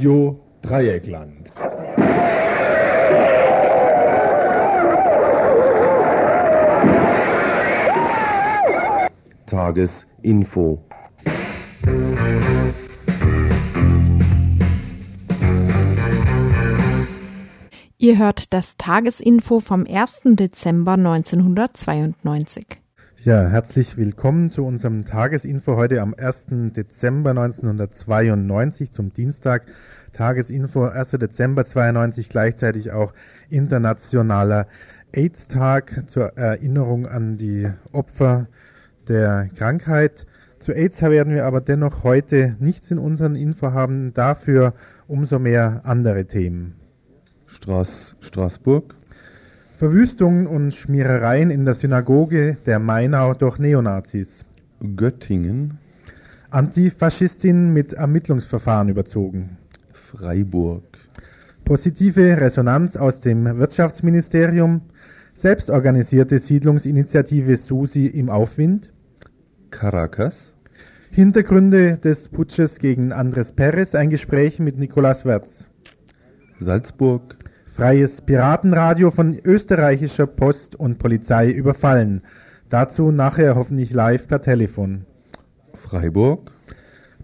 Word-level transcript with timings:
Radio 0.00 0.40
Dreieckland. 0.62 1.52
Tagesinfo. 9.44 10.82
Ihr 17.98 18.16
hört 18.16 18.54
das 18.54 18.78
Tagesinfo 18.78 19.60
vom 19.60 19.86
1. 19.86 20.22
Dezember 20.24 20.92
1992. 20.92 22.64
Ja, 23.22 23.48
herzlich 23.48 23.98
willkommen 23.98 24.50
zu 24.50 24.64
unserem 24.64 25.04
Tagesinfo 25.04 25.76
heute 25.76 26.00
am 26.00 26.14
1. 26.14 26.46
Dezember 26.74 27.30
1992 27.30 28.92
zum 28.92 29.12
Dienstag. 29.12 29.66
Tagesinfo 30.14 30.86
1. 30.86 31.10
Dezember 31.10 31.66
92 31.66 32.30
gleichzeitig 32.30 32.92
auch 32.92 33.12
internationaler 33.50 34.68
AIDS-Tag 35.12 36.04
zur 36.08 36.38
Erinnerung 36.38 37.06
an 37.06 37.36
die 37.36 37.68
Opfer 37.92 38.46
der 39.06 39.50
Krankheit. 39.54 40.24
Zu 40.58 40.72
AIDS 40.72 41.02
werden 41.02 41.34
wir 41.34 41.44
aber 41.44 41.60
dennoch 41.60 42.04
heute 42.04 42.56
nichts 42.58 42.90
in 42.90 42.98
unseren 42.98 43.36
Info 43.36 43.72
haben, 43.72 44.14
dafür 44.14 44.72
umso 45.08 45.38
mehr 45.38 45.82
andere 45.84 46.24
Themen. 46.24 46.76
Straß, 47.44 48.16
Straßburg. 48.20 48.94
Verwüstungen 49.80 50.46
und 50.46 50.74
Schmierereien 50.74 51.50
in 51.50 51.64
der 51.64 51.72
Synagoge 51.74 52.58
der 52.66 52.78
Mainau 52.78 53.32
durch 53.32 53.58
Neonazis. 53.58 54.28
Göttingen. 54.94 55.78
Antifaschistin 56.50 57.72
mit 57.72 57.94
Ermittlungsverfahren 57.94 58.90
überzogen. 58.90 59.56
Freiburg. 59.90 60.84
Positive 61.64 62.38
Resonanz 62.38 62.94
aus 62.94 63.20
dem 63.20 63.58
Wirtschaftsministerium. 63.58 64.82
Selbstorganisierte 65.32 66.40
Siedlungsinitiative 66.40 67.56
Susi 67.56 68.04
im 68.04 68.28
Aufwind. 68.28 68.90
Caracas. 69.70 70.54
Hintergründe 71.10 71.96
des 71.96 72.28
Putsches 72.28 72.80
gegen 72.80 73.12
Andres 73.12 73.52
Perez, 73.52 73.94
ein 73.94 74.10
Gespräch 74.10 74.58
mit 74.58 74.76
Nicolas 74.76 75.24
Wertz. 75.24 75.70
Salzburg. 76.58 77.39
Freies 77.80 78.20
Piratenradio 78.20 79.10
von 79.10 79.38
österreichischer 79.42 80.26
Post 80.26 80.76
und 80.76 80.98
Polizei 80.98 81.50
überfallen. 81.50 82.20
Dazu 82.68 83.10
nachher 83.10 83.56
hoffentlich 83.56 83.90
live 83.90 84.28
per 84.28 84.42
Telefon. 84.42 85.06
Freiburg. 85.72 86.50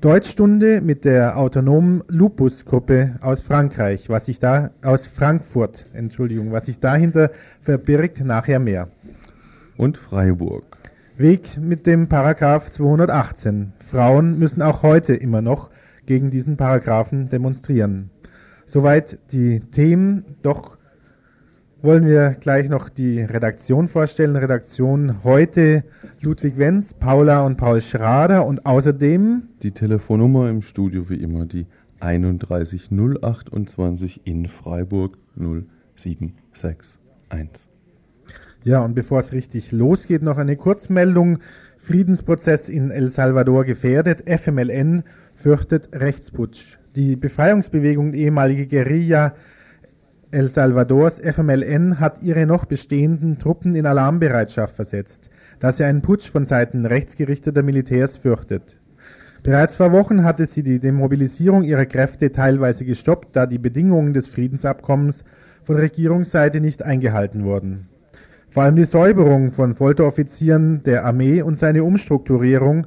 Deutschstunde 0.01 0.81
mit 0.81 1.05
der 1.05 1.37
autonomen 1.37 2.05
Lupus-Gruppe 2.09 3.17
aus 3.21 3.43
Frankreich, 3.43 4.09
was 4.09 4.25
sich 4.25 4.39
da 4.39 4.71
aus 4.83 5.07
Frankfurt, 5.07 5.85
Entschuldigung, 5.93 6.53
was 6.53 6.65
sich 6.65 6.81
dahinter 6.81 7.33
verbirgt, 7.61 8.25
nachher 8.25 8.59
mehr. 8.59 8.89
Und 9.77 9.99
Freiburg. 9.99 10.65
Weg 11.19 11.59
mit 11.61 11.87
dem 11.87 12.09
Paragraph 12.09 12.71
218. 12.71 13.75
Frauen 13.91 14.39
müssen 14.39 14.63
auch 14.63 14.83
heute 14.83 15.15
immer 15.15 15.43
noch 15.43 15.69
gegen 16.07 16.31
diesen 16.31 16.57
Paragraphen 16.57 17.29
demonstrieren. 17.29 18.09
Soweit 18.67 19.19
die 19.33 19.61
Themen. 19.61 20.25
Doch 20.43 20.77
wollen 21.83 22.07
wir 22.07 22.31
gleich 22.41 22.69
noch 22.69 22.89
die 22.89 23.21
Redaktion 23.21 23.89
vorstellen. 23.89 24.35
Redaktion 24.37 25.23
heute 25.23 25.85
Ludwig 26.21 26.59
Wenz, 26.59 26.93
Paula 26.95 27.47
und 27.47 27.57
Paul 27.57 27.81
Schrader 27.81 28.45
und 28.45 28.67
außerdem 28.67 29.45
die 29.63 29.71
Telefonnummer 29.71 30.51
im 30.51 30.63
Studio 30.63 31.09
wie 31.09 31.23
immer 31.23 31.47
die 31.47 31.67
31 32.01 32.91
028 32.91 34.23
in 34.25 34.47
Freiburg 34.47 35.17
0761. 35.37 36.99
Ja, 38.65 38.81
und 38.81 38.95
bevor 38.95 39.21
es 39.21 39.33
richtig 39.33 39.71
losgeht, 39.71 40.23
noch 40.23 40.39
eine 40.39 40.57
Kurzmeldung. 40.57 41.39
Friedensprozess 41.79 42.69
in 42.69 42.91
El 42.91 43.13
Salvador 43.13 43.65
gefährdet. 43.65 44.25
FMLN 44.29 45.05
fürchtet 45.37 45.91
Rechtsputsch. 45.93 46.79
Die 46.97 47.15
Befreiungsbewegung 47.15 48.15
ehemalige 48.15 48.67
Guerilla 48.67 49.35
El 50.31 50.49
Salvadors 50.49 51.21
FMLN 51.21 52.01
hat 52.01 52.23
ihre 52.23 52.47
noch 52.47 52.65
bestehenden 52.65 53.39
Truppen 53.39 53.77
in 53.77 53.85
Alarmbereitschaft 53.85 54.77
versetzt, 54.77 55.29
da 55.61 55.73
sie 55.73 55.85
einen 55.85 56.01
Putsch 56.01 56.31
von 56.31 56.47
Seiten 56.47 56.87
rechtsgerichteter 56.87 57.63
Militärs 57.63 58.17
fürchtet. 58.17 58.79
Bereits 59.43 59.75
vor 59.75 59.93
Wochen 59.93 60.25
hatte 60.25 60.47
sie 60.47 60.63
die 60.63 60.79
Demobilisierung 60.79 61.65
ihrer 61.65 61.85
Kräfte 61.85 62.33
teilweise 62.33 62.87
gestoppt, 62.87 63.37
da 63.37 63.45
die 63.45 63.59
Bedingungen 63.59 64.15
des 64.15 64.27
Friedensabkommens 64.29 65.23
von 65.65 65.77
Regierungsseite 65.77 66.63
nicht 66.63 66.83
eingehalten 66.83 67.45
wurden. 67.45 67.89
Vor 68.49 68.63
allem 68.63 68.77
die 68.77 68.87
Säuberung 68.87 69.53
von 69.53 69.75
Folteroffizieren 69.75 70.83
der 70.83 71.05
Armee 71.05 71.43
und 71.43 71.59
seine 71.59 71.85
Umstrukturierung 71.85 72.87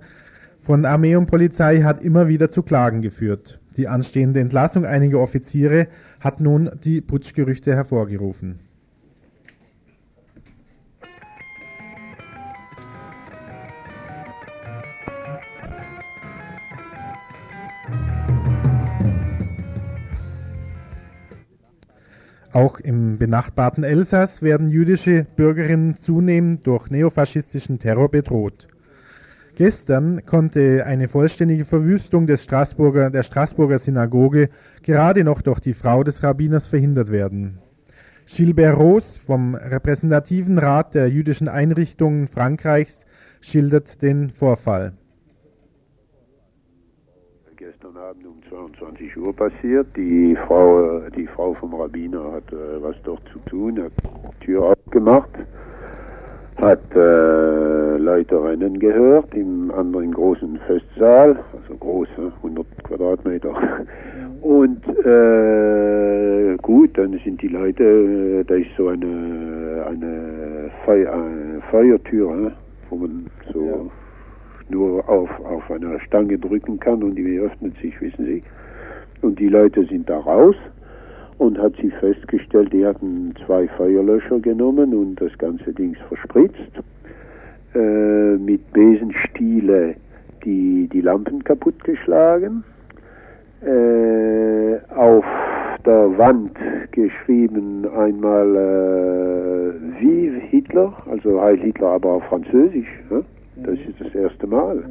von 0.62 0.86
Armee 0.86 1.16
und 1.16 1.28
Polizei 1.28 1.84
hat 1.84 2.04
immer 2.04 2.28
wieder 2.28 2.50
zu 2.50 2.64
Klagen 2.64 3.04
geführt. 3.04 3.59
Die 3.78 3.88
anstehende 3.88 4.40
Entlassung 4.40 4.86
einiger 4.86 5.20
Offiziere 5.20 5.88
hat 6.20 6.40
nun 6.40 6.70
die 6.84 7.02
Putschgerüchte 7.02 7.76
hervorgerufen. 7.76 8.60
Auch 22.52 22.80
im 22.80 23.20
benachbarten 23.20 23.84
Elsass 23.84 24.42
werden 24.42 24.70
jüdische 24.70 25.26
Bürgerinnen 25.36 25.98
zunehmend 25.98 26.66
durch 26.66 26.90
neofaschistischen 26.90 27.78
Terror 27.78 28.10
bedroht. 28.10 28.68
Gestern 29.60 30.26
konnte 30.26 30.86
eine 30.86 31.10
vollständige 31.10 31.66
Verwüstung 31.66 32.28
des 32.28 32.42
Straßburger, 32.46 33.10
der 33.10 33.24
Straßburger 33.24 33.78
Synagoge 33.78 34.48
gerade 34.84 35.26
noch 35.26 35.42
durch 35.42 35.60
die 35.60 35.74
Frau 35.74 36.02
des 36.06 36.24
Rabbiners 36.24 36.66
verhindert 36.66 37.12
werden. 37.12 37.58
Gilbert 38.26 38.80
Roos 38.80 39.18
vom 39.18 39.56
repräsentativen 39.56 40.60
Rat 40.60 40.96
der 40.96 41.10
jüdischen 41.10 41.50
Einrichtungen 41.50 42.30
Frankreichs 42.30 43.06
schildert 43.42 44.02
den 44.02 44.30
Vorfall. 44.30 44.94
Gestern 47.58 47.98
Abend 47.98 48.28
um 48.28 48.42
22 48.48 49.18
Uhr 49.18 49.36
passiert. 49.36 49.88
Die 49.98 50.38
Frau, 50.48 51.02
die 51.10 51.28
Frau 51.28 51.54
vom 51.56 51.74
Rabbiner 51.74 52.32
hat 52.32 52.54
äh, 52.54 52.82
was 52.82 52.96
dort 53.04 53.24
zu 53.34 53.40
tun, 53.40 53.84
hat 53.84 53.92
die 54.06 54.46
Tür 54.46 54.68
aufgemacht, 54.68 55.32
hat 56.62 56.82
äh, 56.96 57.98
Leute 57.98 58.44
rennen 58.44 58.80
gehört 58.80 59.34
im 59.34 59.72
anderen 59.72 60.12
großen 60.14 60.60
Festsaal, 60.68 61.40
also 61.54 61.78
groß, 61.80 62.08
100 62.38 62.66
Quadratmeter. 62.84 63.56
Und 64.42 64.88
äh, 65.06 66.58
gut, 66.62 66.98
dann 66.98 67.20
sind 67.24 67.42
die 67.42 67.48
Leute, 67.48 67.84
äh, 67.84 68.44
da 68.44 68.56
ist 68.56 68.70
so 68.78 68.88
eine, 68.88 69.86
eine, 69.88 70.72
Feu 70.86 71.10
eine 71.10 71.62
Feuertür, 71.72 72.52
wo 72.90 72.96
man 72.96 73.28
so 73.54 73.66
ja. 73.66 73.76
nur 74.70 75.10
auf, 75.10 75.30
auf 75.46 75.70
einer 75.72 76.00
Stange 76.02 76.38
drücken 76.38 76.80
kann 76.80 77.04
und 77.04 77.16
die 77.16 77.40
öffnet 77.40 77.76
sich, 77.82 78.00
wissen 78.02 78.26
Sie. 78.26 78.44
Und 79.22 79.40
die 79.40 79.50
Leute 79.50 79.86
sind 79.86 80.10
da 80.10 80.20
raus 80.20 80.56
und 81.40 81.58
hat 81.58 81.74
sie 81.82 81.90
festgestellt, 81.90 82.72
die 82.72 82.86
hatten 82.86 83.34
zwei 83.46 83.68
Feuerlöscher 83.70 84.40
genommen 84.40 84.94
und 84.94 85.16
das 85.20 85.36
ganze 85.38 85.74
Ding 85.74 85.96
verspritzt. 86.08 86.72
Äh, 87.74 88.38
mit 88.38 88.72
Besenstiele 88.74 89.96
die, 90.44 90.88
die 90.92 91.02
Lampen 91.02 91.44
kaputtgeschlagen. 91.44 92.64
Äh, 93.62 94.78
auf 94.96 95.26
der 95.86 96.18
Wand 96.18 96.58
geschrieben 96.92 97.88
einmal 97.96 98.56
äh, 98.56 100.02
Vive 100.02 100.40
Hitler, 100.40 100.94
also 101.10 101.42
Heil 101.42 101.58
Hitler, 101.58 101.88
aber 101.88 102.10
auf 102.10 102.24
Französisch. 102.26 102.88
Ja? 103.10 103.22
Das 103.64 103.76
ist 103.76 104.00
das 104.00 104.14
erste 104.16 104.48
Mal. 104.48 104.84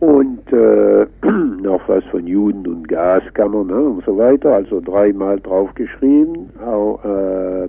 Und 0.00 0.52
äh, 0.52 1.06
noch 1.62 1.88
was 1.88 2.04
von 2.04 2.26
Juden 2.26 2.66
und 2.66 2.88
Gaskammern 2.88 3.68
ne, 3.68 3.80
und 3.80 4.04
so 4.04 4.16
weiter, 4.18 4.54
also 4.54 4.80
dreimal 4.80 5.40
draufgeschrieben. 5.40 6.50
Auch, 6.60 7.02
äh, 7.04 7.68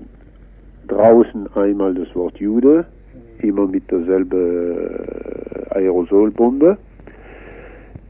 draußen 0.88 1.48
einmal 1.56 1.94
das 1.94 2.14
Wort 2.16 2.38
Jude, 2.38 2.86
immer 3.40 3.68
mit 3.68 3.90
derselbe 3.92 5.68
Aerosolbombe. 5.72 6.78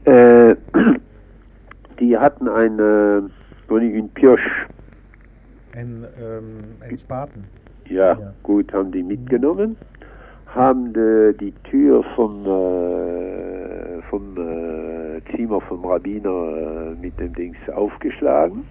Äh, 0.04 0.54
die 2.00 2.16
hatten 2.16 2.48
eine, 2.48 3.28
ein 3.70 4.08
Pirsch. 4.14 4.66
Ein, 5.74 6.04
ähm, 6.20 6.64
ein 6.80 6.98
Spaten. 6.98 7.44
Ja, 7.88 8.18
ja, 8.18 8.32
gut, 8.42 8.72
haben 8.72 8.92
die 8.92 9.02
mitgenommen, 9.02 9.76
haben 10.54 10.92
die, 10.92 11.36
die 11.38 11.52
Tür 11.68 12.02
vom, 12.14 12.44
äh, 12.44 14.02
vom 14.10 14.36
äh, 14.36 15.20
Zimmer 15.34 15.60
vom 15.60 15.84
Rabbiner 15.84 16.30
äh, 16.30 16.94
mit 17.00 17.18
dem 17.20 17.34
Dings 17.34 17.56
aufgeschlagen 17.74 18.64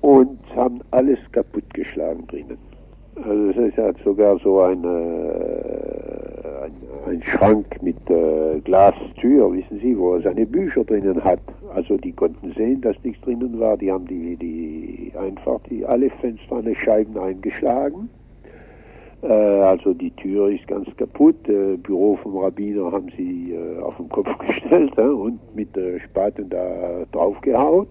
und 0.00 0.38
haben 0.54 0.80
alles 0.92 1.18
kaputtgeschlagen 1.32 2.26
drinnen. 2.28 2.58
Also 3.16 3.60
es 3.60 3.76
hat 3.76 3.96
sogar 4.04 4.38
so 4.38 4.60
eine, 4.60 4.88
äh, 4.88 6.64
ein, 6.64 6.72
ein 7.12 7.22
Schrank 7.22 7.82
mit 7.82 7.98
äh, 8.08 8.60
Glastür, 8.60 9.52
wissen 9.52 9.80
Sie, 9.80 9.98
wo 9.98 10.14
er 10.14 10.22
seine 10.22 10.46
Bücher 10.46 10.84
drinnen 10.84 11.22
hat. 11.22 11.40
Also 11.74 11.96
die 11.98 12.12
konnten 12.12 12.52
sehen, 12.56 12.80
dass 12.80 12.96
nichts 13.02 13.20
drinnen 13.22 13.58
war. 13.58 13.76
Die 13.76 13.90
haben 13.90 14.06
die, 14.06 14.36
die 14.36 15.12
einfach 15.18 15.60
die 15.68 15.84
alle 15.84 16.10
Fenster 16.10 16.56
an 16.56 16.74
Scheiben 16.74 17.18
eingeschlagen. 17.18 18.08
Äh, 19.22 19.26
also 19.26 19.92
die 19.92 20.10
Tür 20.12 20.50
ist 20.50 20.66
ganz 20.66 20.88
kaputt. 20.96 21.48
Äh, 21.48 21.76
Büro 21.76 22.16
vom 22.16 22.38
Rabbiner 22.38 22.90
haben 22.90 23.10
sie 23.16 23.52
äh, 23.52 23.78
auf 23.80 23.96
den 23.96 24.08
Kopf 24.08 24.28
gestellt 24.46 24.96
und 24.98 25.38
mit 25.54 25.76
äh, 25.76 26.00
Spaten 26.00 26.48
da 26.48 27.04
draufgehaut. 27.12 27.88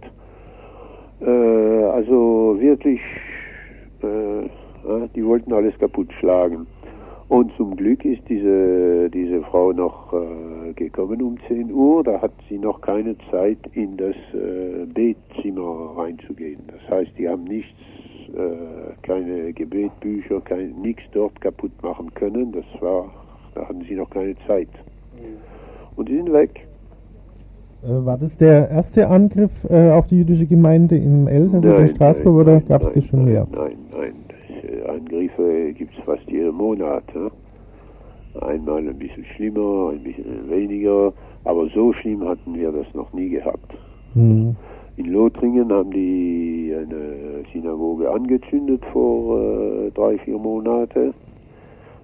Also 1.22 2.56
wirklich, 2.62 3.02
die 4.02 5.26
wollten 5.26 5.52
alles 5.52 5.78
kaputt 5.78 6.08
schlagen. 6.18 6.66
Und 7.28 7.52
zum 7.58 7.76
Glück 7.76 8.06
ist 8.06 8.22
diese, 8.30 9.10
diese 9.10 9.42
Frau 9.42 9.74
noch 9.74 10.14
gekommen 10.78 11.22
um 11.22 11.38
10 11.50 11.74
Uhr. 11.74 12.06
Da 12.06 12.22
hat 12.22 12.32
sie 12.48 12.58
noch 12.58 12.80
keine 12.80 13.18
Zeit, 13.32 13.58
in 13.74 13.98
das 13.98 14.16
Betzimmer 14.94 15.98
reinzugehen. 15.98 16.62
Das 16.68 16.90
heißt, 16.90 17.12
die 17.18 17.28
haben 17.28 17.44
nichts, 17.44 17.76
äh, 18.36 18.94
keine 19.02 19.54
Gebetbücher, 19.54 20.42
kein, 20.42 20.74
nichts 20.82 21.04
dort 21.12 21.40
kaputt 21.42 21.72
machen 21.82 22.14
können. 22.14 22.52
Das 22.52 22.66
war, 22.82 23.12
da 23.56 23.68
hatten 23.68 23.84
sie 23.88 23.96
noch 23.96 24.10
keine 24.10 24.36
Zeit. 24.48 24.70
Und 25.96 26.10
die 26.10 26.18
sind 26.18 26.32
weg. 26.32 26.68
Äh, 27.84 28.06
war 28.06 28.18
das 28.18 28.36
der 28.38 28.70
erste 28.70 29.08
Angriff 29.08 29.66
äh, 29.70 29.92
auf 29.92 30.08
die 30.08 30.20
jüdische 30.20 30.46
Gemeinde 30.46 30.98
im 30.98 31.28
Elsass 31.28 31.64
oder 31.64 31.80
in 31.80 31.88
Straßburg 31.88 32.36
nein, 32.36 32.42
oder 32.42 32.54
nein, 32.54 32.66
gab 32.68 32.82
es 32.82 32.88
nein, 32.88 32.96
das 32.96 33.06
schon 33.06 33.20
nein, 33.20 33.34
mehr? 33.34 33.48
Nein, 33.56 33.78
nein. 33.92 34.14
Äh, 34.64 34.90
Angriffe 34.90 35.74
gibt 35.74 35.98
es 35.98 36.04
fast 36.04 36.30
jeden 36.30 36.56
Monat. 36.56 37.04
Ne? 37.16 37.32
Einmal 38.42 38.88
ein 38.88 38.98
bisschen 38.98 39.26
schlimmer, 39.36 39.92
ein 39.92 40.04
bisschen 40.04 40.50
weniger, 40.50 41.14
aber 41.46 41.68
so 41.74 41.94
schlimm 41.94 42.28
hatten 42.28 42.54
wir 42.54 42.72
das 42.72 42.86
noch 42.94 43.12
nie 43.14 43.30
gehabt. 43.30 43.78
Hm. 44.14 44.56
In 45.00 45.14
Lothringen 45.14 45.72
haben 45.72 45.92
die 45.92 46.76
eine 46.78 47.46
Synagoge 47.54 48.12
angezündet 48.12 48.84
vor 48.92 49.40
äh, 49.40 49.92
drei, 49.92 50.18
vier 50.18 50.38
Monate. 50.38 51.14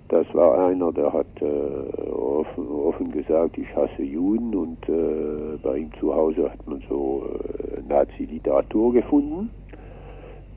Das 0.08 0.26
war 0.34 0.66
einer, 0.70 0.94
der 0.94 1.12
hat 1.12 1.26
äh, 1.42 2.10
offen, 2.10 2.66
offen 2.70 3.12
gesagt, 3.12 3.58
ich 3.58 3.68
hasse 3.76 4.02
Juden 4.02 4.56
und 4.56 4.78
äh, 4.88 5.58
bei 5.62 5.80
ihm 5.80 5.90
zu 6.00 6.16
Hause 6.16 6.50
hat 6.50 6.66
man 6.68 6.82
so 6.88 7.24
äh, 7.26 7.82
Nazi-Literatur 7.90 8.94
gefunden. 8.94 9.50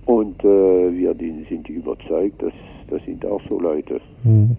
Und 0.07 0.39
äh, 0.45 0.93
wir 0.93 1.17
sind 1.49 1.69
überzeugt, 1.69 2.41
dass 2.41 2.53
das 2.89 3.03
sind 3.05 3.27
auch 3.27 3.41
so 3.49 3.59
Leute. 3.59 4.01
Hm. 4.23 4.57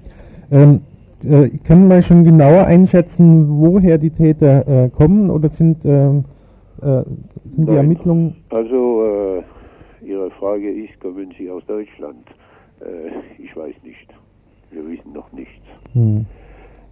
Ähm, 0.52 0.82
äh, 1.24 1.48
können 1.66 1.88
wir 1.88 2.02
schon 2.02 2.26
genauer 2.26 2.66
einschätzen, 2.66 3.48
woher 3.48 3.98
die 3.98 4.10
Täter 4.10 4.68
äh, 4.68 4.90
kommen 4.90 5.30
oder 5.30 5.48
sind, 5.48 5.86
ähm, 5.86 6.26
äh, 6.82 7.04
sind 7.50 7.68
die. 7.68 7.76
Ermittlungen? 7.76 8.36
Also 8.50 9.42
äh, 10.02 10.06
Ihre 10.06 10.32
Frage 10.32 10.72
ist, 10.72 11.00
kommen 11.00 11.34
Sie 11.38 11.50
aus 11.50 11.66
Deutschland? 11.66 12.26
Äh, 12.82 13.42
ich 13.42 13.56
weiß 13.56 13.76
nicht. 13.84 14.08
Wir 14.72 14.88
wissen 14.88 15.14
noch 15.14 15.32
nichts. 15.32 15.66
Hm. 15.94 16.26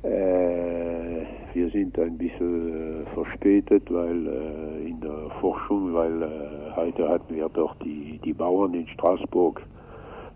Äh, 0.03 1.25
wir 1.53 1.69
sind 1.71 1.97
ein 1.99 2.17
bisschen 2.17 3.03
äh, 3.03 3.05
verspätet, 3.13 3.83
weil 3.91 4.27
äh, 4.27 4.87
in 4.87 4.99
der 5.01 5.29
Forschung, 5.41 5.93
weil 5.93 6.21
äh, 6.21 6.75
heute 6.75 7.09
hatten 7.09 7.35
wir 7.35 7.49
doch 7.49 7.75
die, 7.79 8.19
die 8.23 8.33
Bauern 8.33 8.73
in 8.73 8.87
Straßburg. 8.87 9.61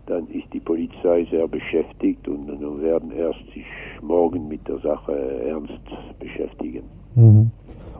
Dann 0.06 0.26
ist 0.28 0.52
die 0.52 0.60
Polizei 0.60 1.26
sehr 1.30 1.46
beschäftigt 1.46 2.26
und 2.26 2.48
dann 2.48 2.82
werden 2.82 3.12
erst 3.12 3.38
sich 3.54 3.66
morgen 4.00 4.48
mit 4.48 4.66
der 4.66 4.78
Sache 4.78 5.12
ernst 5.46 5.80
beschäftigen. 6.18 6.82
Mhm. 7.14 7.50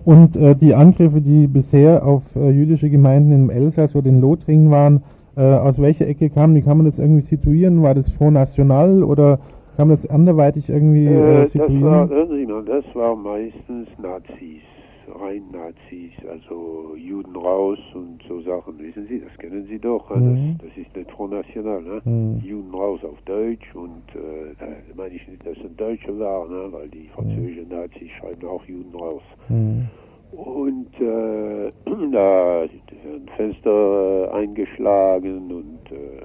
Und 0.04 0.36
äh, 0.36 0.56
die 0.56 0.74
Angriffe, 0.74 1.20
die 1.20 1.46
bisher 1.46 2.04
auf 2.04 2.34
äh, 2.34 2.50
jüdische 2.50 2.90
Gemeinden 2.90 3.32
im 3.32 3.50
Elsass 3.50 3.94
oder 3.94 4.08
in 4.08 4.20
Lothringen 4.20 4.70
waren, 4.70 5.02
äh, 5.36 5.42
aus 5.42 5.80
welcher 5.80 6.06
Ecke 6.08 6.28
kamen? 6.28 6.54
Wie 6.56 6.62
kann 6.62 6.76
man 6.76 6.86
das 6.86 6.98
irgendwie 6.98 7.20
situieren? 7.22 7.82
War 7.82 7.94
das 7.94 8.10
Front 8.10 8.34
National 8.34 9.02
oder 9.04 9.38
kann 9.76 9.88
man 9.88 9.96
das 9.96 10.08
anderweitig 10.10 10.68
irgendwie 10.68 11.06
Äh, 11.06 11.12
äh, 11.14 11.42
das 11.42 11.58
war, 11.58 11.68
situieren? 11.68 12.66
das 12.66 12.84
war 12.94 13.16
meistens 13.16 13.88
Nazis, 14.02 14.62
rein 15.08 15.44
Nazis, 15.52 16.12
also 16.28 16.94
Juden 16.96 17.36
raus 17.36 17.78
und 17.94 18.22
so 18.28 18.40
Sachen, 18.42 18.78
wissen 18.78 19.06
Sie, 19.08 19.20
das 19.20 19.36
kennen 19.38 19.66
Sie 19.66 19.78
doch, 19.78 20.08
Mhm. 20.10 20.58
das, 20.58 20.68
das 20.68 20.78
ist 20.86 20.96
nicht 20.96 21.10
Front 21.10 21.32
National, 21.32 21.82
ne? 21.82 22.00
Mhm. 22.04 22.40
Juden 22.44 22.74
raus 22.74 23.00
auf 23.04 23.20
Deutsch 23.24 23.74
und 23.74 24.02
äh, 24.14 24.54
da 24.58 24.66
meine 24.96 25.14
ich 25.14 25.26
nicht, 25.28 25.44
dass 25.46 25.56
es 25.56 25.64
ein 25.64 25.76
Deutscher 25.76 26.18
war, 26.18 26.48
ne? 26.48 26.68
weil 26.70 26.88
die 26.88 27.08
französischen 27.14 27.68
Nazis 27.68 28.10
schreiben 28.18 28.46
auch 28.46 28.64
Juden 28.64 28.94
raus. 28.94 29.22
Hm. 29.48 29.86
Und 30.32 30.88
äh, 31.00 31.72
da 32.12 32.62
sind 32.62 33.30
Fenster 33.36 34.28
äh, 34.32 34.34
eingeschlagen 34.34 35.52
und 35.52 35.92
äh, 35.92 36.22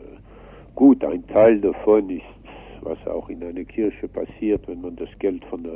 gut, 0.75 1.03
ein 1.03 1.25
Teil 1.27 1.59
davon 1.59 2.09
ist, 2.09 2.23
was 2.81 2.97
auch 3.07 3.29
in 3.29 3.43
einer 3.43 3.65
Kirche 3.65 4.07
passiert, 4.07 4.67
wenn 4.67 4.81
man 4.81 4.95
das 4.95 5.09
Geld 5.19 5.43
von 5.45 5.63
der, 5.63 5.73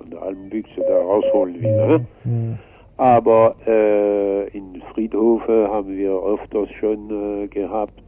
von 0.00 0.10
der 0.10 0.22
Almbüchse 0.22 0.80
da 0.88 0.98
rausholen 0.98 1.60
will. 1.60 2.00
Ne? 2.24 2.58
Aber 2.96 3.54
äh, 3.66 4.48
in 4.48 4.82
Friedhofe 4.92 5.68
haben 5.70 5.96
wir 5.96 6.12
öfters 6.12 6.68
schon 6.78 7.44
äh, 7.44 7.48
gehabt. 7.48 8.02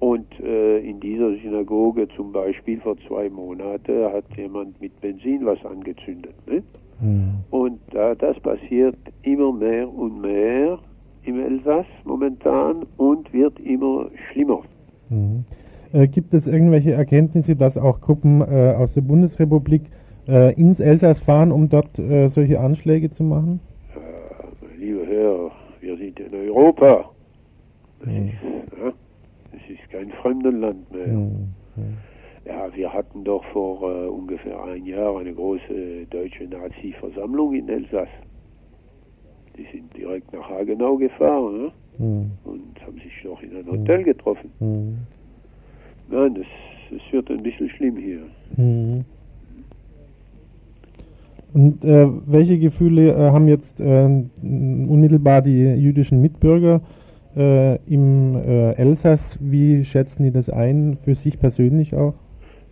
Und 0.00 0.26
äh, 0.40 0.78
in 0.78 1.00
dieser 1.00 1.32
Synagoge 1.42 2.06
zum 2.14 2.32
Beispiel 2.32 2.80
vor 2.80 2.96
zwei 3.08 3.28
Monaten 3.28 4.04
hat 4.12 4.24
jemand 4.36 4.80
mit 4.80 4.98
Benzin 5.00 5.44
was 5.44 5.58
angezündet. 5.64 6.34
Ne? 6.46 6.62
Hm. 7.00 7.30
Und 7.50 7.80
äh, 7.94 8.14
das 8.16 8.38
passiert 8.40 8.96
immer 9.22 9.52
mehr 9.52 9.92
und 9.92 10.20
mehr 10.20 10.78
im 11.24 11.40
Elsass 11.40 11.86
momentan 12.04 12.86
und 12.96 13.32
wird 13.32 13.58
immer 13.60 14.08
schlimmer. 14.30 14.60
Mhm. 15.10 15.44
Äh, 15.92 16.06
gibt 16.06 16.34
es 16.34 16.46
irgendwelche 16.46 16.92
Erkenntnisse, 16.92 17.56
dass 17.56 17.78
auch 17.78 18.00
Gruppen 18.00 18.40
äh, 18.42 18.74
aus 18.76 18.94
der 18.94 19.00
Bundesrepublik 19.00 19.82
äh, 20.28 20.52
ins 20.54 20.80
Elsass 20.80 21.18
fahren, 21.18 21.50
um 21.52 21.68
dort 21.68 21.98
äh, 21.98 22.28
solche 22.28 22.60
Anschläge 22.60 23.10
zu 23.10 23.24
machen? 23.24 23.60
Äh, 23.94 24.76
lieber 24.78 25.06
Herr, 25.06 25.50
wir 25.80 25.96
sind 25.96 26.20
in 26.20 26.34
Europa. 26.34 27.10
Das, 28.00 28.08
Mhm. 28.08 28.28
ist, 28.28 28.34
ja, 28.78 28.92
das 29.52 29.60
ist 29.68 29.90
kein 29.90 30.10
Fremdenland 30.22 30.90
mehr. 30.92 31.06
Hm. 31.06 31.48
Hm. 31.74 31.96
Ja, 32.44 32.74
wir 32.74 32.92
hatten 32.92 33.24
doch 33.24 33.44
vor 33.52 33.82
äh, 33.82 34.06
ungefähr 34.08 34.62
ein 34.64 34.86
Jahr 34.86 35.18
eine 35.18 35.34
große 35.34 36.06
deutsche 36.10 36.44
Nazi-Versammlung 36.44 37.54
in 37.54 37.68
Elsass. 37.68 38.08
Die 39.56 39.66
sind 39.72 39.94
direkt 39.96 40.32
nach 40.32 40.48
Hagenau 40.48 40.96
gefahren 40.96 41.62
ne? 41.64 41.72
Hm. 41.98 42.30
und 42.44 42.80
haben 42.86 42.94
sich 42.98 43.12
noch 43.24 43.42
in 43.42 43.56
ein 43.56 43.66
Hotel 43.66 44.04
getroffen. 44.04 44.50
Hm. 44.60 44.98
Nein, 46.10 46.34
das, 46.36 46.46
das 46.90 47.00
wird 47.12 47.28
ein 47.30 47.42
bisschen 47.42 47.68
schlimm 47.70 47.96
hier. 47.96 48.20
Mhm. 48.56 49.04
Und 51.58 51.84
äh, 51.84 52.06
welche 52.26 52.56
Gefühle 52.56 53.10
äh, 53.10 53.32
haben 53.32 53.48
jetzt 53.48 53.80
äh, 53.80 53.84
unmittelbar 53.84 55.42
die 55.42 55.64
jüdischen 55.64 56.22
Mitbürger 56.22 56.80
äh, 57.36 57.74
im 57.92 58.36
äh, 58.36 58.74
Elsass? 58.74 59.36
Wie 59.40 59.84
schätzen 59.84 60.22
die 60.22 60.30
das 60.30 60.48
ein, 60.50 60.96
für 61.04 61.16
sich 61.16 61.40
persönlich 61.40 61.94
auch? 61.94 62.14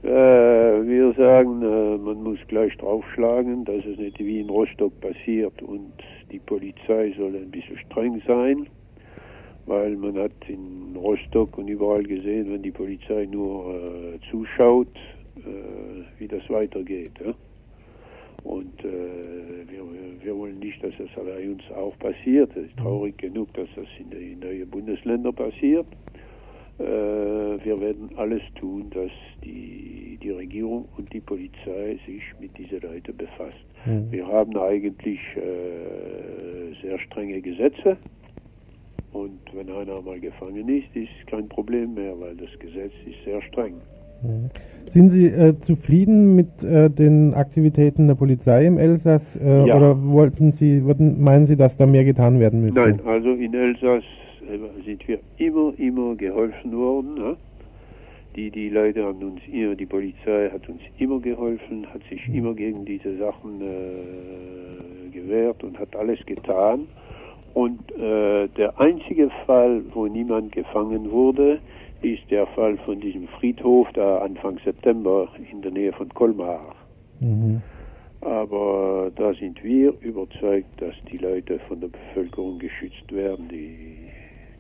Wir 0.02 1.12
sagen, 1.14 1.58
man 2.04 2.22
muss 2.22 2.38
gleich 2.46 2.76
draufschlagen, 2.76 3.64
dass 3.64 3.84
es 3.84 3.98
nicht 3.98 4.20
wie 4.20 4.38
in 4.38 4.48
Rostock 4.48 4.92
passiert 5.00 5.60
und 5.62 5.90
die 6.30 6.38
Polizei 6.38 7.12
soll 7.18 7.34
ein 7.34 7.50
bisschen 7.50 7.76
streng 7.78 8.22
sein, 8.24 8.68
weil 9.64 9.96
man 9.96 10.16
hat 10.16 10.30
in 10.46 10.94
Rostock 10.94 11.58
und 11.58 11.66
überall 11.66 12.04
gesehen, 12.04 12.52
wenn 12.52 12.62
die 12.62 12.70
Polizei 12.70 13.26
nur 13.28 13.74
äh, 13.74 14.30
zuschaut, 14.30 14.94
äh, 15.38 16.20
wie 16.20 16.28
das 16.28 16.48
weitergeht. 16.48 17.12
Ja? 17.24 17.34
Und 18.46 18.78
äh, 18.84 19.68
wir, 19.68 19.82
wir 20.22 20.36
wollen 20.36 20.60
nicht, 20.60 20.82
dass 20.82 20.92
das 20.98 21.08
bei 21.16 21.48
uns 21.48 21.62
auch 21.74 21.98
passiert. 21.98 22.56
Es 22.56 22.66
ist 22.66 22.76
traurig 22.76 23.18
genug, 23.18 23.52
dass 23.54 23.68
das 23.74 23.86
in 23.98 24.10
den 24.10 24.38
neuen 24.38 24.70
Bundesländern 24.70 25.34
passiert. 25.34 25.86
Äh, 26.78 26.84
wir 26.84 27.80
werden 27.80 28.10
alles 28.16 28.42
tun, 28.54 28.88
dass 28.90 29.10
die, 29.42 30.16
die 30.22 30.30
Regierung 30.30 30.88
und 30.96 31.12
die 31.12 31.20
Polizei 31.20 31.98
sich 32.06 32.22
mit 32.38 32.56
diesen 32.56 32.82
Leuten 32.82 33.16
befasst. 33.16 33.66
Mhm. 33.84 34.12
Wir 34.12 34.26
haben 34.28 34.56
eigentlich 34.56 35.18
äh, 35.34 36.80
sehr 36.82 37.00
strenge 37.00 37.40
Gesetze. 37.40 37.96
Und 39.12 39.40
wenn 39.54 39.70
einer 39.70 40.00
mal 40.02 40.20
gefangen 40.20 40.68
ist, 40.68 40.94
ist 40.94 41.26
kein 41.26 41.48
Problem 41.48 41.94
mehr, 41.94 42.18
weil 42.20 42.36
das 42.36 42.56
Gesetz 42.60 42.92
ist 43.06 43.24
sehr 43.24 43.42
streng. 43.42 43.80
Mhm. 44.22 44.50
Sind 44.88 45.10
Sie 45.10 45.26
äh, 45.26 45.58
zufrieden 45.60 46.36
mit 46.36 46.62
äh, 46.62 46.88
den 46.90 47.34
Aktivitäten 47.34 48.06
der 48.06 48.14
Polizei 48.14 48.66
im 48.66 48.78
Elsass 48.78 49.36
äh, 49.36 49.66
ja. 49.66 49.76
oder 49.76 50.02
wollten 50.02 50.52
Sie, 50.52 50.84
würden, 50.84 51.22
meinen 51.22 51.46
Sie, 51.46 51.56
dass 51.56 51.76
da 51.76 51.86
mehr 51.86 52.04
getan 52.04 52.40
werden 52.40 52.62
müsste? 52.62 52.80
Nein, 52.80 53.00
also 53.04 53.30
in 53.30 53.52
Elsass 53.54 54.04
äh, 54.42 54.84
sind 54.84 55.06
wir 55.08 55.18
immer, 55.38 55.72
immer 55.78 56.14
geholfen 56.14 56.76
worden. 56.76 57.14
Ne? 57.14 57.36
Die, 58.36 58.50
die 58.50 58.68
Leute 58.68 59.04
haben 59.04 59.22
uns 59.22 59.40
immer, 59.50 59.74
die 59.74 59.86
Polizei 59.86 60.50
hat 60.52 60.68
uns 60.68 60.80
immer 60.98 61.20
geholfen, 61.20 61.86
hat 61.92 62.02
sich 62.10 62.28
immer 62.32 62.54
gegen 62.54 62.84
diese 62.84 63.16
Sachen 63.16 63.60
äh, 63.62 65.10
gewehrt 65.10 65.64
und 65.64 65.78
hat 65.78 65.96
alles 65.96 66.18
getan. 66.26 66.86
Und 67.54 67.80
äh, 67.92 68.48
der 68.48 68.78
einzige 68.78 69.30
Fall, 69.46 69.82
wo 69.94 70.06
niemand 70.06 70.52
gefangen 70.52 71.10
wurde, 71.10 71.58
ist 72.14 72.30
der 72.30 72.46
Fall 72.48 72.76
von 72.78 73.00
diesem 73.00 73.28
Friedhof 73.28 73.88
da 73.94 74.18
Anfang 74.18 74.58
September 74.64 75.28
in 75.50 75.62
der 75.62 75.72
Nähe 75.72 75.92
von 75.92 76.08
Colmar. 76.10 76.74
Mhm. 77.20 77.62
Aber 78.20 79.10
da 79.14 79.32
sind 79.34 79.62
wir 79.62 79.92
überzeugt, 80.00 80.80
dass 80.80 80.94
die 81.10 81.18
Leute 81.18 81.58
von 81.68 81.80
der 81.80 81.88
Bevölkerung 81.88 82.58
geschützt 82.58 83.12
werden. 83.12 83.48
Die 83.48 83.96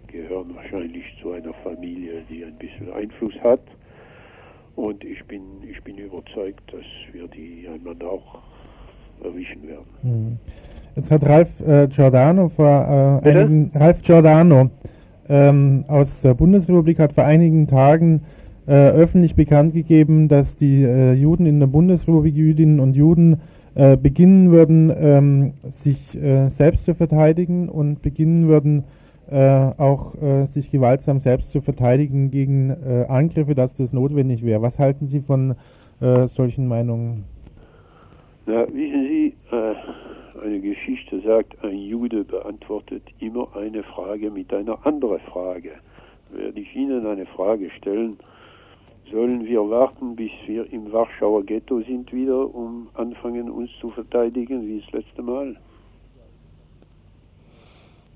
gehören 0.06 0.54
wahrscheinlich 0.54 1.04
zu 1.20 1.32
einer 1.32 1.52
Familie, 1.64 2.22
die 2.30 2.44
ein 2.44 2.56
bisschen 2.58 2.92
Einfluss 2.92 3.34
hat. 3.42 3.62
Und 4.76 5.02
ich 5.04 5.24
bin, 5.24 5.42
ich 5.68 5.82
bin 5.82 5.98
überzeugt, 5.98 6.72
dass 6.72 6.84
wir 7.12 7.26
die 7.28 7.66
einmal 7.66 7.96
auch 8.06 8.42
erwischen 9.24 9.66
werden. 9.66 9.86
Mhm. 10.02 10.38
Jetzt 10.96 11.10
hat 11.10 11.24
Ralf 11.26 11.60
äh, 11.60 11.86
Giordano 11.88 12.48
vor 12.48 13.22
äh, 13.24 13.28
einigen, 13.28 13.70
Ralf 13.74 14.02
Giordano 14.02 14.70
ähm, 15.28 15.84
aus 15.88 16.20
der 16.20 16.34
Bundesrepublik 16.34 16.98
hat 16.98 17.12
vor 17.12 17.24
einigen 17.24 17.66
Tagen 17.66 18.22
äh, 18.66 18.72
öffentlich 18.72 19.34
bekannt 19.34 19.74
gegeben, 19.74 20.28
dass 20.28 20.56
die 20.56 20.82
äh, 20.82 21.12
Juden 21.12 21.46
in 21.46 21.60
der 21.60 21.66
Bundesrepublik, 21.68 22.34
Jüdinnen 22.34 22.80
und 22.80 22.96
Juden, 22.96 23.40
äh, 23.76 23.96
beginnen 23.96 24.50
würden, 24.52 24.90
ähm, 24.98 25.52
sich 25.64 26.16
äh, 26.16 26.48
selbst 26.48 26.86
zu 26.86 26.94
verteidigen 26.94 27.68
und 27.68 28.00
beginnen 28.00 28.48
würden, 28.48 28.84
äh, 29.30 29.36
auch 29.36 30.14
äh, 30.14 30.46
sich 30.46 30.70
gewaltsam 30.70 31.18
selbst 31.18 31.52
zu 31.52 31.60
verteidigen 31.60 32.30
gegen 32.30 32.70
Angriffe, 33.08 33.54
dass 33.54 33.74
das 33.74 33.92
notwendig 33.92 34.44
wäre. 34.44 34.62
Was 34.62 34.78
halten 34.78 35.06
Sie 35.06 35.20
von 35.20 35.56
solchen 35.98 36.68
Meinungen? 36.68 37.24
Na, 38.44 38.66
wissen 38.68 39.06
Sie, 39.08 39.34
eine 40.42 40.60
Geschichte 40.60 41.20
sagt, 41.20 41.62
ein 41.64 41.78
Jude 41.78 42.24
beantwortet 42.24 43.02
immer 43.20 43.54
eine 43.56 43.82
Frage 43.82 44.30
mit 44.30 44.52
einer 44.52 44.84
anderen 44.86 45.20
Frage. 45.20 45.72
Werde 46.30 46.60
ich 46.60 46.74
Ihnen 46.74 47.06
eine 47.06 47.26
Frage 47.26 47.70
stellen, 47.70 48.18
sollen 49.10 49.44
wir 49.44 49.68
warten, 49.70 50.16
bis 50.16 50.32
wir 50.46 50.70
im 50.72 50.92
Warschauer 50.92 51.44
Ghetto 51.44 51.80
sind 51.82 52.12
wieder, 52.12 52.52
um 52.54 52.88
anfangen, 52.94 53.50
uns 53.50 53.70
zu 53.80 53.90
verteidigen, 53.90 54.66
wie 54.66 54.80
das 54.80 54.92
letzte 54.92 55.22
Mal? 55.22 55.56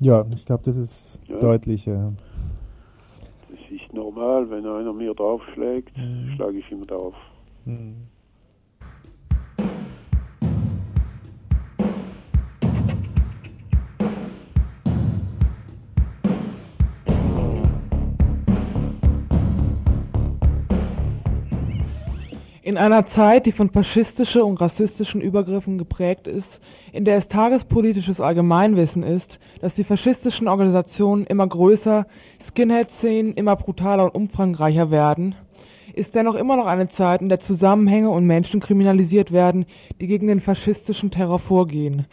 Ja, 0.00 0.24
ich 0.34 0.44
glaube, 0.44 0.62
das 0.64 0.76
ist 0.76 1.18
ja. 1.28 1.38
deutlich. 1.38 1.86
Ja. 1.86 2.12
Das 3.50 3.60
ist 3.70 3.92
normal, 3.92 4.50
wenn 4.50 4.66
einer 4.66 4.92
mir 4.92 5.14
draufschlägt, 5.14 5.96
mhm. 5.96 6.32
schlage 6.34 6.58
ich 6.58 6.70
ihm 6.72 6.86
drauf. 6.86 7.14
Mhm. 7.66 8.09
In 22.70 22.78
einer 22.78 23.04
Zeit, 23.04 23.46
die 23.46 23.50
von 23.50 23.68
faschistischen 23.68 24.42
und 24.42 24.60
rassistischen 24.60 25.20
Übergriffen 25.20 25.76
geprägt 25.76 26.28
ist, 26.28 26.60
in 26.92 27.04
der 27.04 27.16
es 27.16 27.26
tagespolitisches 27.26 28.20
Allgemeinwissen 28.20 29.02
ist, 29.02 29.40
dass 29.60 29.74
die 29.74 29.82
faschistischen 29.82 30.46
Organisationen 30.46 31.26
immer 31.26 31.48
größer, 31.48 32.06
Skinhead-Szenen 32.40 33.34
immer 33.34 33.56
brutaler 33.56 34.04
und 34.04 34.14
umfangreicher 34.14 34.92
werden, 34.92 35.34
ist 35.94 36.14
dennoch 36.14 36.36
immer 36.36 36.54
noch 36.54 36.66
eine 36.66 36.86
Zeit, 36.86 37.22
in 37.22 37.28
der 37.28 37.40
Zusammenhänge 37.40 38.08
und 38.08 38.24
Menschen 38.24 38.60
kriminalisiert 38.60 39.32
werden, 39.32 39.66
die 40.00 40.06
gegen 40.06 40.28
den 40.28 40.38
faschistischen 40.38 41.10
Terror 41.10 41.40
vorgehen. 41.40 42.06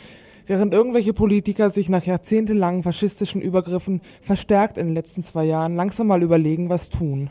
Während 0.48 0.74
irgendwelche 0.74 1.14
Politiker 1.14 1.70
sich 1.70 1.88
nach 1.88 2.08
jahrzehntelangen 2.08 2.82
faschistischen 2.82 3.42
Übergriffen 3.42 4.02
verstärkt 4.22 4.80
in 4.80 4.88
den 4.88 4.96
letzten 4.96 5.24
zwei 5.24 5.46
Jahren 5.46 5.76
langsam 5.76 6.08
mal 6.08 6.24
überlegen, 6.24 6.68
was 6.68 6.90
tun. 6.90 7.30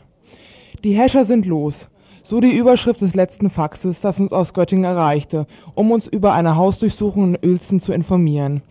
Die 0.85 0.93
Häscher 0.93 1.25
sind 1.25 1.45
los. 1.45 1.89
So 2.29 2.41
die 2.41 2.57
Überschrift 2.57 2.99
des 2.99 3.15
letzten 3.15 3.49
Faxes, 3.49 4.01
das 4.01 4.19
uns 4.19 4.33
aus 4.33 4.53
Göttingen 4.53 4.83
erreichte, 4.83 5.47
um 5.75 5.91
uns 5.91 6.07
über 6.07 6.33
eine 6.33 6.57
Hausdurchsuchung 6.57 7.35
in 7.35 7.49
Uelzen 7.51 7.79
zu 7.79 7.93
informieren. 7.93 8.63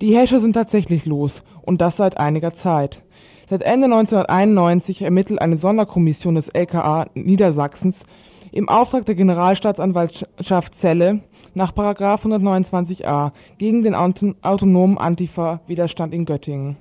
Die 0.00 0.16
Häscher 0.16 0.38
sind 0.38 0.52
tatsächlich 0.52 1.04
los, 1.04 1.42
und 1.62 1.80
das 1.80 1.96
seit 1.96 2.18
einiger 2.18 2.54
Zeit. 2.54 3.02
Seit 3.48 3.62
Ende 3.62 3.86
1991 3.86 5.02
ermittelt 5.02 5.42
eine 5.42 5.56
Sonderkommission 5.56 6.36
des 6.36 6.46
LKA 6.50 7.06
Niedersachsens 7.14 8.04
im 8.52 8.68
Auftrag 8.68 9.04
der 9.04 9.16
Generalstaatsanwaltschaft 9.16 10.76
Celle 10.76 11.22
nach 11.54 11.72
129a 11.72 13.32
gegen 13.58 13.82
den 13.82 13.96
autonomen 13.96 14.98
Antifa-Widerstand 14.98 16.14
in 16.14 16.24
Göttingen. 16.24 16.76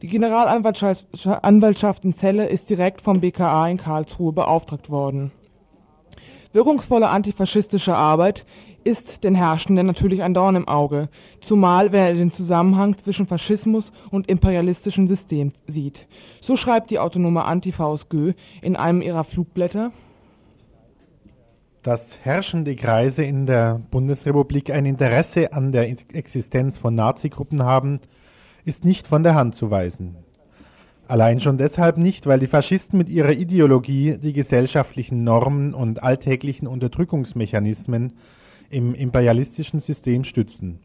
Die 0.00 0.08
Generalanwaltschaft 0.08 2.04
in 2.06 2.14
Celle 2.14 2.46
ist 2.46 2.70
direkt 2.70 3.02
vom 3.02 3.20
BKA 3.20 3.68
in 3.68 3.76
Karlsruhe 3.76 4.32
beauftragt 4.32 4.88
worden 4.88 5.32
Wirkungsvolle 6.52 7.08
antifaschistische 7.08 7.94
Arbeit 7.94 8.44
ist 8.82 9.22
den 9.22 9.34
Herrschenden 9.34 9.86
natürlich 9.86 10.22
ein 10.22 10.34
Dorn 10.34 10.56
im 10.56 10.66
Auge, 10.66 11.08
zumal 11.40 11.92
wenn 11.92 12.00
er 12.00 12.14
den 12.14 12.32
Zusammenhang 12.32 12.98
zwischen 12.98 13.26
Faschismus 13.26 13.92
und 14.10 14.28
imperialistischem 14.28 15.06
System 15.06 15.52
sieht. 15.66 16.08
So 16.40 16.56
schreibt 16.56 16.90
die 16.90 16.98
autonome 16.98 17.44
Antifa 17.44 17.84
aus 17.84 18.08
Gö 18.08 18.32
in 18.62 18.74
einem 18.74 19.00
ihrer 19.00 19.24
Flugblätter. 19.24 19.92
Dass 21.82 22.18
herrschende 22.22 22.74
Kreise 22.74 23.22
in 23.22 23.46
der 23.46 23.80
Bundesrepublik 23.90 24.70
ein 24.70 24.86
Interesse 24.86 25.52
an 25.52 25.72
der 25.72 25.88
Existenz 25.88 26.78
von 26.78 26.94
Nazigruppen 26.94 27.62
haben, 27.62 28.00
ist 28.64 28.84
nicht 28.84 29.06
von 29.06 29.22
der 29.22 29.34
Hand 29.34 29.54
zu 29.54 29.70
weisen. 29.70 30.16
Allein 31.10 31.40
schon 31.40 31.58
deshalb 31.58 31.96
nicht, 31.96 32.28
weil 32.28 32.38
die 32.38 32.46
Faschisten 32.46 32.96
mit 32.96 33.08
ihrer 33.08 33.32
Ideologie 33.32 34.16
die 34.16 34.32
gesellschaftlichen 34.32 35.24
Normen 35.24 35.74
und 35.74 36.04
alltäglichen 36.04 36.68
Unterdrückungsmechanismen 36.68 38.12
im 38.70 38.94
imperialistischen 38.94 39.80
System 39.80 40.22
stützen. 40.22 40.78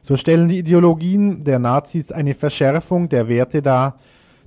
So 0.00 0.16
stellen 0.16 0.48
die 0.48 0.56
Ideologien 0.56 1.44
der 1.44 1.58
Nazis 1.58 2.10
eine 2.10 2.32
Verschärfung 2.32 3.10
der 3.10 3.28
Werte 3.28 3.60
dar, 3.60 3.98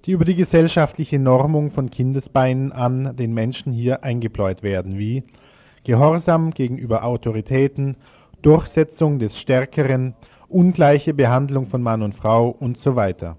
die 0.06 0.14
über 0.14 0.26
die 0.26 0.34
gesellschaftliche 0.34 1.20
Normung 1.20 1.70
von 1.70 1.92
Kindesbeinen 1.92 2.72
an 2.72 3.16
den 3.16 3.36
Menschen 3.36 3.74
hier 3.74 4.04
eingebläut 4.04 4.64
werden, 4.64 4.98
wie 4.98 5.26
Gehorsam 5.84 6.50
gegenüber 6.50 7.04
Autoritäten, 7.04 7.98
Durchsetzung 8.42 9.20
des 9.20 9.38
Stärkeren, 9.40 10.16
ungleiche 10.48 11.14
Behandlung 11.14 11.68
von 11.68 11.84
Mann 11.84 12.02
und 12.02 12.16
Frau 12.16 12.50
und 12.50 12.80
so 12.80 12.96
weiter. 12.96 13.38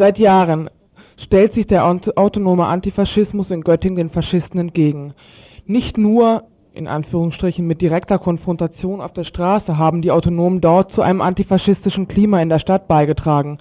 Seit 0.00 0.18
Jahren 0.18 0.70
stellt 1.18 1.52
sich 1.52 1.66
der 1.66 1.84
autonome 1.84 2.64
Antifaschismus 2.64 3.50
in 3.50 3.60
Göttingen 3.60 3.96
den 3.96 4.08
Faschisten 4.08 4.58
entgegen. 4.58 5.12
Nicht 5.66 5.98
nur 5.98 6.44
in 6.72 6.88
Anführungsstrichen 6.88 7.66
mit 7.66 7.82
direkter 7.82 8.18
Konfrontation 8.18 9.02
auf 9.02 9.12
der 9.12 9.24
Straße 9.24 9.76
haben 9.76 10.00
die 10.00 10.10
Autonomen 10.10 10.62
dort 10.62 10.90
zu 10.90 11.02
einem 11.02 11.20
antifaschistischen 11.20 12.08
Klima 12.08 12.40
in 12.40 12.48
der 12.48 12.60
Stadt 12.60 12.88
beigetragen, 12.88 13.58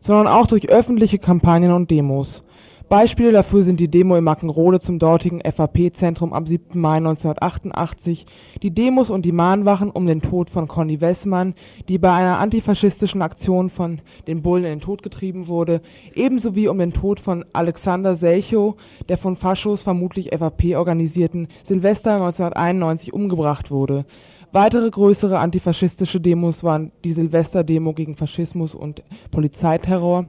sondern 0.00 0.28
auch 0.28 0.46
durch 0.46 0.68
öffentliche 0.68 1.18
Kampagnen 1.18 1.72
und 1.72 1.90
Demos 1.90 2.44
Beispiele 2.90 3.30
dafür 3.30 3.62
sind 3.62 3.78
die 3.78 3.86
Demo 3.86 4.16
in 4.16 4.24
Mackenrode 4.24 4.80
zum 4.80 4.98
dortigen 4.98 5.40
FAP-Zentrum 5.42 6.32
am 6.32 6.44
7. 6.44 6.80
Mai 6.80 6.96
1988, 6.96 8.26
die 8.64 8.72
Demos 8.72 9.10
und 9.10 9.24
die 9.24 9.30
Mahnwachen 9.30 9.92
um 9.92 10.08
den 10.08 10.20
Tod 10.20 10.50
von 10.50 10.66
Conny 10.66 11.00
Wessmann, 11.00 11.54
die 11.88 11.98
bei 11.98 12.12
einer 12.12 12.40
antifaschistischen 12.40 13.22
Aktion 13.22 13.70
von 13.70 14.00
den 14.26 14.42
Bullen 14.42 14.64
in 14.64 14.70
den 14.70 14.80
Tod 14.80 15.04
getrieben 15.04 15.46
wurde, 15.46 15.82
ebenso 16.16 16.56
wie 16.56 16.66
um 16.66 16.80
den 16.80 16.92
Tod 16.92 17.20
von 17.20 17.44
Alexander 17.52 18.16
Selchow, 18.16 18.74
der 19.08 19.18
von 19.18 19.36
Faschos 19.36 19.82
vermutlich 19.82 20.30
FAP 20.36 20.74
organisierten 20.74 21.46
Silvester 21.62 22.14
1991 22.14 23.12
umgebracht 23.12 23.70
wurde. 23.70 24.04
Weitere 24.50 24.90
größere 24.90 25.38
antifaschistische 25.38 26.20
Demos 26.20 26.64
waren 26.64 26.90
die 27.04 27.12
Silvester-Demo 27.12 27.92
gegen 27.92 28.16
Faschismus 28.16 28.74
und 28.74 29.04
Polizeiterror 29.30 30.26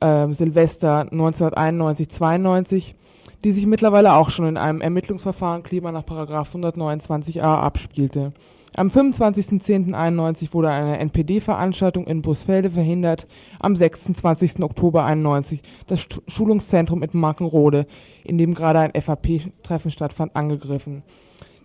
äh, 0.00 0.32
Silvester 0.32 1.02
1991-92, 1.10 2.94
die 3.44 3.52
sich 3.52 3.66
mittlerweile 3.66 4.14
auch 4.14 4.30
schon 4.30 4.46
in 4.46 4.56
einem 4.56 4.80
Ermittlungsverfahren 4.80 5.62
Klima 5.62 5.92
nach 5.92 6.04
129a 6.04 7.40
abspielte. 7.40 8.32
Am 8.76 8.88
25.10.91 8.88 10.52
wurde 10.52 10.70
eine 10.70 10.98
NPD-Veranstaltung 10.98 12.06
in 12.06 12.22
Busfelde 12.22 12.70
verhindert, 12.70 13.26
am 13.58 13.74
26. 13.74 14.62
Oktober 14.62 15.04
91 15.04 15.60
das 15.88 16.06
Schulungszentrum 16.28 17.02
in 17.02 17.10
Markenrode, 17.12 17.86
in 18.22 18.38
dem 18.38 18.54
gerade 18.54 18.78
ein 18.78 18.92
FAP-Treffen 18.92 19.90
stattfand, 19.90 20.36
angegriffen. 20.36 21.02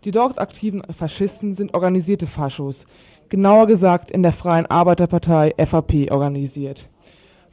Die 0.03 0.11
dort 0.11 0.39
aktiven 0.39 0.81
Faschisten 0.97 1.53
sind 1.53 1.75
organisierte 1.75 2.25
Faschos, 2.25 2.85
genauer 3.29 3.67
gesagt 3.67 4.09
in 4.09 4.23
der 4.23 4.33
Freien 4.33 4.65
Arbeiterpartei 4.65 5.53
FAP 5.63 6.11
organisiert. 6.11 6.89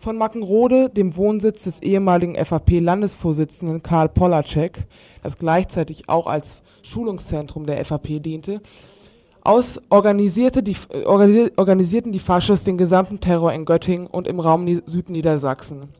Von 0.02 0.18
Mackenrode, 0.18 0.90
dem 0.90 1.14
Wohnsitz 1.14 1.62
des 1.62 1.80
ehemaligen 1.80 2.34
FAP-Landesvorsitzenden 2.34 3.84
Karl 3.84 4.08
Polacek, 4.08 4.84
das 5.22 5.38
gleichzeitig 5.38 6.08
auch 6.08 6.26
als 6.26 6.60
Schulungszentrum 6.82 7.66
der 7.66 7.84
FAP 7.84 8.20
diente, 8.20 8.60
aus 9.44 9.80
organisierte 9.90 10.64
die, 10.64 10.76
äh, 10.88 11.04
organisierten 11.04 12.10
die 12.10 12.18
Faschos 12.18 12.64
den 12.64 12.78
gesamten 12.78 13.20
Terror 13.20 13.52
in 13.52 13.64
Göttingen 13.64 14.08
und 14.08 14.26
im 14.26 14.40
Raum 14.40 14.66
Südniedersachsen. 14.86 15.90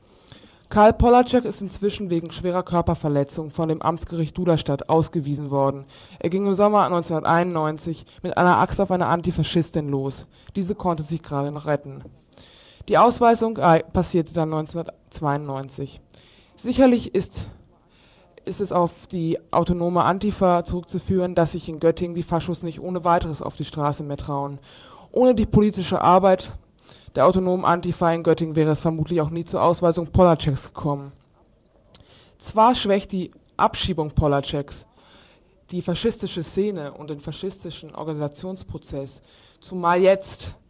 Karl 0.69 0.95
Polacek 0.95 1.45
ist 1.45 1.61
inzwischen 1.61 2.11
wegen 2.11 2.33
schwerer 2.33 2.65
Körperverletzung 2.65 3.51
von 3.51 3.69
dem 3.69 3.83
Amtsgericht 3.83 4.37
Duderstadt 4.37 4.89
ausgewiesen 4.89 5.53
worden. 5.53 5.85
Er 6.19 6.31
ging 6.31 6.45
im 6.45 6.55
Sommer 6.55 6.87
1991 6.87 8.05
mit 8.25 8.37
einer 8.37 8.59
Axt 8.59 8.81
auf 8.81 8.91
eine 8.91 9.07
Antifaschistin 9.07 9.89
los. 9.89 10.27
Diese 10.57 10.75
konnte 10.75 11.05
sich 11.05 11.23
gerade 11.23 11.53
noch 11.53 11.67
retten. 11.67 12.03
Die 12.89 12.99
Ausweisung 12.99 13.55
passierte 13.93 14.35
dann 14.35 14.53
1992. 14.53 16.01
Sicherlich 16.57 17.15
ist 17.15 17.35
ist 18.45 18.61
es 18.61 18.73
auf 18.73 18.91
die 19.07 19.39
autonome 19.53 20.03
Antifa 20.03 20.65
zurückzuführen, 20.65 21.37
dass 21.37 21.53
sich 21.53 21.69
in 21.69 21.79
Göttingen 21.79 22.17
die 22.17 22.25
Faschos 22.25 22.65
nicht 22.65 22.81
ohne 22.81 23.05
weiteres 23.05 23.41
auf 23.41 23.55
die 23.55 23.65
Straße 23.65 24.03
mehr 24.03 24.17
trauen. 24.17 24.59
Ohne 25.13 25.37
die 25.37 25.47
politische 25.47 26.01
Arbeit 26.01 26.51
der 27.15 27.27
autonomen 27.27 27.65
Antifa 27.65 28.13
in 28.13 28.25
Göttingen 28.25 28.57
wäre 28.57 28.73
es 28.73 28.81
vermutlich 28.81 29.21
auch 29.21 29.31
nie 29.31 29.45
zur 29.45 29.63
Ausweisung 29.63 30.09
Polaceks 30.09 30.65
gekommen. 30.65 31.13
Zwar 32.39 32.75
schwächt 32.75 33.13
die 33.13 33.31
Abschiebung 33.57 34.11
Polaceks 34.11 34.87
die 35.71 35.83
faschistische 35.83 36.43
Szene 36.43 36.93
und 36.93 37.09
den 37.09 37.21
faschistischen 37.21 37.95
Organisationsprozess, 37.95 39.23
zumal 39.61 40.01
jetzt, 40.01 40.43
äh, 40.43 40.62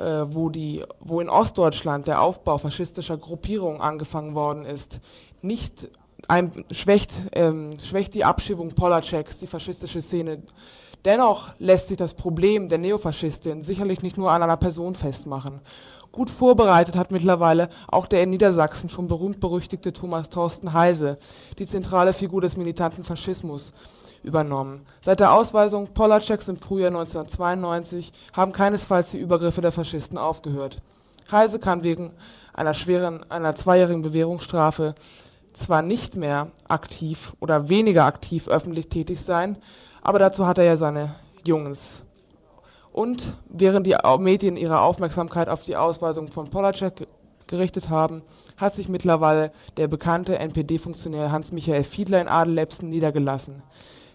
wo, 0.00 0.48
die, 0.48 0.84
wo 1.00 1.20
in 1.20 1.28
Ostdeutschland 1.28 2.06
der 2.06 2.22
Aufbau 2.22 2.58
faschistischer 2.58 3.16
Gruppierungen 3.16 3.80
angefangen 3.80 4.34
worden 4.34 4.64
ist, 4.64 5.00
nicht 5.42 5.90
ein, 6.28 6.64
schwächt, 6.70 7.12
ähm, 7.32 7.78
schwächt 7.80 8.14
die 8.14 8.24
Abschiebung 8.24 8.74
Polaceks 8.74 9.38
die 9.38 9.46
faschistische 9.46 10.02
Szene. 10.02 10.42
Dennoch 11.04 11.54
lässt 11.58 11.88
sich 11.88 11.96
das 11.96 12.14
Problem 12.14 12.68
der 12.68 12.78
Neofaschistin 12.78 13.62
sicherlich 13.62 14.02
nicht 14.02 14.18
nur 14.18 14.30
an 14.30 14.42
einer 14.42 14.56
Person 14.56 14.94
festmachen. 14.94 15.60
Gut 16.12 16.28
vorbereitet 16.28 16.96
hat 16.96 17.12
mittlerweile 17.12 17.70
auch 17.86 18.06
der 18.06 18.22
in 18.22 18.30
Niedersachsen 18.30 18.90
schon 18.90 19.06
berühmt-berüchtigte 19.06 19.92
Thomas 19.92 20.28
Thorsten 20.28 20.72
Heise 20.72 21.18
die 21.58 21.66
zentrale 21.66 22.12
Figur 22.12 22.40
des 22.40 22.56
militanten 22.56 23.04
Faschismus 23.04 23.72
übernommen. 24.22 24.86
Seit 25.02 25.20
der 25.20 25.32
Ausweisung 25.32 25.88
Polaceks 25.94 26.48
im 26.48 26.56
Frühjahr 26.56 26.88
1992 26.88 28.12
haben 28.32 28.52
keinesfalls 28.52 29.10
die 29.10 29.18
Übergriffe 29.18 29.60
der 29.60 29.72
Faschisten 29.72 30.18
aufgehört. 30.18 30.78
Heise 31.30 31.58
kann 31.58 31.82
wegen 31.82 32.12
einer 32.52 32.74
schweren, 32.74 33.30
einer 33.30 33.54
zweijährigen 33.54 34.02
Bewährungsstrafe 34.02 34.94
zwar 35.52 35.82
nicht 35.82 36.16
mehr 36.16 36.48
aktiv 36.68 37.32
oder 37.40 37.68
weniger 37.68 38.04
aktiv 38.04 38.48
öffentlich 38.48 38.88
tätig 38.88 39.20
sein, 39.20 39.56
aber 40.02 40.18
dazu 40.18 40.46
hat 40.46 40.58
er 40.58 40.64
ja 40.64 40.76
seine 40.76 41.16
Jungs. 41.44 42.02
Und 42.92 43.34
während 43.48 43.86
die 43.86 43.96
Medien 44.18 44.56
ihre 44.56 44.80
Aufmerksamkeit 44.80 45.48
auf 45.48 45.62
die 45.62 45.76
Ausweisung 45.76 46.28
von 46.28 46.50
Polacek 46.50 47.06
gerichtet 47.46 47.88
haben, 47.88 48.22
hat 48.56 48.74
sich 48.74 48.88
mittlerweile 48.88 49.52
der 49.76 49.88
bekannte 49.88 50.38
NPD-Funktionär 50.38 51.30
Hans-Michael 51.30 51.84
Fiedler 51.84 52.20
in 52.20 52.28
Adellepsen 52.28 52.88
niedergelassen. 52.88 53.62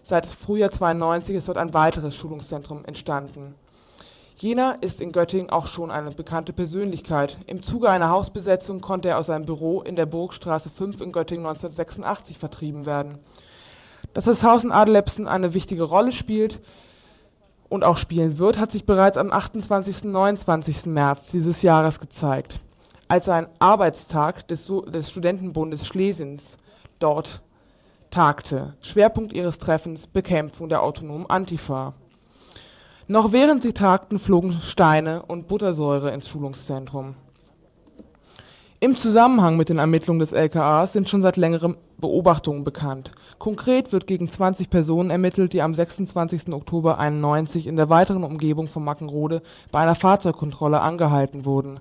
Seit 0.08 0.26
Frühjahr 0.26 0.70
92 0.70 1.34
ist 1.34 1.48
dort 1.48 1.58
ein 1.58 1.74
weiteres 1.74 2.14
Schulungszentrum 2.14 2.84
entstanden. 2.84 3.56
Jener 4.36 4.76
ist 4.80 5.00
in 5.00 5.10
Göttingen 5.10 5.50
auch 5.50 5.66
schon 5.66 5.90
eine 5.90 6.12
bekannte 6.12 6.52
Persönlichkeit. 6.52 7.36
Im 7.48 7.60
Zuge 7.60 7.90
einer 7.90 8.08
Hausbesetzung 8.08 8.80
konnte 8.80 9.08
er 9.08 9.18
aus 9.18 9.26
seinem 9.26 9.46
Büro 9.46 9.82
in 9.82 9.96
der 9.96 10.06
Burgstraße 10.06 10.70
5 10.70 11.00
in 11.00 11.10
Göttingen 11.10 11.44
1986 11.44 12.38
vertrieben 12.38 12.86
werden. 12.86 13.18
Dass 14.14 14.26
das 14.26 14.44
Haus 14.44 14.62
in 14.62 14.70
Adelepsen 14.70 15.26
eine 15.26 15.54
wichtige 15.54 15.82
Rolle 15.82 16.12
spielt 16.12 16.60
und 17.68 17.82
auch 17.82 17.98
spielen 17.98 18.38
wird, 18.38 18.60
hat 18.60 18.70
sich 18.70 18.86
bereits 18.86 19.16
am 19.16 19.32
28. 19.32 20.04
und 20.04 20.12
29. 20.12 20.86
März 20.86 21.32
dieses 21.32 21.62
Jahres 21.62 21.98
gezeigt, 21.98 22.60
als 23.08 23.28
ein 23.28 23.48
Arbeitstag 23.58 24.46
des, 24.46 24.70
des 24.86 25.10
Studentenbundes 25.10 25.84
Schlesiens 25.84 26.56
dort 27.00 27.40
tagte. 28.10 28.74
Schwerpunkt 28.80 29.32
ihres 29.32 29.58
Treffens 29.58 30.06
Bekämpfung 30.06 30.68
der 30.68 30.82
autonomen 30.82 31.28
Antifa. 31.28 31.94
Noch 33.08 33.32
während 33.32 33.62
sie 33.62 33.72
tagten, 33.72 34.18
flogen 34.18 34.60
Steine 34.62 35.22
und 35.22 35.48
Buttersäure 35.48 36.10
ins 36.12 36.28
Schulungszentrum. 36.28 37.14
Im 38.78 38.96
Zusammenhang 38.96 39.56
mit 39.56 39.68
den 39.68 39.78
Ermittlungen 39.78 40.20
des 40.20 40.32
LKA 40.32 40.86
sind 40.86 41.08
schon 41.08 41.22
seit 41.22 41.36
längerem 41.36 41.76
Beobachtungen 41.98 42.62
bekannt. 42.62 43.10
Konkret 43.38 43.90
wird 43.90 44.06
gegen 44.06 44.28
20 44.28 44.68
Personen 44.68 45.08
ermittelt, 45.08 45.54
die 45.54 45.62
am 45.62 45.74
26. 45.74 46.52
Oktober 46.52 46.98
91 46.98 47.66
in 47.66 47.76
der 47.76 47.88
weiteren 47.88 48.22
Umgebung 48.22 48.68
von 48.68 48.84
Mackenrode 48.84 49.40
bei 49.72 49.80
einer 49.80 49.94
Fahrzeugkontrolle 49.94 50.80
angehalten 50.80 51.46
wurden. 51.46 51.80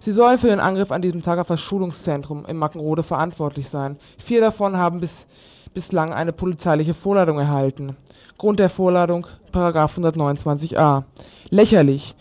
Sie 0.00 0.12
sollen 0.12 0.38
für 0.38 0.46
den 0.46 0.60
Angriff 0.60 0.92
an 0.92 1.02
diesem 1.02 1.22
Tag 1.22 1.38
auf 1.40 1.48
das 1.48 1.60
Schulungszentrum 1.60 2.46
in 2.46 2.56
Mackenrode 2.56 3.02
verantwortlich 3.02 3.68
sein. 3.68 3.96
Vier 4.18 4.40
davon 4.40 4.76
haben 4.76 5.00
bis, 5.00 5.26
bislang 5.74 6.12
eine 6.12 6.32
polizeiliche 6.32 6.94
Vorladung 6.94 7.38
erhalten. 7.38 7.96
Grund 8.36 8.58
der 8.58 8.70
Vorladung 8.70 9.26
129a. 9.52 11.04
Lächerlich. 11.50 12.14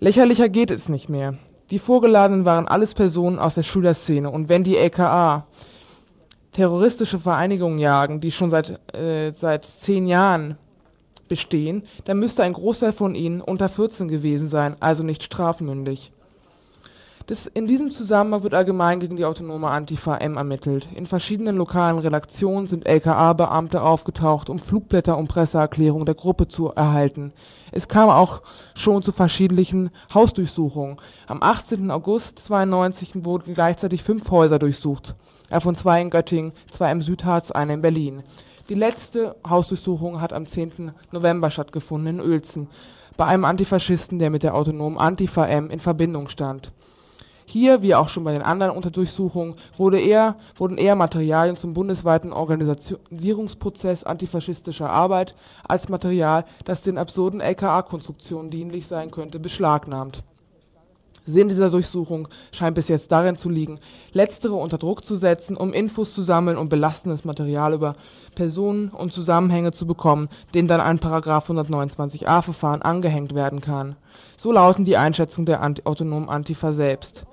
Lächerlicher 0.00 0.48
geht 0.48 0.70
es 0.70 0.88
nicht 0.88 1.08
mehr. 1.08 1.34
Die 1.70 1.78
Vorgeladenen 1.78 2.44
waren 2.44 2.68
alles 2.68 2.94
Personen 2.94 3.38
aus 3.38 3.54
der 3.54 3.62
Schülerszene 3.62 4.30
und 4.30 4.48
wenn 4.48 4.64
die 4.64 4.76
LKA 4.76 5.46
terroristische 6.52 7.18
Vereinigungen 7.18 7.78
jagen, 7.78 8.20
die 8.20 8.30
schon 8.30 8.50
seit, 8.50 8.80
äh, 8.94 9.32
seit 9.32 9.64
zehn 9.64 10.06
Jahren 10.06 10.56
bestehen, 11.28 11.82
dann 12.04 12.18
müsste 12.18 12.42
ein 12.42 12.52
Großteil 12.52 12.92
von 12.92 13.14
ihnen 13.14 13.40
unter 13.40 13.68
14 13.68 14.08
gewesen 14.08 14.48
sein, 14.48 14.76
also 14.80 15.02
nicht 15.02 15.22
strafmündig. 15.22 16.12
Das, 17.26 17.46
in 17.46 17.66
diesem 17.66 17.90
Zusammenhang 17.90 18.42
wird 18.42 18.52
allgemein 18.52 19.00
gegen 19.00 19.16
die 19.16 19.24
autonome 19.24 19.68
Antifa 19.68 20.18
M 20.18 20.36
ermittelt. 20.36 20.86
In 20.94 21.06
verschiedenen 21.06 21.56
lokalen 21.56 21.98
Redaktionen 21.98 22.66
sind 22.66 22.84
LKA-Beamte 22.86 23.80
aufgetaucht, 23.80 24.50
um 24.50 24.58
Flugblätter 24.58 25.16
und 25.16 25.28
Presseerklärungen 25.28 26.04
der 26.04 26.16
Gruppe 26.16 26.48
zu 26.48 26.68
erhalten. 26.68 27.32
Es 27.72 27.88
kam 27.88 28.10
auch 28.10 28.42
schon 28.74 29.02
zu 29.02 29.10
verschiedenen 29.10 29.88
Hausdurchsuchungen. 30.12 30.98
Am 31.26 31.42
18. 31.42 31.90
August 31.90 32.40
92 32.40 33.24
wurden 33.24 33.54
gleichzeitig 33.54 34.02
fünf 34.02 34.30
Häuser 34.30 34.58
durchsucht, 34.58 35.14
davon 35.48 35.76
zwei 35.76 36.02
in 36.02 36.10
Göttingen, 36.10 36.52
zwei 36.72 36.92
im 36.92 37.00
Südharz, 37.00 37.50
eine 37.50 37.72
in 37.72 37.80
Berlin. 37.80 38.22
Die 38.68 38.74
letzte 38.74 39.36
Hausdurchsuchung 39.48 40.20
hat 40.20 40.34
am 40.34 40.46
10. 40.46 40.92
November 41.10 41.50
stattgefunden 41.50 42.18
in 42.18 42.20
Uelzen, 42.20 42.68
bei 43.16 43.24
einem 43.24 43.46
Antifaschisten, 43.46 44.18
der 44.18 44.28
mit 44.28 44.42
der 44.42 44.54
autonomen 44.54 44.98
Antifa 44.98 45.46
M 45.46 45.70
in 45.70 45.80
Verbindung 45.80 46.28
stand. 46.28 46.70
Hier, 47.46 47.82
wie 47.82 47.94
auch 47.94 48.08
schon 48.08 48.24
bei 48.24 48.32
den 48.32 48.42
anderen 48.42 48.74
Unterdurchsuchungen, 48.74 49.54
wurde 49.76 50.00
eher, 50.00 50.36
wurden 50.56 50.78
eher 50.78 50.96
Materialien 50.96 51.56
zum 51.56 51.74
bundesweiten 51.74 52.32
Organisierungsprozess 52.32 54.04
antifaschistischer 54.04 54.90
Arbeit 54.90 55.34
als 55.68 55.88
Material, 55.88 56.46
das 56.64 56.82
den 56.82 56.98
absurden 56.98 57.40
LKA-Konstruktionen 57.40 58.50
dienlich 58.50 58.86
sein 58.86 59.10
könnte, 59.10 59.38
beschlagnahmt. 59.38 60.22
Sinn 61.26 61.48
dieser 61.48 61.70
Durchsuchung 61.70 62.28
scheint 62.52 62.74
bis 62.74 62.88
jetzt 62.88 63.10
darin 63.10 63.36
zu 63.36 63.48
liegen, 63.48 63.78
letztere 64.12 64.54
unter 64.54 64.76
Druck 64.76 65.04
zu 65.04 65.16
setzen, 65.16 65.56
um 65.56 65.72
Infos 65.72 66.12
zu 66.12 66.20
sammeln 66.20 66.58
und 66.58 66.68
belastendes 66.68 67.24
Material 67.24 67.72
über 67.72 67.96
Personen 68.34 68.88
und 68.90 69.12
Zusammenhänge 69.12 69.72
zu 69.72 69.86
bekommen, 69.86 70.28
denen 70.52 70.68
dann 70.68 70.82
ein§ 70.82 70.98
129a 71.46 72.42
Verfahren 72.42 72.82
angehängt 72.82 73.34
werden 73.34 73.62
kann. 73.62 73.96
So 74.36 74.52
lauten 74.52 74.84
die 74.84 74.98
Einschätzungen 74.98 75.46
der 75.46 75.62
autonomen 75.84 76.28
Antifa 76.28 76.72
selbst 76.72 77.24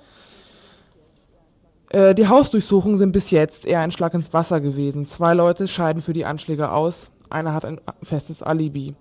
äh, 1.92 2.14
die 2.14 2.28
Hausdurchsuchungen 2.28 2.98
sind 2.98 3.12
bis 3.12 3.30
jetzt 3.30 3.66
eher 3.66 3.80
ein 3.80 3.92
Schlag 3.92 4.14
ins 4.14 4.32
Wasser 4.32 4.60
gewesen. 4.60 5.06
Zwei 5.06 5.34
Leute 5.34 5.68
scheiden 5.68 6.02
für 6.02 6.12
die 6.12 6.24
Anschläge 6.24 6.72
aus, 6.72 7.10
einer 7.30 7.54
hat 7.54 7.64
ein 7.64 7.80
festes 8.02 8.42
Alibi. 8.42 8.94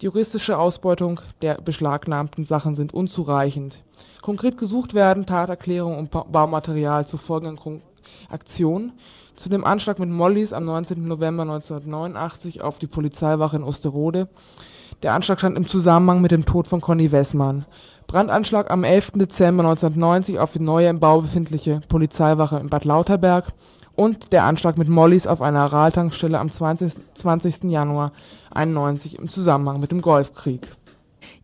Die 0.00 0.06
juristische 0.06 0.58
Ausbeutung 0.58 1.20
der 1.40 1.60
beschlagnahmten 1.60 2.44
Sachen 2.44 2.74
sind 2.74 2.92
unzureichend. 2.92 3.78
Konkret 4.22 4.58
gesucht 4.58 4.94
werden 4.94 5.26
Taterklärung 5.26 5.98
und 5.98 6.10
Baumaterial 6.10 7.06
zu 7.06 7.16
folgenden 7.16 7.82
Aktionen. 8.28 8.92
Zu 9.36 9.48
dem 9.48 9.64
Anschlag 9.64 9.98
mit 9.98 10.10
Mollys 10.10 10.52
am 10.52 10.64
19. 10.64 11.06
November 11.06 11.42
1989 11.42 12.62
auf 12.62 12.78
die 12.78 12.86
Polizeiwache 12.86 13.56
in 13.56 13.64
Osterode. 13.64 14.28
Der 15.02 15.14
Anschlag 15.14 15.38
stand 15.38 15.56
im 15.56 15.66
Zusammenhang 15.66 16.20
mit 16.20 16.30
dem 16.30 16.46
Tod 16.46 16.66
von 16.66 16.80
Conny 16.80 17.10
Wessmann. 17.12 17.66
Brandanschlag 18.06 18.70
am 18.70 18.84
11. 18.84 19.12
Dezember 19.14 19.64
1990 19.64 20.38
auf 20.38 20.52
die 20.52 20.60
neue 20.60 20.88
im 20.88 21.00
Bau 21.00 21.22
befindliche 21.22 21.80
Polizeiwache 21.88 22.58
in 22.58 22.68
Bad 22.68 22.84
Lauterberg 22.84 23.46
und 23.94 24.32
der 24.32 24.44
Anschlag 24.44 24.78
mit 24.78 24.88
Mollys 24.88 25.26
auf 25.26 25.42
einer 25.42 25.60
Aral-Tankstelle 25.60 26.38
am 26.38 26.50
20. 26.50 26.92
20. 27.14 27.64
Januar 27.64 28.12
91 28.52 29.18
im 29.18 29.28
Zusammenhang 29.28 29.80
mit 29.80 29.90
dem 29.90 30.02
Golfkrieg. 30.02 30.68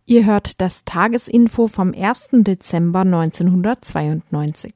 Ihr 0.05 0.25
hört 0.25 0.61
das 0.61 0.83
Tagesinfo 0.85 1.67
vom 1.67 1.93
1. 1.93 2.29
Dezember 2.33 3.01
1992. 3.01 4.73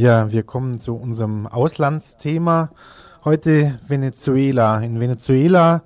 Ja, 0.00 0.32
wir 0.32 0.44
kommen 0.44 0.80
zu 0.80 0.94
unserem 0.94 1.46
Auslandsthema. 1.46 2.70
Heute 3.22 3.78
Venezuela. 3.86 4.80
In 4.80 4.98
Venezuela 4.98 5.82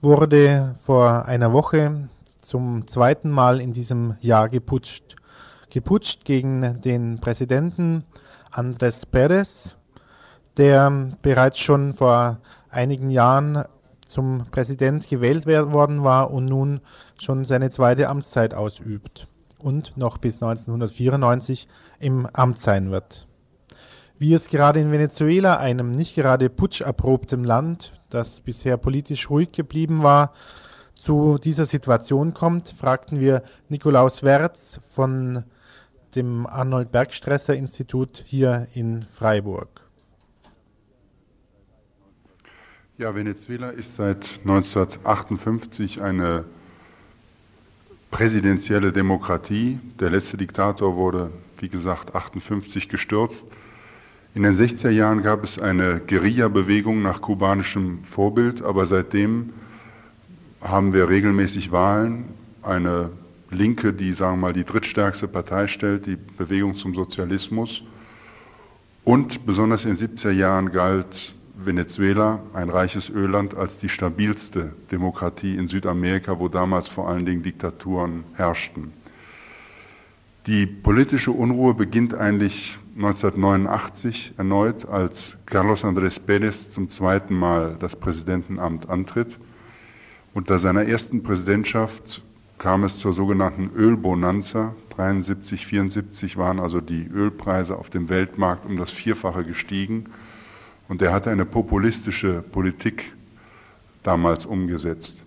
wurde 0.00 0.76
vor 0.84 1.24
einer 1.24 1.52
Woche 1.52 2.08
zum 2.42 2.86
zweiten 2.86 3.28
Mal 3.28 3.60
in 3.60 3.72
diesem 3.72 4.14
Jahr 4.20 4.48
geputscht. 4.50 5.16
Geputscht 5.68 6.24
gegen 6.24 6.80
den 6.80 7.18
Präsidenten 7.18 8.04
Andrés 8.52 9.04
Pérez, 9.04 9.74
der 10.56 11.16
bereits 11.20 11.58
schon 11.58 11.92
vor 11.92 12.38
einigen 12.70 13.10
Jahren 13.10 13.64
zum 14.06 14.46
Präsident 14.52 15.08
gewählt 15.08 15.44
worden 15.44 16.04
war 16.04 16.30
und 16.30 16.44
nun 16.44 16.82
schon 17.20 17.44
seine 17.44 17.70
zweite 17.70 18.08
Amtszeit 18.08 18.54
ausübt 18.54 19.26
und 19.58 19.96
noch 19.96 20.18
bis 20.18 20.36
1994 20.36 21.66
im 21.98 22.26
Amt 22.32 22.60
sein 22.60 22.92
wird 22.92 23.25
wie 24.18 24.34
es 24.34 24.48
gerade 24.48 24.80
in 24.80 24.92
Venezuela, 24.92 25.58
einem 25.58 25.94
nicht 25.94 26.14
gerade 26.14 26.48
putscherprobten 26.48 27.44
Land, 27.44 27.92
das 28.10 28.40
bisher 28.40 28.76
politisch 28.76 29.28
ruhig 29.28 29.52
geblieben 29.52 30.02
war, 30.02 30.32
zu 30.94 31.38
dieser 31.38 31.66
Situation 31.66 32.34
kommt, 32.34 32.70
fragten 32.70 33.20
wir 33.20 33.42
Nikolaus 33.68 34.22
Wertz 34.22 34.80
von 34.86 35.44
dem 36.14 36.46
Arnold 36.46 36.90
Bergstresser 36.90 37.54
Institut 37.54 38.24
hier 38.26 38.66
in 38.74 39.04
Freiburg. 39.12 39.68
Ja, 42.98 43.14
Venezuela 43.14 43.68
ist 43.68 43.94
seit 43.96 44.24
1958 44.40 46.00
eine 46.00 46.44
präsidentielle 48.10 48.90
Demokratie. 48.90 49.78
Der 50.00 50.08
letzte 50.08 50.38
Diktator 50.38 50.96
wurde, 50.96 51.30
wie 51.58 51.68
gesagt, 51.68 52.14
1958 52.14 52.88
gestürzt. 52.88 53.44
In 54.36 54.42
den 54.42 54.54
60er 54.54 54.90
Jahren 54.90 55.22
gab 55.22 55.44
es 55.44 55.58
eine 55.58 55.98
Guerilla-Bewegung 55.98 57.00
nach 57.00 57.22
kubanischem 57.22 58.04
Vorbild, 58.04 58.60
aber 58.60 58.84
seitdem 58.84 59.54
haben 60.60 60.92
wir 60.92 61.08
regelmäßig 61.08 61.72
Wahlen. 61.72 62.26
Eine 62.62 63.12
Linke, 63.50 63.94
die, 63.94 64.12
sagen 64.12 64.34
wir 64.34 64.48
mal, 64.48 64.52
die 64.52 64.64
drittstärkste 64.64 65.26
Partei 65.26 65.68
stellt, 65.68 66.04
die 66.04 66.16
Bewegung 66.16 66.74
zum 66.74 66.94
Sozialismus. 66.94 67.82
Und 69.04 69.46
besonders 69.46 69.86
in 69.86 69.96
den 69.96 70.06
70er 70.06 70.32
Jahren 70.32 70.70
galt 70.70 71.34
Venezuela, 71.54 72.40
ein 72.52 72.68
reiches 72.68 73.08
Ölland, 73.08 73.54
als 73.54 73.78
die 73.78 73.88
stabilste 73.88 74.74
Demokratie 74.90 75.56
in 75.56 75.66
Südamerika, 75.66 76.38
wo 76.38 76.48
damals 76.48 76.88
vor 76.88 77.08
allen 77.08 77.24
Dingen 77.24 77.42
Diktaturen 77.42 78.24
herrschten. 78.34 78.92
Die 80.46 80.66
politische 80.66 81.30
Unruhe 81.30 81.72
beginnt 81.72 82.12
eigentlich 82.12 82.78
1989 82.96 84.32
erneut, 84.38 84.88
als 84.88 85.36
Carlos 85.44 85.84
Andrés 85.84 86.18
Pérez 86.18 86.70
zum 86.70 86.88
zweiten 86.88 87.34
Mal 87.34 87.76
das 87.78 87.94
Präsidentenamt 87.94 88.88
antritt. 88.88 89.38
Unter 90.32 90.58
seiner 90.58 90.84
ersten 90.86 91.22
Präsidentschaft 91.22 92.22
kam 92.56 92.84
es 92.84 92.98
zur 92.98 93.12
sogenannten 93.12 93.70
Ölbonanza. 93.76 94.74
73, 94.96 95.66
74 95.66 96.38
waren 96.38 96.58
also 96.58 96.80
die 96.80 97.06
Ölpreise 97.06 97.76
auf 97.76 97.90
dem 97.90 98.08
Weltmarkt 98.08 98.64
um 98.64 98.78
das 98.78 98.90
Vierfache 98.90 99.44
gestiegen. 99.44 100.04
Und 100.88 101.02
er 101.02 101.12
hatte 101.12 101.30
eine 101.30 101.44
populistische 101.44 102.42
Politik 102.50 103.12
damals 104.02 104.46
umgesetzt. 104.46 105.22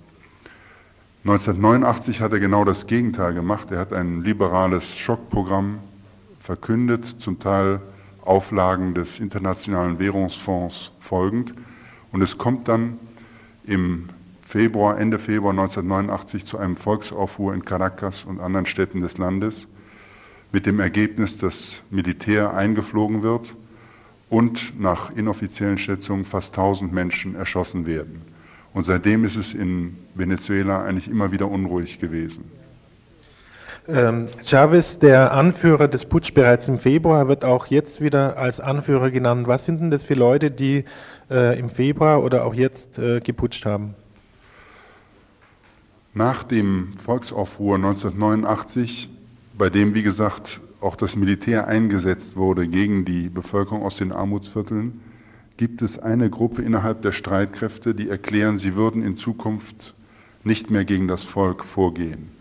1989 1.24 2.20
hat 2.22 2.32
er 2.32 2.40
genau 2.40 2.66
das 2.66 2.88
Gegenteil 2.88 3.36
gemacht. 3.36 3.70
Er 3.70 3.78
hat 3.78 3.94
ein 3.94 4.24
liberales 4.24 4.98
Schockprogramm 4.98 5.82
verkündet, 6.40 7.16
zum 7.20 7.40
Teil 7.40 7.82
Auflagen 8.22 8.94
des 8.94 9.20
Internationalen 9.20 10.00
Währungsfonds 10.00 10.92
folgend. 11.00 11.54
Und 12.12 12.22
es 12.22 12.38
kommt 12.38 12.68
dann 12.68 13.00
im 13.64 14.10
Februar, 14.42 15.00
Ende 15.00 15.20
Februar 15.20 15.52
1989 15.52 16.46
zu 16.46 16.58
einem 16.58 16.76
Volksaufruhr 16.76 17.54
in 17.54 17.66
Caracas 17.66 18.24
und 18.24 18.40
anderen 18.40 18.66
Städten 18.66 19.02
des 19.02 19.18
Landes 19.18 19.68
mit 20.52 20.66
dem 20.66 20.80
Ergebnis, 20.80 21.38
dass 21.38 21.82
Militär 21.92 22.54
eingeflogen 22.54 23.22
wird 23.22 23.56
und 24.30 24.80
nach 24.80 25.12
inoffiziellen 25.12 25.78
Schätzungen 25.78 26.26
fast 26.26 26.58
1000 26.58 26.92
Menschen 26.92 27.36
erschossen 27.36 27.86
werden. 27.86 28.22
Und 28.74 28.86
seitdem 28.86 29.24
ist 29.24 29.36
es 29.36 29.54
in 29.54 29.98
Venezuela 30.16 30.84
eigentlich 30.84 31.10
immer 31.10 31.32
wieder 31.32 31.50
unruhig 31.50 32.00
gewesen. 32.00 32.52
Ähm, 33.88 34.28
Chavez, 34.44 35.00
der 35.00 35.32
Anführer 35.32 35.88
des 35.88 36.06
Putsch 36.06 36.34
bereits 36.34 36.68
im 36.68 36.78
Februar, 36.78 37.28
wird 37.28 37.44
auch 37.44 37.68
jetzt 37.68 38.02
wieder 38.02 38.38
als 38.38 38.60
Anführer 38.60 39.10
genannt. 39.10 39.48
Was 39.48 39.66
sind 39.66 39.82
denn 39.82 39.90
das 39.92 40.04
für 40.04 40.14
Leute, 40.14 40.52
die 40.52 40.86
äh, 41.32 41.58
im 41.58 41.70
Februar 41.70 42.24
oder 42.24 42.46
auch 42.46 42.54
jetzt 42.54 43.00
äh, 43.00 43.20
geputscht 43.20 43.66
haben? 43.66 43.96
Nach 46.14 46.44
dem 46.44 46.94
Volksaufruhr 46.98 47.76
1989, 47.76 49.10
bei 49.58 49.70
dem, 49.70 49.94
wie 49.94 50.04
gesagt, 50.04 50.60
auch 50.82 50.96
das 50.96 51.16
Militär 51.16 51.68
eingesetzt 51.68 52.36
wurde 52.36 52.68
gegen 52.68 53.06
die 53.06 53.30
Bevölkerung 53.30 53.84
aus 53.84 53.98
den 53.98 54.12
Armutsvierteln, 54.12 55.02
gibt 55.58 55.82
es 55.82 56.00
eine 56.00 56.30
Gruppe 56.30 56.62
innerhalb 56.62 57.02
der 57.02 57.12
Streitkräfte, 57.12 57.94
die 57.94 58.10
erklären, 58.10 58.58
sie 58.58 58.76
würden 58.76 59.04
in 59.04 59.18
Zukunft 59.18 59.94
nicht 60.44 60.70
mehr 60.70 60.86
gegen 60.86 61.08
das 61.08 61.24
Volk 61.24 61.66
vorgehen. 61.66 62.32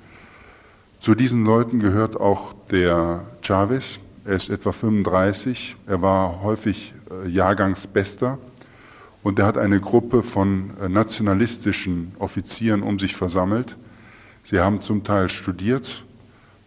Zu 1.08 1.14
diesen 1.14 1.46
Leuten 1.46 1.80
gehört 1.80 2.20
auch 2.20 2.52
der 2.70 3.24
Chavez. 3.40 3.98
Er 4.26 4.34
ist 4.34 4.50
etwa 4.50 4.72
35. 4.72 5.76
Er 5.86 6.02
war 6.02 6.42
häufig 6.42 6.92
äh, 7.10 7.30
Jahrgangsbester. 7.30 8.36
Und 9.22 9.38
er 9.38 9.46
hat 9.46 9.56
eine 9.56 9.80
Gruppe 9.80 10.22
von 10.22 10.72
äh, 10.78 10.90
nationalistischen 10.90 12.12
Offizieren 12.18 12.82
um 12.82 12.98
sich 12.98 13.16
versammelt. 13.16 13.78
Sie 14.42 14.60
haben 14.60 14.82
zum 14.82 15.02
Teil 15.02 15.30
studiert, 15.30 16.04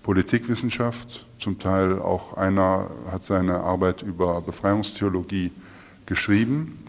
Politikwissenschaft, 0.02 1.28
zum 1.38 1.60
Teil 1.60 2.00
auch 2.00 2.36
einer 2.36 2.90
hat 3.12 3.22
seine 3.22 3.60
Arbeit 3.60 4.02
über 4.02 4.42
Befreiungstheologie 4.42 5.52
geschrieben. 6.08 6.80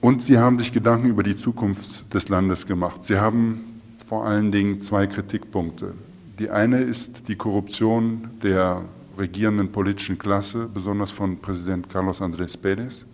Und 0.00 0.22
sie 0.22 0.38
haben 0.38 0.58
sich 0.58 0.72
Gedanken 0.72 1.10
über 1.10 1.22
die 1.22 1.36
Zukunft 1.36 2.14
des 2.14 2.30
Landes 2.30 2.66
gemacht. 2.66 3.04
Sie 3.04 3.18
haben 3.18 3.75
vor 4.06 4.24
allen 4.24 4.52
Dingen 4.52 4.80
zwei 4.80 5.08
Kritikpunkte. 5.08 5.94
Die 6.38 6.50
eine 6.50 6.80
ist 6.80 7.28
die 7.28 7.34
Korruption 7.34 8.30
der 8.42 8.82
regierenden 9.18 9.72
politischen 9.72 10.16
Klasse, 10.16 10.68
besonders 10.72 11.10
von 11.10 11.40
Präsident 11.40 11.88
Carlos 11.90 12.20
Andrés 12.20 12.56
Pérez. 12.56 13.04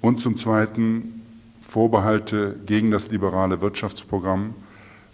Und 0.00 0.18
zum 0.18 0.36
Zweiten 0.36 1.22
Vorbehalte 1.60 2.56
gegen 2.66 2.90
das 2.90 3.10
liberale 3.10 3.60
Wirtschaftsprogramm, 3.60 4.54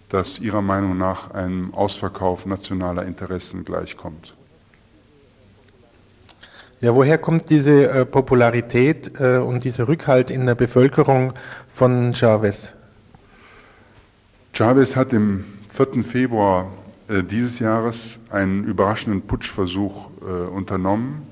das 0.09 0.39
ihrer 0.39 0.63
Meinung 0.63 0.97
nach 0.97 1.31
einem 1.31 1.71
Ausverkauf 1.75 2.47
nationaler 2.47 3.05
Interessen 3.05 3.63
gleichkommt. 3.63 4.35
Ja, 6.81 6.95
woher 6.95 7.19
kommt 7.19 7.51
diese 7.51 7.89
äh, 7.89 8.05
Popularität 8.05 9.11
äh, 9.19 9.37
und 9.37 9.63
dieser 9.65 9.87
Rückhalt 9.87 10.31
in 10.31 10.47
der 10.47 10.55
Bevölkerung 10.55 11.33
von 11.67 12.15
Chavez? 12.15 12.73
Chavez 14.53 14.95
hat 14.95 15.13
im 15.13 15.45
4. 15.69 16.03
Februar 16.03 16.71
äh, 17.07 17.23
dieses 17.23 17.59
Jahres 17.59 18.17
einen 18.29 18.63
überraschenden 18.63 19.21
Putschversuch 19.21 20.09
äh, 20.21 20.25
unternommen. 20.25 21.23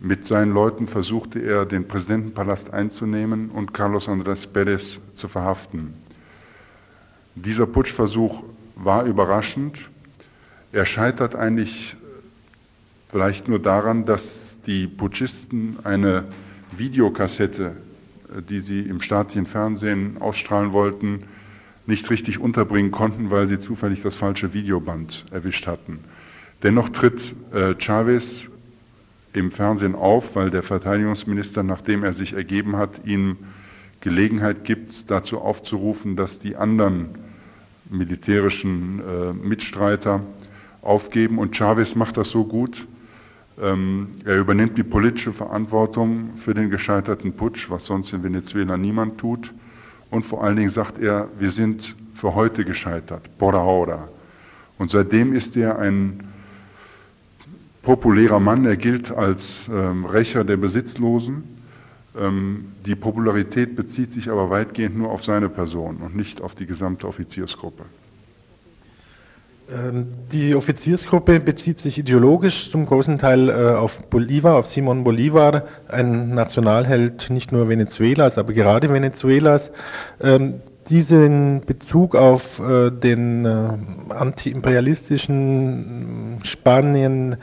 Mit 0.00 0.26
seinen 0.26 0.52
Leuten 0.52 0.86
versuchte 0.86 1.38
er, 1.38 1.64
den 1.64 1.86
Präsidentenpalast 1.86 2.72
einzunehmen 2.72 3.50
und 3.50 3.72
Carlos 3.72 4.08
Andrés 4.08 4.48
Pérez 4.48 4.98
zu 5.14 5.28
verhaften. 5.28 5.94
Dieser 7.34 7.66
Putschversuch 7.66 8.42
war 8.76 9.04
überraschend. 9.04 9.78
Er 10.72 10.84
scheitert 10.84 11.34
eigentlich 11.34 11.96
vielleicht 13.08 13.48
nur 13.48 13.60
daran, 13.60 14.04
dass 14.04 14.58
die 14.66 14.86
Putschisten 14.86 15.78
eine 15.84 16.24
Videokassette, 16.72 17.76
äh, 18.36 18.42
die 18.42 18.60
sie 18.60 18.80
im 18.80 19.00
staatlichen 19.00 19.46
Fernsehen 19.46 20.18
ausstrahlen 20.20 20.72
wollten, 20.72 21.20
nicht 21.86 22.08
richtig 22.10 22.38
unterbringen 22.38 22.90
konnten, 22.90 23.30
weil 23.30 23.46
sie 23.46 23.58
zufällig 23.58 24.02
das 24.02 24.14
falsche 24.14 24.54
Videoband 24.54 25.26
erwischt 25.30 25.66
hatten. 25.66 26.00
Dennoch 26.62 26.88
tritt 26.88 27.34
äh, 27.52 27.74
Chavez 27.78 28.48
im 29.32 29.50
Fernsehen 29.50 29.94
auf, 29.94 30.36
weil 30.36 30.50
der 30.50 30.62
Verteidigungsminister, 30.62 31.62
nachdem 31.62 32.04
er 32.04 32.12
sich 32.12 32.32
ergeben 32.32 32.76
hat, 32.76 33.04
ihm 33.04 33.36
Gelegenheit 34.00 34.64
gibt, 34.64 35.10
dazu 35.10 35.40
aufzurufen, 35.40 36.16
dass 36.16 36.38
die 36.38 36.56
anderen 36.56 37.10
militärischen 37.90 39.00
äh, 39.00 39.32
Mitstreiter 39.32 40.20
aufgeben. 40.82 41.38
Und 41.38 41.56
Chavez 41.56 41.94
macht 41.94 42.16
das 42.16 42.30
so 42.30 42.44
gut. 42.44 42.86
Ähm, 43.60 44.08
er 44.24 44.38
übernimmt 44.38 44.78
die 44.78 44.82
politische 44.82 45.32
Verantwortung 45.32 46.36
für 46.36 46.54
den 46.54 46.70
gescheiterten 46.70 47.34
Putsch, 47.34 47.70
was 47.70 47.86
sonst 47.86 48.12
in 48.12 48.22
Venezuela 48.22 48.76
niemand 48.76 49.18
tut. 49.18 49.52
Und 50.14 50.24
vor 50.24 50.44
allen 50.44 50.54
Dingen 50.54 50.70
sagt 50.70 51.00
er, 51.00 51.28
wir 51.40 51.50
sind 51.50 51.96
für 52.14 52.36
heute 52.36 52.64
gescheitert, 52.64 53.36
por 53.36 53.52
ahora. 53.56 54.06
Und 54.78 54.92
seitdem 54.92 55.32
ist 55.32 55.56
er 55.56 55.80
ein 55.80 56.20
populärer 57.82 58.38
Mann. 58.38 58.64
Er 58.64 58.76
gilt 58.76 59.10
als 59.10 59.68
ähm, 59.68 60.04
Rächer 60.04 60.44
der 60.44 60.56
Besitzlosen. 60.56 61.42
Ähm, 62.16 62.66
die 62.86 62.94
Popularität 62.94 63.74
bezieht 63.74 64.12
sich 64.12 64.30
aber 64.30 64.50
weitgehend 64.50 64.96
nur 64.96 65.10
auf 65.10 65.24
seine 65.24 65.48
Person 65.48 65.96
und 65.96 66.14
nicht 66.14 66.40
auf 66.40 66.54
die 66.54 66.66
gesamte 66.66 67.08
Offiziersgruppe. 67.08 67.82
Ähm, 69.72 70.08
die 70.30 70.54
Offiziersgruppe 70.54 71.40
bezieht 71.40 71.78
sich 71.78 71.98
ideologisch 71.98 72.70
zum 72.70 72.84
großen 72.84 73.16
Teil 73.18 73.48
äh, 73.48 73.74
auf 73.74 74.08
Bolivar, 74.10 74.56
auf 74.56 74.66
Simon 74.66 75.04
Bolivar, 75.04 75.64
ein 75.88 76.30
Nationalheld 76.30 77.30
nicht 77.30 77.50
nur 77.50 77.68
Venezuelas, 77.68 78.36
aber 78.36 78.52
gerade 78.52 78.92
Venezuelas. 78.92 79.70
Diesen 80.90 81.62
Bezug 81.62 82.14
auf 82.14 82.60
äh, 82.60 82.90
den 82.90 83.46
äh, 83.46 83.70
antiimperialistischen 84.10 86.40
Spanien, 86.42 87.36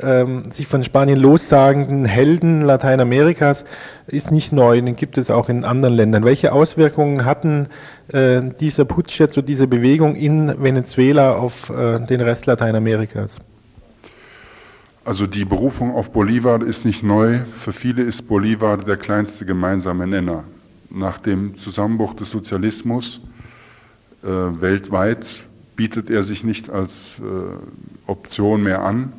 ähm, 0.00 0.50
sich 0.50 0.66
von 0.66 0.82
Spanien 0.82 1.18
lossagenden 1.18 2.06
Helden 2.06 2.62
Lateinamerikas 2.62 3.66
ist 4.06 4.30
nicht 4.30 4.50
neu, 4.52 4.80
den 4.80 4.96
gibt 4.96 5.18
es 5.18 5.30
auch 5.30 5.50
in 5.50 5.64
anderen 5.64 5.94
Ländern. 5.94 6.24
Welche 6.24 6.52
Auswirkungen 6.52 7.26
hatten 7.26 7.68
äh, 8.12 8.40
dieser 8.60 8.86
Putsch 8.86 9.20
jetzt 9.20 9.36
oder 9.36 9.46
diese 9.46 9.66
Bewegung 9.66 10.14
in 10.14 10.62
Venezuela 10.62 11.34
auf 11.34 11.68
äh, 11.68 12.00
den 12.00 12.22
Rest 12.22 12.46
Lateinamerikas? 12.46 13.36
Also 15.04 15.26
die 15.26 15.44
Berufung 15.44 15.94
auf 15.94 16.12
Bolivar 16.12 16.62
ist 16.62 16.86
nicht 16.86 17.02
neu. 17.02 17.40
Für 17.52 17.72
viele 17.72 18.02
ist 18.02 18.26
Bolivar 18.26 18.78
der 18.78 18.96
kleinste 18.96 19.44
gemeinsame 19.44 20.06
Nenner 20.06 20.44
nach 20.90 21.18
dem 21.18 21.58
Zusammenbruch 21.58 22.14
des 22.14 22.30
Sozialismus 22.30 23.20
äh, 24.22 24.28
weltweit 24.28 25.26
bietet 25.76 26.10
er 26.10 26.22
sich 26.22 26.42
nicht 26.42 26.70
als 26.70 27.16
äh, 27.20 28.10
Option 28.10 28.62
mehr 28.62 28.82
an. 28.82 29.12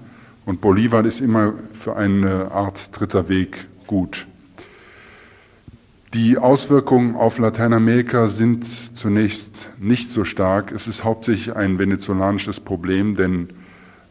Und 0.45 0.61
Bolivar 0.61 1.05
ist 1.05 1.21
immer 1.21 1.53
für 1.73 1.95
eine 1.95 2.51
Art 2.51 2.89
dritter 2.91 3.29
Weg 3.29 3.67
gut. 3.85 4.27
Die 6.13 6.37
Auswirkungen 6.37 7.15
auf 7.15 7.37
Lateinamerika 7.37 8.29
sind 8.29 8.65
zunächst 8.97 9.51
nicht 9.77 10.09
so 10.09 10.23
stark. 10.23 10.71
Es 10.71 10.87
ist 10.87 11.03
hauptsächlich 11.03 11.55
ein 11.55 11.79
venezolanisches 11.79 12.59
Problem, 12.59 13.15
denn 13.15 13.49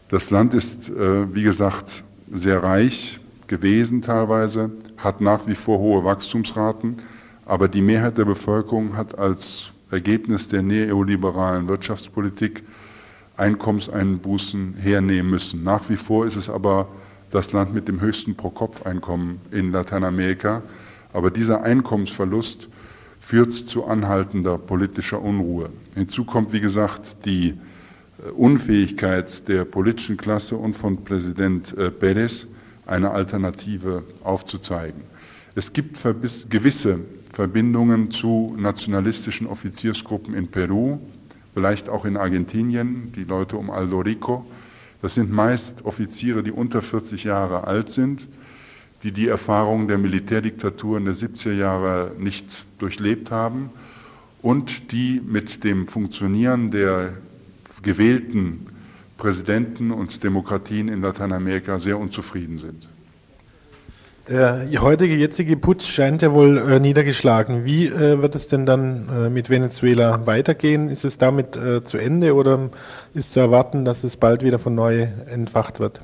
das 0.09 0.31
Land 0.31 0.55
ist, 0.55 0.89
äh, 0.89 1.35
wie 1.35 1.43
gesagt, 1.43 2.05
sehr 2.31 2.63
reich 2.63 3.19
gewesen 3.47 4.03
teilweise, 4.03 4.71
hat 4.99 5.21
nach 5.21 5.47
wie 5.47 5.55
vor 5.55 5.79
hohe 5.79 6.05
Wachstumsraten 6.05 6.99
aber 7.47 7.69
die 7.69 7.81
Mehrheit 7.81 8.19
der 8.19 8.25
Bevölkerung 8.25 8.97
hat 8.97 9.19
als 9.19 9.71
Ergebnis 9.91 10.49
der 10.49 10.63
neoliberalen 10.63 11.69
Wirtschaftspolitik 11.69 12.65
Einkommenseinbußen 13.37 14.75
hernehmen 14.75 15.31
müssen. 15.31 15.63
Nach 15.63 15.89
wie 15.89 15.97
vor 15.97 16.27
ist 16.27 16.37
es 16.37 16.51
aber 16.51 16.89
das 17.31 17.53
Land 17.53 17.73
mit 17.73 17.87
dem 17.87 18.01
höchsten 18.01 18.35
Pro-Kopf-Einkommen 18.35 19.41
in 19.51 19.71
Lateinamerika. 19.71 20.63
Aber 21.13 21.31
dieser 21.31 21.63
Einkommensverlust 21.63 22.69
führt 23.21 23.55
zu 23.55 23.85
anhaltender 23.85 24.59
politischer 24.59 25.21
Unruhe. 25.23 25.71
Hinzu 25.95 26.25
kommt, 26.25 26.53
wie 26.53 26.61
gesagt, 26.61 27.25
die 27.25 27.49
äh, 27.49 28.31
Unfähigkeit 28.31 29.49
der 29.49 29.65
politischen 29.65 30.17
Klasse 30.17 30.57
und 30.57 30.75
von 30.75 31.05
Präsident 31.05 31.77
äh, 31.77 31.89
Pérez, 31.89 32.47
eine 32.87 33.11
Alternative 33.11 34.05
aufzuzeigen. 34.23 35.03
Es 35.57 35.73
gibt 35.73 36.01
gewisse 36.49 37.01
Verbindungen 37.37 38.11
zu 38.11 38.57
nationalistischen 38.59 39.47
Offiziersgruppen 39.47 40.33
in 40.33 40.49
Peru, 40.49 41.01
vielleicht 41.53 41.91
auch 41.91 42.07
in 42.07 42.17
Argentinien, 42.17 43.13
die 43.15 43.25
Leute 43.25 43.59
um 43.59 43.71
Aldo 43.71 44.01
Rico. 44.01 44.47
Das 45.03 45.17
sind 45.17 45.31
meist 45.31 45.85
Offiziere, 45.85 46.43
die 46.43 46.51
unter 46.51 46.81
40 46.81 47.25
Jahre 47.25 47.65
alt 47.65 47.91
sind, 47.91 48.27
die 49.03 49.13
die 49.13 49.29
Erfahrungen 49.29 49.87
der 49.87 49.99
Militärdiktaturen 49.99 51.05
der 51.05 51.13
70er 51.13 51.53
Jahre 51.53 52.13
nicht 52.19 52.65
durchlebt 52.79 53.31
haben 53.31 53.69
und 54.41 54.91
die 54.91 55.21
mit 55.23 55.63
dem 55.63 55.89
Funktionieren 55.89 56.71
der 56.71 57.19
gewählten 57.83 58.65
Präsidenten 59.19 59.91
und 59.91 60.25
Demokratien 60.25 60.89
in 60.89 61.03
Lateinamerika 61.03 61.79
sehr 61.81 61.99
unzufrieden 61.99 62.57
sind. 62.57 62.89
Der 64.29 64.67
heutige, 64.81 65.15
jetzige 65.15 65.57
Putsch 65.57 65.87
scheint 65.87 66.21
ja 66.21 66.33
wohl 66.33 66.59
äh, 66.59 66.81
niedergeschlagen. 66.81 67.65
Wie 67.65 67.87
äh, 67.87 68.21
wird 68.21 68.35
es 68.35 68.49
denn 68.49 68.67
dann 68.67 69.09
äh, 69.09 69.31
mit 69.31 69.51
Venezuela 69.51 70.27
weitergehen? 70.27 70.89
Ist 70.89 71.05
es 71.05 71.17
damit 71.17 71.57
äh, 71.57 71.85
zu 71.85 71.97
Ende 71.97 72.35
oder 72.35 72.71
ist 73.15 73.33
zu 73.33 73.39
erwarten, 73.39 73.85
dass 73.85 74.03
es 74.03 74.17
bald 74.17 74.43
wieder 74.43 74.59
von 74.59 74.75
neu 74.75 75.07
entfacht 75.31 75.79
wird? 75.79 76.01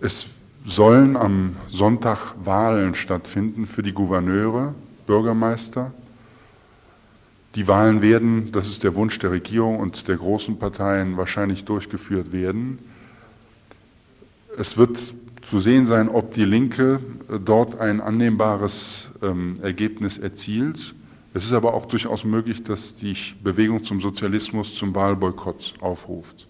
Es 0.00 0.30
sollen 0.64 1.14
am 1.16 1.56
Sonntag 1.70 2.34
Wahlen 2.42 2.94
stattfinden 2.94 3.66
für 3.66 3.82
die 3.82 3.92
Gouverneure, 3.92 4.74
Bürgermeister. 5.06 5.92
Die 7.54 7.68
Wahlen 7.68 8.00
werden, 8.00 8.50
das 8.52 8.66
ist 8.68 8.82
der 8.82 8.94
Wunsch 8.96 9.18
der 9.18 9.30
Regierung 9.30 9.78
und 9.78 10.08
der 10.08 10.16
großen 10.16 10.58
Parteien, 10.58 11.18
wahrscheinlich 11.18 11.66
durchgeführt 11.66 12.32
werden. 12.32 12.78
Es 14.58 14.76
wird 14.76 14.98
zu 15.42 15.60
sehen 15.60 15.86
sein, 15.86 16.08
ob 16.08 16.34
die 16.34 16.44
Linke 16.44 17.00
äh, 17.28 17.38
dort 17.38 17.78
ein 17.80 18.00
annehmbares 18.00 19.10
ähm, 19.22 19.54
Ergebnis 19.62 20.18
erzielt. 20.18 20.94
Es 21.34 21.44
ist 21.44 21.52
aber 21.52 21.74
auch 21.74 21.86
durchaus 21.86 22.24
möglich, 22.24 22.62
dass 22.62 22.94
die 22.94 23.16
Bewegung 23.42 23.82
zum 23.82 24.00
Sozialismus 24.00 24.74
zum 24.74 24.94
Wahlboykott 24.94 25.74
aufruft. 25.80 26.46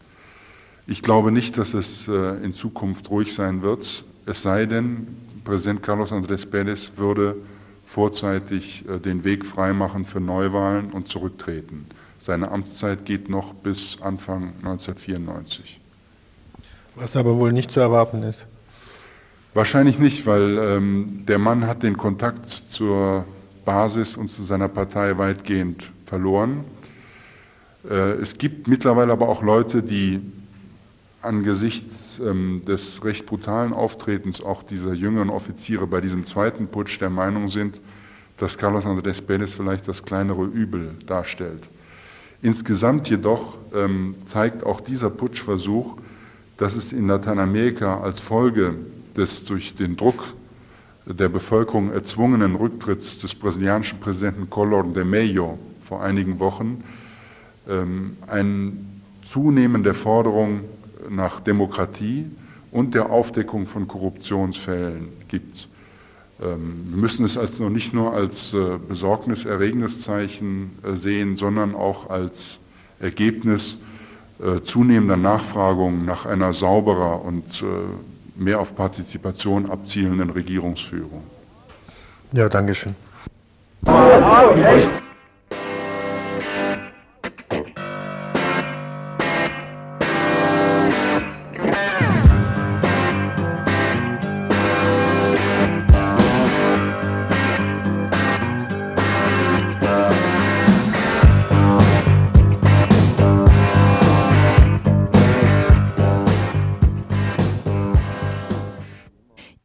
Ich 0.86 1.02
glaube 1.02 1.30
nicht, 1.30 1.56
dass 1.58 1.74
es 1.74 2.08
äh, 2.08 2.44
in 2.44 2.52
Zukunft 2.52 3.08
ruhig 3.10 3.34
sein 3.34 3.62
wird, 3.62 4.04
es 4.26 4.42
sei 4.42 4.66
denn, 4.66 5.06
Präsident 5.44 5.82
Carlos 5.82 6.12
Andrés 6.12 6.46
Pérez 6.46 6.90
würde 6.96 7.36
vorzeitig 7.84 8.84
äh, 8.88 8.98
den 8.98 9.24
Weg 9.24 9.44
freimachen 9.44 10.06
für 10.06 10.20
Neuwahlen 10.20 10.90
und 10.92 11.08
zurücktreten. 11.08 11.86
Seine 12.18 12.50
Amtszeit 12.50 13.04
geht 13.04 13.28
noch 13.28 13.54
bis 13.54 13.98
Anfang 14.00 14.54
1994. 14.62 15.81
Was 16.94 17.16
aber 17.16 17.38
wohl 17.38 17.52
nicht 17.52 17.70
zu 17.70 17.80
erwarten 17.80 18.22
ist. 18.22 18.46
Wahrscheinlich 19.54 19.98
nicht, 19.98 20.26
weil 20.26 20.58
ähm, 20.58 21.24
der 21.26 21.38
Mann 21.38 21.66
hat 21.66 21.82
den 21.82 21.96
Kontakt 21.96 22.46
zur 22.48 23.24
Basis 23.64 24.16
und 24.16 24.28
zu 24.28 24.42
seiner 24.42 24.68
Partei 24.68 25.16
weitgehend 25.18 25.90
verloren. 26.06 26.64
Äh, 27.88 28.12
es 28.14 28.38
gibt 28.38 28.66
mittlerweile 28.68 29.12
aber 29.12 29.28
auch 29.28 29.42
Leute, 29.42 29.82
die 29.82 30.20
angesichts 31.22 32.20
ähm, 32.20 32.62
des 32.66 33.04
recht 33.04 33.26
brutalen 33.26 33.72
Auftretens 33.72 34.42
auch 34.42 34.62
dieser 34.62 34.92
jüngeren 34.92 35.30
Offiziere 35.30 35.86
bei 35.86 36.00
diesem 36.00 36.26
zweiten 36.26 36.66
Putsch 36.66 37.00
der 37.00 37.10
Meinung 37.10 37.48
sind, 37.48 37.80
dass 38.38 38.58
Carlos 38.58 38.84
Andrés 38.84 39.22
Pérez 39.22 39.54
vielleicht 39.54 39.86
das 39.86 40.02
kleinere 40.02 40.44
Übel 40.44 40.96
darstellt. 41.06 41.62
Insgesamt 42.40 43.08
jedoch 43.08 43.58
ähm, 43.72 44.16
zeigt 44.26 44.64
auch 44.64 44.80
dieser 44.80 45.10
Putschversuch, 45.10 45.96
dass 46.62 46.76
es 46.76 46.92
in 46.92 47.08
Lateinamerika 47.08 48.00
als 48.02 48.20
Folge 48.20 48.76
des 49.16 49.44
durch 49.44 49.74
den 49.74 49.96
Druck 49.96 50.32
der 51.06 51.28
Bevölkerung 51.28 51.90
erzwungenen 51.90 52.54
Rücktritts 52.54 53.18
des 53.18 53.34
brasilianischen 53.34 53.98
Präsidenten 53.98 54.48
Collor 54.48 54.84
de 54.84 55.02
Mello 55.02 55.58
vor 55.80 56.04
einigen 56.04 56.38
Wochen 56.38 56.84
ähm, 57.68 58.16
eine 58.28 58.74
zunehmende 59.22 59.92
Forderung 59.92 60.60
nach 61.10 61.40
Demokratie 61.40 62.26
und 62.70 62.94
der 62.94 63.10
Aufdeckung 63.10 63.66
von 63.66 63.88
Korruptionsfällen 63.88 65.08
gibt. 65.26 65.66
Ähm, 66.40 66.86
wir 66.90 66.96
müssen 66.96 67.24
es 67.24 67.36
also 67.36 67.70
nicht 67.70 67.92
nur 67.92 68.12
als 68.12 68.54
äh, 68.54 68.78
besorgniserregendes 68.86 70.02
Zeichen 70.02 70.78
äh, 70.84 70.94
sehen, 70.94 71.34
sondern 71.34 71.74
auch 71.74 72.08
als 72.08 72.60
Ergebnis 73.00 73.78
äh, 74.42 74.62
zunehmender 74.62 75.16
Nachfragung 75.16 76.04
nach 76.04 76.26
einer 76.26 76.52
sauberer 76.52 77.24
und 77.24 77.64
mehr 78.36 78.60
auf 78.60 78.74
Partizipation 78.74 79.70
abzielenden 79.70 80.30
Regierungsführung. 80.30 81.22
Ja, 82.32 82.48
Dankeschön. 82.48 82.94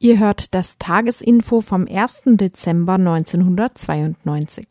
Ihr 0.08 0.20
hört 0.20 0.54
das 0.56 0.78
Tagesinfo 0.78 1.60
vom 1.60 1.86
1. 1.86 2.24
Dezember 2.38 2.94
1992. 2.94 4.66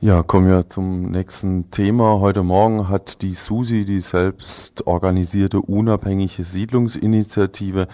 Ja, 0.00 0.22
kommen 0.22 0.46
wir 0.46 0.68
zum 0.68 1.10
nächsten 1.10 1.70
Thema. 1.70 2.20
Heute 2.20 2.42
Morgen 2.42 2.90
hat 2.90 3.22
die 3.22 3.32
SUSI, 3.32 3.86
die 3.86 4.00
selbst 4.00 4.86
organisierte 4.86 5.62
unabhängige 5.62 6.44
Siedlungsinitiative, 6.44 7.88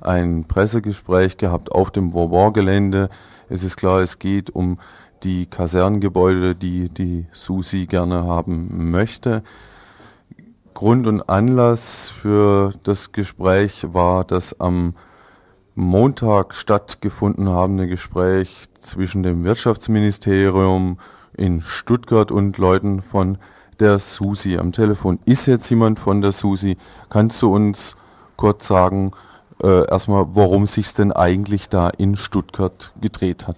ein 0.00 0.46
Pressegespräch 0.48 1.36
gehabt 1.36 1.70
auf 1.70 1.92
dem 1.92 2.12
Vauban-Gelände. 2.12 3.08
Es 3.48 3.62
ist 3.62 3.76
klar, 3.76 4.00
es 4.00 4.18
geht 4.18 4.50
um 4.50 4.80
die 5.22 5.46
Kasernengebäude, 5.46 6.56
die 6.56 6.88
die 6.88 7.26
SUSI 7.30 7.86
gerne 7.86 8.24
haben 8.24 8.90
möchte. 8.90 9.44
Grund 10.74 11.06
und 11.06 11.28
Anlass 11.28 12.10
für 12.10 12.72
das 12.82 13.12
Gespräch 13.12 13.86
war 13.92 14.24
das 14.24 14.58
am 14.58 14.94
Montag 15.76 16.54
stattgefunden 16.54 17.48
habende 17.48 17.88
Gespräch 17.88 18.68
zwischen 18.80 19.24
dem 19.24 19.44
Wirtschaftsministerium 19.44 20.98
in 21.36 21.62
Stuttgart 21.62 22.30
und 22.30 22.58
Leuten 22.58 23.02
von 23.02 23.38
der 23.80 23.98
SUSI. 23.98 24.58
Am 24.58 24.70
Telefon 24.70 25.18
ist 25.24 25.46
jetzt 25.46 25.68
jemand 25.68 25.98
von 25.98 26.20
der 26.20 26.30
SUSI. 26.30 26.76
Kannst 27.10 27.42
du 27.42 27.52
uns 27.52 27.96
kurz 28.36 28.68
sagen, 28.68 29.12
äh, 29.64 29.88
erstmal, 29.90 30.26
worum 30.28 30.66
sich 30.66 30.94
denn 30.94 31.10
eigentlich 31.10 31.68
da 31.68 31.90
in 31.90 32.14
Stuttgart 32.14 32.92
gedreht 33.00 33.48
hat? 33.48 33.56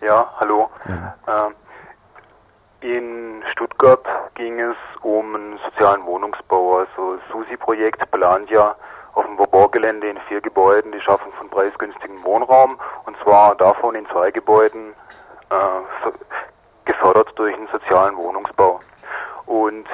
Ja, 0.00 0.32
hallo. 0.40 0.70
Ja. 0.88 1.50
Äh, 2.80 2.96
in 2.96 3.42
Stuttgart 3.52 4.06
ging 4.36 4.58
es 4.58 4.76
um 5.02 5.34
einen 5.34 5.58
sozialen 5.70 6.02
Wohnungsbau. 6.06 6.78
Also 6.78 7.18
SUSI-Projekt 7.30 8.10
plant 8.10 8.48
ja 8.48 8.74
auf 9.16 9.24
dem 9.24 9.38
Vauban-Gelände 9.38 10.08
in 10.08 10.18
vier 10.28 10.40
Gebäuden 10.40 10.92
die 10.92 11.00
Schaffung 11.00 11.32
von 11.32 11.48
preisgünstigem 11.50 12.22
Wohnraum 12.22 12.78
und 13.06 13.16
zwar 13.22 13.54
davon 13.56 13.94
in 13.94 14.06
zwei 14.08 14.30
Gebäuden 14.30 14.94
äh, 15.50 16.10
gefördert 16.84 17.32
durch 17.36 17.54
einen 17.54 17.68
sozialen 17.68 18.16
Wohnungsbau. 18.16 18.80
Und 19.46 19.86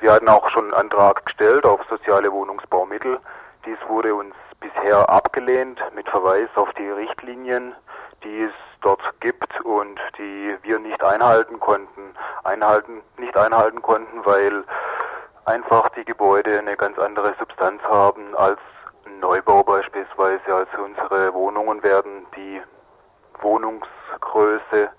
wir 0.00 0.12
hatten 0.12 0.28
auch 0.28 0.48
schon 0.50 0.64
einen 0.64 0.74
Antrag 0.74 1.24
gestellt 1.24 1.64
auf 1.64 1.80
soziale 1.88 2.30
Wohnungsbaumittel. 2.30 3.18
Dies 3.64 3.78
wurde 3.88 4.14
uns 4.14 4.34
bisher 4.60 5.08
abgelehnt 5.08 5.80
mit 5.94 6.08
Verweis 6.08 6.48
auf 6.54 6.72
die 6.74 6.88
Richtlinien, 6.88 7.74
die 8.22 8.42
es 8.42 8.52
dort 8.82 9.00
gibt 9.20 9.58
und 9.62 9.98
die 10.18 10.54
wir 10.62 10.78
nicht 10.78 11.02
einhalten 11.02 11.58
konnten, 11.60 12.14
einhalten, 12.44 13.00
nicht 13.16 13.36
einhalten 13.36 13.80
konnten, 13.80 14.24
weil 14.24 14.64
einfach 15.46 15.88
die 15.90 16.04
Gebäude 16.04 16.58
eine 16.58 16.76
ganz 16.76 16.98
andere 16.98 17.34
Substanz 17.38 17.82
haben 17.84 18.34
als 18.36 18.58
Neubau 19.20 19.62
beispielsweise. 19.62 20.54
Also 20.54 20.82
unsere 20.84 21.32
Wohnungen 21.32 21.82
werden 21.82 22.26
die 22.36 22.60
Wohnungsgröße, 23.40 24.90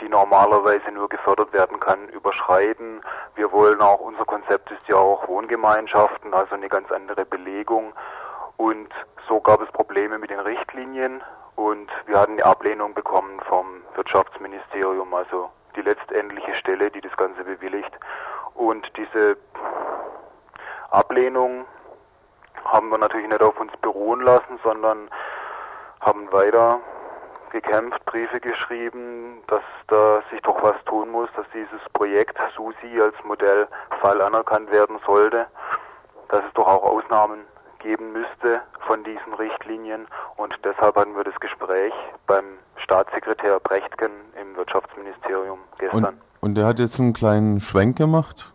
die 0.00 0.08
normalerweise 0.08 0.90
nur 0.90 1.08
gefördert 1.08 1.52
werden 1.52 1.78
kann, 1.78 2.08
überschreiten. 2.08 3.00
Wir 3.36 3.52
wollen 3.52 3.80
auch, 3.80 4.00
unser 4.00 4.24
Konzept 4.24 4.70
ist 4.72 4.86
ja 4.88 4.96
auch 4.96 5.26
Wohngemeinschaften, 5.28 6.34
also 6.34 6.54
eine 6.56 6.68
ganz 6.68 6.90
andere 6.90 7.24
Belegung. 7.24 7.92
Und 8.56 8.88
so 9.28 9.40
gab 9.40 9.62
es 9.62 9.70
Probleme 9.70 10.18
mit 10.18 10.30
den 10.30 10.40
Richtlinien 10.40 11.22
und 11.54 11.88
wir 12.06 12.18
hatten 12.18 12.32
eine 12.32 12.44
Ablehnung 12.44 12.92
bekommen 12.92 13.40
vom 13.48 13.82
Wirtschaftsministerium, 13.94 15.14
also 15.14 15.50
die 15.76 15.82
letztendliche 15.82 16.54
Stelle, 16.54 16.90
die 16.90 17.00
das 17.00 17.16
Ganze 17.16 17.44
bewilligt. 17.44 17.92
Und 18.54 18.90
diese 18.96 19.36
Ablehnung 20.92 21.64
haben 22.64 22.90
wir 22.90 22.98
natürlich 22.98 23.28
nicht 23.28 23.42
auf 23.42 23.58
uns 23.58 23.72
beruhen 23.80 24.20
lassen, 24.20 24.58
sondern 24.62 25.08
haben 26.00 26.30
weiter 26.32 26.80
gekämpft, 27.50 28.04
Briefe 28.06 28.40
geschrieben, 28.40 29.42
dass 29.46 29.62
da 29.88 30.22
sich 30.30 30.40
doch 30.42 30.62
was 30.62 30.76
tun 30.86 31.10
muss, 31.10 31.28
dass 31.36 31.46
dieses 31.54 31.80
Projekt 31.92 32.38
SUSI 32.56 33.00
als 33.00 33.14
Modellfall 33.24 34.20
anerkannt 34.22 34.70
werden 34.70 34.98
sollte, 35.06 35.46
dass 36.28 36.42
es 36.44 36.52
doch 36.54 36.66
auch 36.66 36.82
Ausnahmen 36.82 37.40
geben 37.78 38.12
müsste 38.12 38.62
von 38.86 39.04
diesen 39.04 39.34
Richtlinien 39.34 40.06
und 40.36 40.56
deshalb 40.64 40.96
hatten 40.96 41.14
wir 41.16 41.24
das 41.24 41.38
Gespräch 41.40 41.92
beim 42.26 42.44
Staatssekretär 42.76 43.60
Brechtgen 43.60 44.12
im 44.40 44.56
Wirtschaftsministerium 44.56 45.58
gestern. 45.78 46.04
Und, 46.04 46.20
und 46.40 46.54
der 46.54 46.66
hat 46.66 46.78
jetzt 46.78 46.98
einen 47.00 47.12
kleinen 47.12 47.60
Schwenk 47.60 47.98
gemacht? 47.98 48.52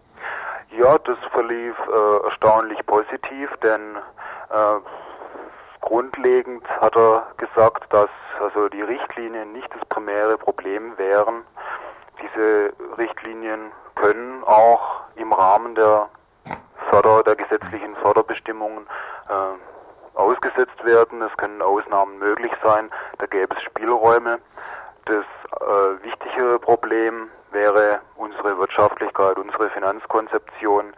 Ja, 0.77 0.95
das 0.99 1.17
verlief 1.31 1.75
äh, 1.91 2.25
erstaunlich 2.25 2.85
positiv, 2.85 3.49
denn 3.63 3.95
äh, 3.95 4.79
grundlegend 5.81 6.69
hat 6.69 6.95
er 6.95 7.25
gesagt, 7.37 7.91
dass 7.91 8.11
also 8.39 8.69
die 8.69 8.83
Richtlinien 8.83 9.53
nicht 9.53 9.73
das 9.73 9.83
primäre 9.89 10.37
Problem 10.37 10.95
wären. 10.99 11.41
Diese 12.21 12.73
Richtlinien 12.99 13.71
können 13.95 14.43
auch 14.43 15.01
im 15.15 15.33
Rahmen 15.33 15.73
der 15.73 16.09
Förder, 16.91 17.23
der 17.23 17.35
gesetzlichen 17.35 17.95
Förderbestimmungen 17.95 18.85
äh, 19.29 20.17
ausgesetzt 20.19 20.85
werden. 20.85 21.23
Es 21.23 21.35
können 21.37 21.63
Ausnahmen 21.63 22.19
möglich 22.19 22.51
sein. 22.61 22.91
Da 23.17 23.25
gäbe 23.25 23.55
es 23.55 23.63
Spielräume. 23.63 24.37
Das 25.07 25.23
äh, 25.61 26.03
wichtigere 26.03 26.59
Problem 26.59 27.29
wäre 27.51 28.01
unsere 28.17 28.57
Wirtschaftlichkeit, 28.57 29.37
unsere 29.37 29.69
Finanzkonzeption. 29.69 30.93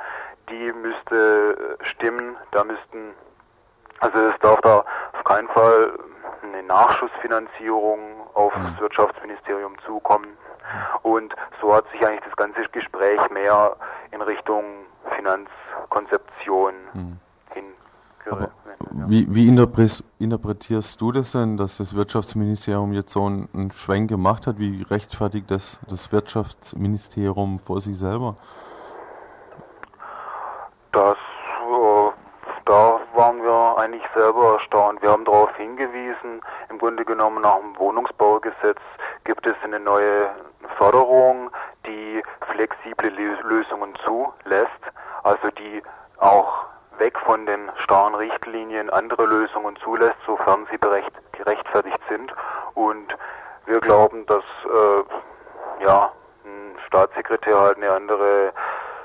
Die 0.49 0.73
müsste 0.73 1.77
stimmen. 1.81 2.35
Da 2.49 2.63
müssten, 2.63 3.13
also 3.99 4.17
es 4.17 4.39
darf 4.39 4.59
da 4.61 4.83
auf 5.13 5.23
keinen 5.25 5.47
Fall 5.49 5.91
eine 6.41 6.63
Nachschussfinanzierung 6.63 7.99
auf 8.33 8.51
das 8.53 8.73
mhm. 8.73 8.79
Wirtschaftsministerium 8.79 9.75
zukommen. 9.85 10.35
Und 11.03 11.35
so 11.61 11.75
hat 11.75 11.85
sich 11.91 12.03
eigentlich 12.03 12.23
das 12.23 12.35
ganze 12.35 12.63
Gespräch 12.71 13.19
mehr 13.29 13.75
in 14.09 14.23
Richtung 14.23 14.85
Finanzkonzeption 15.15 16.73
mhm. 16.93 17.19
Hingerückt. 18.29 18.53
Wie, 18.91 19.27
wie 19.35 19.47
interpretierst 20.19 21.01
du 21.01 21.11
das 21.11 21.33
denn, 21.33 21.57
dass 21.57 21.77
das 21.77 21.95
Wirtschaftsministerium 21.95 22.93
jetzt 22.93 23.11
so 23.11 23.25
einen, 23.25 23.49
einen 23.53 23.71
Schwenk 23.71 24.09
gemacht 24.09 24.47
hat? 24.47 24.57
Wie 24.57 24.83
rechtfertigt 24.83 25.51
das 25.51 25.79
das 25.89 26.11
Wirtschaftsministerium 26.11 27.59
vor 27.59 27.81
sich 27.81 27.97
selber? 27.97 28.35
Das, 30.91 31.17
äh, 31.17 32.11
da 32.65 32.99
waren 33.15 33.43
wir 33.43 33.77
eigentlich 33.77 34.03
selber 34.15 34.53
erstaunt. 34.53 35.01
Wir 35.01 35.11
haben 35.11 35.25
darauf 35.25 35.53
hingewiesen, 35.57 36.41
im 36.69 36.77
Grunde 36.79 37.03
genommen 37.03 37.41
nach 37.41 37.59
dem 37.59 37.77
Wohnungsbaugesetz 37.77 38.79
gibt 39.25 39.45
es 39.45 39.55
eine 39.63 39.79
neue 39.79 40.29
Förderung, 40.77 41.51
die 41.85 42.23
flexible 42.53 43.09
Lösungen 43.43 43.93
zulässt, 44.05 44.69
also 45.23 45.49
die 45.57 45.83
auch 46.19 46.68
weg 46.99 47.17
von 47.19 47.45
den 47.45 47.69
starren 47.83 48.15
Richtlinien 48.15 48.89
andere 48.89 49.25
Lösungen 49.25 49.75
zulässt, 49.83 50.17
sofern 50.25 50.67
sie 50.71 50.77
berecht, 50.77 51.11
gerechtfertigt 51.31 51.99
sind. 52.09 52.33
Und 52.75 53.15
wir 53.65 53.79
glauben, 53.79 54.25
dass 54.25 54.43
äh, 54.65 55.83
ja, 55.83 56.11
ein 56.45 56.75
Staatssekretär 56.87 57.59
halt 57.59 57.77
eine 57.77 57.91
andere, 57.91 58.51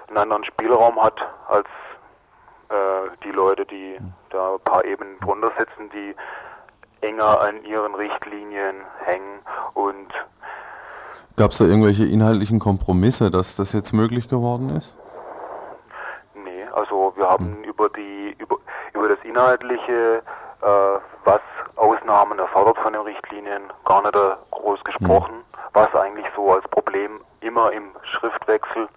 einen 0.08 0.18
anderen 0.18 0.44
Spielraum 0.44 1.02
hat 1.02 1.20
als 1.48 1.68
äh, 2.68 3.10
die 3.24 3.30
Leute, 3.32 3.64
die 3.66 3.98
da 4.30 4.54
ein 4.54 4.60
paar 4.60 4.84
Ebenen 4.84 5.18
drunter 5.20 5.52
sitzen, 5.58 5.90
die 5.90 6.14
enger 7.00 7.40
an 7.40 7.62
ihren 7.64 7.94
Richtlinien 7.94 8.76
hängen 9.04 9.40
und 9.74 10.08
Gab 11.36 11.50
es 11.50 11.58
da 11.58 11.64
irgendwelche 11.64 12.04
inhaltlichen 12.04 12.60
Kompromisse, 12.60 13.28
dass 13.28 13.56
das 13.56 13.72
jetzt 13.72 13.92
möglich 13.92 14.28
geworden 14.28 14.70
ist? 14.70 14.94
Wir 17.24 17.30
haben 17.30 17.60
mhm. 17.60 17.64
über 17.64 17.88
die 17.88 18.36
über, 18.38 18.56
über 18.92 19.08
das 19.08 19.18
Inhaltliche, 19.24 20.22
äh, 20.60 20.98
was 21.24 21.40
Ausnahmen 21.76 22.38
erfordert 22.38 22.76
von 22.80 22.92
den 22.92 23.00
Richtlinien, 23.00 23.62
gar 23.86 24.02
nicht 24.02 24.14
groß 24.50 24.84
gesprochen, 24.84 25.36
mhm. 25.36 25.56
was 25.72 25.94
eigentlich 25.94 26.26
so 26.36 26.52
als 26.52 26.68
Problem 26.68 27.22
immer 27.40 27.72
im 27.72 27.92
Schriftwechsel 28.02 28.88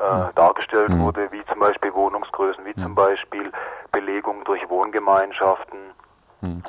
äh, 0.00 0.12
mhm. 0.12 0.34
dargestellt 0.34 0.88
mhm. 0.88 1.04
wurde, 1.04 1.30
wie 1.30 1.44
zum 1.46 1.60
Beispiel 1.60 1.94
Wohnungsgrößen, 1.94 2.64
wie 2.64 2.74
zum 2.74 2.96
Beispiel 2.96 3.52
Belegung 3.92 4.42
durch 4.42 4.68
Wohngemeinschaften, 4.68 5.78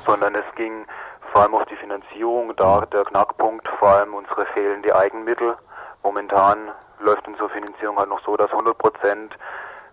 sondern 0.05 0.35
es 0.35 0.45
ging 0.55 0.85
vor 1.31 1.41
allem 1.41 1.55
auf 1.55 1.65
die 1.65 1.75
Finanzierung, 1.75 2.55
da 2.55 2.81
der 2.81 3.03
Knackpunkt, 3.05 3.67
vor 3.79 3.89
allem 3.89 4.13
unsere 4.13 4.45
fehlende 4.53 4.95
Eigenmittel. 4.95 5.55
Momentan 6.03 6.69
läuft 6.99 7.27
unsere 7.27 7.49
Finanzierung 7.49 7.97
halt 7.97 8.09
noch 8.09 8.23
so, 8.23 8.37
dass 8.37 8.51
100 8.51 8.77
Prozent 8.77 9.35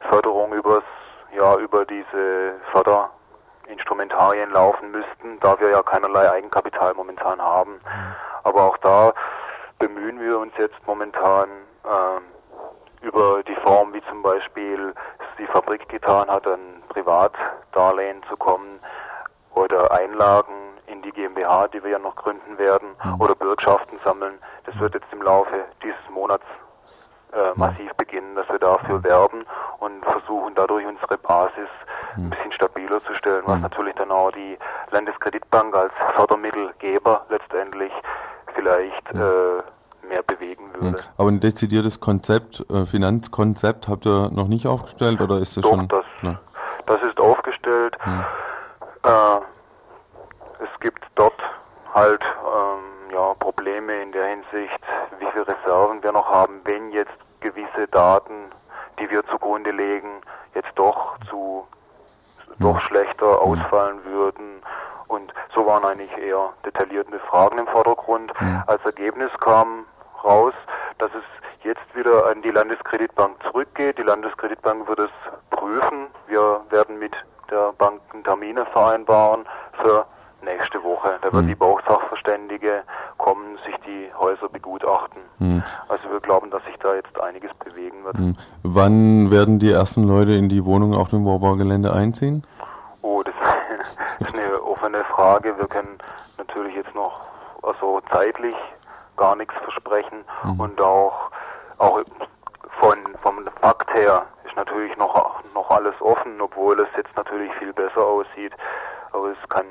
Förderung 0.08 0.52
übers, 0.52 0.84
ja, 1.34 1.56
über 1.56 1.84
diese 1.84 2.54
Förderinstrumentarien 2.72 4.50
laufen 4.50 4.90
müssten, 4.90 5.38
da 5.40 5.58
wir 5.60 5.70
ja 5.70 5.82
keinerlei 5.82 6.30
Eigenkapital 6.30 6.94
momentan 6.94 7.40
haben. 7.40 7.72
Mhm. 7.72 8.14
Aber 8.44 8.64
auch 8.64 8.76
da 8.78 9.12
bemühen 9.78 10.20
wir 10.20 10.38
uns 10.38 10.52
jetzt 10.58 10.78
momentan 10.86 11.48
äh, 11.84 13.04
über 13.06 13.42
die 13.42 13.56
Form, 13.56 13.92
wie 13.92 14.02
zum 14.08 14.22
Beispiel 14.22 14.94
die 15.38 15.46
Fabrik 15.46 15.88
getan 15.88 16.28
hat, 16.30 16.46
an 16.46 16.82
Privatdarlehen 16.88 18.22
zu 18.28 18.36
kommen 18.36 18.80
oder 19.54 19.90
Einlagen 19.92 20.54
in 20.86 21.02
die 21.02 21.10
GmbH, 21.12 21.68
die 21.68 21.82
wir 21.82 21.90
ja 21.90 21.98
noch 21.98 22.16
gründen 22.16 22.56
werden, 22.58 22.96
Mhm. 23.04 23.20
oder 23.20 23.34
Bürgschaften 23.34 23.98
sammeln. 24.04 24.38
Das 24.64 24.78
wird 24.78 24.94
jetzt 24.94 25.12
im 25.12 25.22
Laufe 25.22 25.64
dieses 25.82 25.98
Monats 26.10 26.44
äh, 27.36 27.52
massiv 27.54 27.92
beginnen, 27.96 28.34
dass 28.34 28.48
wir 28.48 28.58
dafür 28.58 29.02
werben 29.04 29.44
und 29.80 30.02
versuchen 30.04 30.54
dadurch 30.54 30.86
unsere 30.86 31.18
Basis 31.18 31.68
ein 32.16 32.30
bisschen 32.30 32.52
stabiler 32.52 33.02
zu 33.04 33.14
stellen, 33.14 33.42
was 33.46 33.60
natürlich 33.60 33.94
dann 33.96 34.10
auch 34.10 34.30
die 34.32 34.56
Landeskreditbank 34.90 35.74
als 35.74 35.92
Fördermittelgeber 36.14 37.26
letztendlich 37.28 37.92
vielleicht 38.54 39.12
äh, 39.12 39.62
mehr 40.08 40.22
bewegen 40.26 40.70
Hm. 40.74 40.82
würde. 40.82 41.02
Aber 41.18 41.28
ein 41.28 41.40
dezidiertes 41.40 42.00
Konzept, 42.00 42.64
äh, 42.70 42.86
Finanzkonzept 42.86 43.88
habt 43.88 44.06
ihr 44.06 44.30
noch 44.30 44.48
nicht 44.48 44.66
aufgestellt 44.66 45.20
oder 45.20 45.38
ist 45.38 45.56
das 45.56 45.62
Doch, 45.62 45.70
schon 45.70 45.88
das, 45.88 46.04
klar? 46.20 46.40
das 46.86 47.02
ist 47.02 47.20
aufgestellt. 47.20 47.96
Hm. 48.00 48.24
Äh, 49.02 49.38
es 50.62 50.80
gibt 50.80 51.04
dort 51.16 51.38
halt 51.92 52.22
ähm, 52.22 53.12
ja, 53.12 53.34
Probleme 53.34 53.92
in 54.02 54.12
der 54.12 54.26
Hinsicht, 54.26 54.80
wie 55.18 55.26
viele 55.32 55.46
Reserven 55.46 56.02
wir 56.02 56.12
noch 56.12 56.28
haben, 56.28 56.60
wenn 56.64 56.90
jetzt 56.92 57.12
gewisse 57.40 57.86
Daten, 57.88 58.34
die 58.98 59.10
wir 59.10 59.24
zugrunde 59.26 59.70
legen, 59.70 60.20
jetzt 60.54 60.72
doch 60.74 61.18
zu 61.28 61.66
doch 62.58 62.80
schlechter 62.80 63.42
ausfallen 63.42 64.04
würden. 64.04 64.62
Und 65.08 65.32
so 65.54 65.66
waren 65.66 65.84
eigentlich 65.84 66.16
eher 66.16 66.52
detaillierte 66.64 67.18
Fragen 67.20 67.58
im 67.58 67.66
Vordergrund. 67.66 68.32
Als 68.66 68.84
Ergebnis 68.84 69.30
kam 69.40 69.84
raus, 70.24 70.54
dass 70.98 71.10
es 71.14 71.24
jetzt 71.64 71.94
wieder 71.94 72.26
an 72.26 72.42
die 72.42 72.50
Landeskreditbank 72.50 73.42
zurückgeht. 73.42 73.98
Die 73.98 74.02
Landeskreditbank 74.02 74.88
wird 74.88 75.00
es 75.00 75.10
prüfen. 75.50 76.08
Wir 76.28 76.60
werden 76.70 76.98
mit 76.98 77.12
der 77.50 77.72
Bank 77.72 78.00
Termine 78.24 78.64
vereinbaren 78.66 79.46
für 79.80 80.06
nächste 80.46 80.82
Woche. 80.82 81.18
Da 81.20 81.32
wird 81.32 81.48
die 81.48 81.54
Bausachverständige 81.54 82.82
kommen, 83.18 83.58
sich 83.66 83.76
die 83.86 84.08
Häuser 84.18 84.48
begutachten. 84.48 85.20
Hm. 85.38 85.62
Also 85.88 86.10
wir 86.10 86.20
glauben, 86.20 86.50
dass 86.50 86.64
sich 86.64 86.76
da 86.78 86.94
jetzt 86.94 87.20
einiges 87.20 87.52
bewegen 87.54 88.04
wird. 88.04 88.16
Hm. 88.16 88.36
Wann 88.62 89.30
werden 89.30 89.58
die 89.58 89.70
ersten 89.70 90.04
Leute 90.04 90.32
in 90.32 90.48
die 90.48 90.64
Wohnung 90.64 90.94
auf 90.94 91.10
dem 91.10 91.24
Worbaugelände 91.24 91.92
einziehen? 91.92 92.44
Oh, 93.02 93.22
das 93.22 93.34
ist 94.20 94.34
eine 94.34 94.62
offene 94.62 95.04
Frage. 95.04 95.58
Wir 95.58 95.66
können 95.66 95.98
natürlich 96.38 96.74
jetzt 96.74 96.94
noch 96.94 97.20
also 97.62 98.00
zeitlich 98.10 98.54
gar 99.16 99.34
nichts 99.36 99.54
versprechen 99.62 100.24
und 100.58 100.80
auch 100.80 101.30
auch 101.78 102.02
von 102.80 102.98
vom 103.22 103.48
Fakt 103.60 103.92
her 103.94 104.26
ist 104.44 104.56
natürlich 104.56 104.96
noch 104.96 105.42
noch 105.54 105.70
alles 105.70 105.94
offen, 106.00 106.40
obwohl 106.40 106.78
es 106.80 106.88
jetzt 106.96 107.14
natürlich 107.16 107.50
viel 107.54 107.72
besser 107.72 108.04
aussieht. 108.04 108.52
Aber 109.12 109.30
es 109.30 109.48
kann 109.48 109.64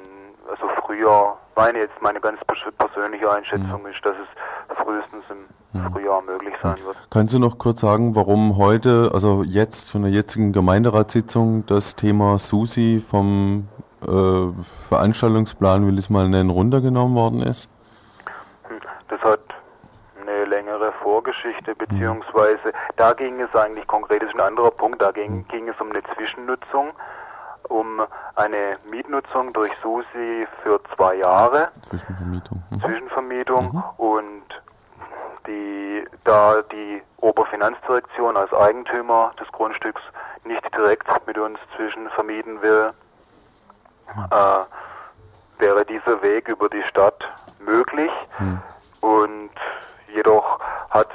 also 0.50 0.68
früher, 0.86 1.36
meine 1.56 1.80
jetzt 1.80 2.02
meine 2.02 2.20
ganz 2.20 2.40
pers- 2.42 2.72
persönliche 2.78 3.32
Einschätzung 3.32 3.86
ist, 3.88 4.04
dass 4.06 4.16
es 4.18 4.78
frühestens 4.78 5.24
im 5.30 5.92
Frühjahr 5.92 6.22
möglich 6.22 6.54
sein 6.62 6.78
wird. 6.86 6.96
Kannst 7.12 7.34
du 7.34 7.40
noch 7.40 7.58
kurz 7.58 7.82
sagen, 7.82 8.16
warum 8.16 8.58
heute, 8.58 9.12
also 9.14 9.44
jetzt 9.44 9.92
von 9.92 10.04
der 10.04 10.12
jetzigen 10.12 10.54
Gemeinderatssitzung, 10.54 11.66
das 11.66 11.96
Thema 11.96 12.38
Susi 12.40 13.04
vom 13.10 13.68
äh, 14.02 14.08
Veranstaltungsplan, 14.88 15.86
will 15.88 15.94
ich 15.96 16.06
es 16.06 16.10
mal 16.10 16.30
nennen, 16.30 16.50
runtergenommen 16.50 17.16
worden 17.16 17.42
ist? 17.42 17.70
Hm, 18.68 18.80
Das 19.10 19.22
hat 19.22 19.40
eine 20.22 20.46
längere 20.46 20.92
Vorgeschichte, 21.04 21.76
beziehungsweise 21.76 22.72
da 22.96 23.14
ging 23.14 23.40
es 23.42 23.54
eigentlich 23.56 23.86
konkret, 23.88 24.22
das 24.22 24.30
ist 24.30 24.36
ein 24.36 24.42
anderer 24.48 24.72
Punkt, 24.72 25.02
da 25.02 25.12
ging, 25.12 25.46
ging 25.50 25.68
es 25.68 25.80
um 25.82 25.90
eine 25.92 26.02
Zwischennutzung, 26.16 26.92
um 27.70 28.02
eine 28.36 28.78
Mietnutzung 28.90 29.54
durch 29.54 29.72
SUSI 29.82 30.48
für 30.64 30.80
zwei 30.96 31.16
Jahre, 31.16 31.70
Zwischenvermietung. 31.90 32.64
Mhm. 32.70 32.82
Zwischenvermietung 32.82 33.84
und 33.98 34.44
die, 35.48 36.06
da 36.24 36.62
die 36.64 37.02
Oberfinanzdirektion 37.18 38.38
als 38.38 38.54
Eigentümer 38.54 39.32
des 39.40 39.48
Grundstücks 39.52 40.02
nicht 40.44 40.64
direkt 40.76 41.08
mit 41.28 41.38
uns 41.38 41.60
zwischenvermieten 41.76 42.62
will, 42.62 42.94
äh, 44.32 45.60
wäre 45.60 45.86
dieser 45.86 46.22
Weg 46.22 46.48
über 46.48 46.70
die 46.70 46.84
Stadt 46.84 47.28
möglich. 47.60 48.12
Und 49.02 49.52
jedoch 50.14 50.60
hat 50.90 51.10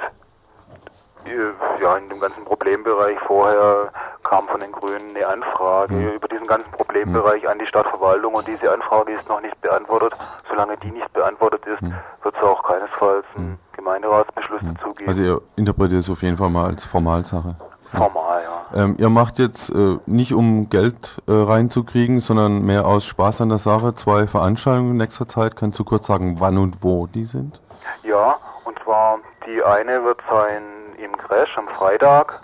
äh, 1.25 1.81
ja 1.81 1.97
in 1.97 2.09
dem 2.09 2.19
ganzen 2.19 2.43
Problembereich 2.45 3.19
vorher 3.27 3.91
kam 4.31 4.47
von 4.47 4.61
den 4.61 4.71
Grünen 4.71 5.13
eine 5.13 5.27
Anfrage 5.27 6.13
über 6.13 6.27
diesen 6.29 6.47
ganzen 6.47 6.71
Problembereich 6.71 7.47
an 7.49 7.59
die 7.59 7.67
Stadtverwaltung 7.67 8.33
und 8.33 8.47
diese 8.47 8.71
Anfrage 8.71 9.11
ist 9.11 9.27
noch 9.27 9.41
nicht 9.41 9.59
beantwortet. 9.59 10.13
Solange 10.49 10.77
die 10.77 10.91
nicht 10.91 11.11
beantwortet 11.11 11.65
ist, 11.65 11.81
wird 11.81 12.35
es 12.35 12.41
auch 12.41 12.63
keinesfalls 12.63 13.25
einen 13.35 13.59
Gemeinderatsbeschluss 13.75 14.61
dazu 14.61 14.93
geben. 14.93 15.09
Also 15.09 15.21
ihr 15.21 15.41
interpretiert 15.57 15.99
es 15.99 16.09
auf 16.09 16.21
jeden 16.21 16.37
Fall 16.37 16.49
mal 16.49 16.67
als 16.67 16.85
Formalsache. 16.85 17.55
Formal, 17.91 18.41
ja. 18.41 18.83
Ähm, 18.83 18.95
ihr 18.97 19.09
macht 19.09 19.37
jetzt 19.37 19.69
äh, 19.69 19.97
nicht 20.05 20.33
um 20.33 20.69
Geld 20.69 21.21
äh, 21.27 21.33
reinzukriegen, 21.33 22.21
sondern 22.21 22.61
mehr 22.61 22.85
aus 22.85 23.03
Spaß 23.03 23.41
an 23.41 23.49
der 23.49 23.57
Sache 23.57 23.95
zwei 23.95 24.27
Veranstaltungen 24.27 24.91
in 24.91 24.97
nächster 24.97 25.27
Zeit. 25.27 25.57
Kannst 25.57 25.77
du 25.77 25.83
kurz 25.83 26.07
sagen, 26.07 26.37
wann 26.39 26.57
und 26.57 26.85
wo 26.85 27.05
die 27.07 27.25
sind? 27.25 27.61
Ja, 28.03 28.37
und 28.63 28.79
zwar 28.79 29.17
die 29.45 29.61
eine 29.61 30.05
wird 30.05 30.21
sein 30.29 30.63
im 31.03 31.17
Crash 31.17 31.57
am 31.57 31.67
Freitag 31.67 32.40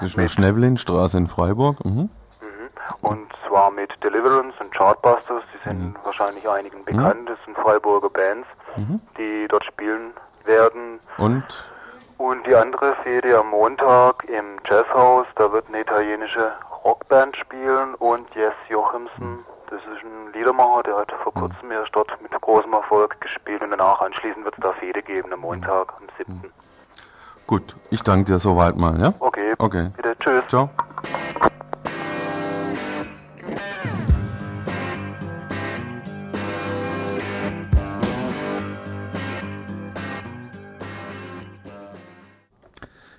Das 0.00 0.10
ist 0.10 0.14
in 0.14 0.22
der 0.22 0.28
Schnevlinstraße 0.28 1.18
in 1.18 1.26
Freiburg. 1.26 1.84
Mhm. 1.84 2.08
Und 3.02 3.32
zwar 3.46 3.70
mit 3.70 3.92
Deliverance 4.02 4.54
und 4.60 4.72
Chartbusters, 4.72 5.42
die 5.54 5.68
sind 5.68 5.94
wahrscheinlich 6.04 6.48
einigen 6.48 6.84
bekannt, 6.84 7.28
das 7.28 7.38
sind 7.44 7.56
Freiburger 7.56 8.10
Bands, 8.10 8.48
die 9.18 9.46
dort 9.48 9.64
spielen 9.64 10.12
werden. 10.44 11.00
Und? 11.18 11.44
Und 12.18 12.46
die 12.46 12.54
andere 12.54 12.94
Fehde 13.02 13.38
am 13.38 13.50
Montag 13.50 14.24
im 14.24 14.58
Jazzhaus, 14.68 15.26
da 15.36 15.50
wird 15.52 15.66
eine 15.68 15.80
italienische 15.80 16.52
Rockband 16.84 17.34
spielen. 17.36 17.94
Und 17.94 18.26
Jess 18.34 18.52
Jochimsen, 18.68 19.38
das 19.70 19.80
ist 19.80 20.04
ein 20.04 20.32
Liedermacher, 20.34 20.82
der 20.82 20.96
hat 20.98 21.12
vor 21.22 21.32
kurzem 21.32 21.70
erst 21.70 21.94
dort 21.94 22.10
mit 22.20 22.30
großem 22.38 22.72
Erfolg 22.74 23.18
gespielt. 23.20 23.62
Und 23.62 23.70
danach 23.70 24.00
anschließend 24.02 24.44
wird 24.44 24.54
es 24.58 24.62
da 24.62 24.72
Fehde 24.74 25.02
geben 25.02 25.32
am 25.32 25.40
Montag, 25.40 25.94
am 25.98 26.06
7. 26.18 26.52
gut, 27.46 27.74
ich 27.90 28.02
danke 28.02 28.32
dir 28.32 28.38
soweit 28.38 28.76
mal, 28.76 29.00
ja? 29.00 29.14
Okay, 29.18 29.39
Okay. 29.60 29.90
bitte, 29.94 30.16
tschüss. 30.18 30.42
Ciao. 30.48 30.70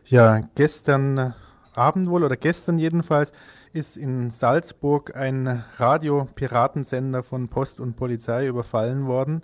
Ja, 0.06 0.42
gestern 0.56 1.36
Abend 1.76 2.10
wohl 2.10 2.24
oder 2.24 2.36
gestern 2.36 2.80
jedenfalls 2.80 3.32
ist 3.72 3.96
in 3.96 4.32
Salzburg 4.32 5.16
ein 5.16 5.64
Radiopiratensender 5.78 7.22
von 7.22 7.50
Post 7.50 7.80
und 7.80 7.96
Polizei 7.96 8.48
überfallen 8.48 9.06
worden. 9.06 9.44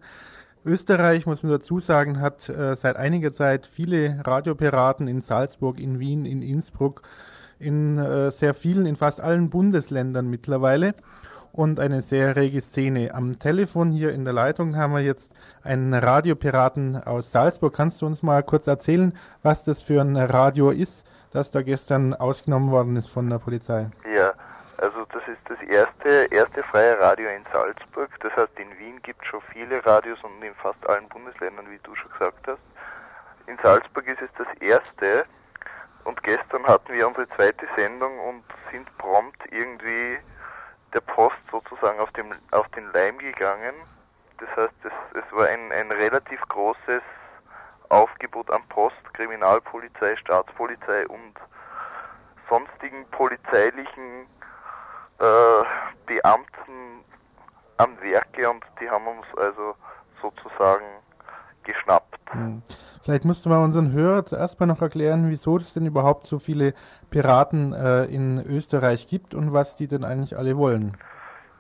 Österreich, 0.68 1.26
muss 1.26 1.44
man 1.44 1.52
dazu 1.54 1.80
sagen, 1.80 2.20
hat 2.20 2.50
äh, 2.50 2.76
seit 2.76 2.98
einiger 2.98 3.32
Zeit 3.32 3.68
viele 3.68 4.20
Radiopiraten 4.26 5.08
in 5.08 5.22
Salzburg, 5.22 5.80
in 5.80 6.00
Wien, 6.00 6.26
in 6.26 6.42
Innsbruck, 6.42 7.04
in 7.58 7.98
äh, 7.98 8.32
sehr 8.32 8.54
vielen, 8.54 8.86
in 8.86 8.98
fast 8.98 9.22
allen 9.22 9.50
Bundesländern 9.50 10.30
mittlerweile 10.30 10.94
und 11.54 11.80
eine 11.80 12.02
sehr 12.02 12.36
rege 12.36 12.62
Szene. 12.62 13.16
Am 13.16 13.40
Telefon 13.40 13.92
hier 13.92 14.12
in 14.12 14.26
der 14.26 14.34
Leitung 14.34 14.76
haben 14.76 14.94
wir 14.94 15.02
jetzt 15.02 15.32
einen 15.64 15.94
Radiopiraten 15.94 16.98
aus 16.98 17.32
Salzburg. 17.32 17.74
Kannst 17.74 18.02
du 18.02 18.06
uns 18.06 18.22
mal 18.22 18.44
kurz 18.44 18.68
erzählen, 18.68 19.14
was 19.44 19.64
das 19.64 19.82
für 19.82 20.02
ein 20.02 20.18
Radio 20.18 20.70
ist, 20.70 21.06
das 21.32 21.50
da 21.50 21.62
gestern 21.62 22.14
ausgenommen 22.14 22.72
worden 22.72 22.96
ist 22.98 23.08
von 23.08 23.30
der 23.30 23.40
Polizei? 23.40 23.88
Ja, 24.14 24.17
ist 25.28 25.42
das 25.50 25.62
erste, 25.62 26.28
erste 26.32 26.64
freie 26.64 27.00
Radio 27.00 27.30
in 27.30 27.46
Salzburg. 27.52 28.10
Das 28.22 28.36
heißt, 28.36 28.58
in 28.60 28.78
Wien 28.78 29.02
gibt 29.02 29.22
es 29.22 29.28
schon 29.28 29.42
viele 29.54 29.86
Radios 29.86 30.20
und 30.24 30.42
in 30.44 30.56
fast 30.56 30.86
allen 30.88 31.08
Bundesländern, 31.10 31.70
wie 31.70 31.80
du 31.84 31.96
schon 31.96 32.12
gesagt 32.12 32.48
hast. 32.48 32.60
In 33.48 33.58
Salzburg 33.64 34.08
ist 34.08 34.22
es 34.22 34.30
das 34.38 34.48
erste 34.60 35.26
und 36.04 36.22
gestern 36.24 36.66
hatten 36.66 36.94
wir 36.94 37.08
unsere 37.08 37.28
zweite 37.30 37.68
Sendung 37.76 38.20
und 38.20 38.44
sind 38.72 38.98
prompt 38.98 39.42
irgendwie 39.52 40.18
der 40.94 41.02
Post 41.02 41.38
sozusagen 41.52 42.00
auf, 42.00 42.12
dem, 42.12 42.34
auf 42.52 42.68
den 42.70 42.92
Leim 42.94 43.18
gegangen. 43.18 43.76
Das 44.38 44.50
heißt, 44.56 44.76
es, 44.84 45.22
es 45.22 45.36
war 45.36 45.48
ein, 45.48 45.72
ein 45.72 45.92
relativ 45.92 46.40
großes 46.48 47.02
Aufgebot 47.90 48.50
an 48.52 48.62
Post, 48.70 48.96
Kriminalpolizei, 49.14 50.16
Staatspolizei 50.18 51.08
und 51.08 51.34
sonstigen 52.50 53.06
polizeilichen 53.12 54.28
äh, 55.20 55.64
Beamten 56.06 57.04
am 57.78 58.00
Werke 58.02 58.50
und 58.50 58.64
die 58.82 58.90
haben 58.90 59.08
uns 59.08 59.26
also 59.38 59.76
sozusagen 60.22 60.86
geschnappt. 61.64 62.20
Hm. 62.32 62.62
Vielleicht 63.02 63.26
du 63.46 63.50
mal 63.50 63.64
unseren 63.64 63.92
Hörer 63.92 64.26
zuerst 64.26 64.60
mal 64.60 64.66
noch 64.66 64.82
erklären, 64.82 65.30
wieso 65.30 65.58
es 65.58 65.74
denn 65.74 65.86
überhaupt 65.86 66.28
so 66.28 66.40
viele 66.40 66.74
Piraten 67.10 67.74
äh, 67.74 68.06
in 68.06 68.44
Österreich 68.46 69.08
gibt 69.08 69.34
und 69.34 69.54
was 69.54 69.76
die 69.76 69.88
denn 69.88 70.04
eigentlich 70.04 70.38
alle 70.38 70.58
wollen. 70.58 70.98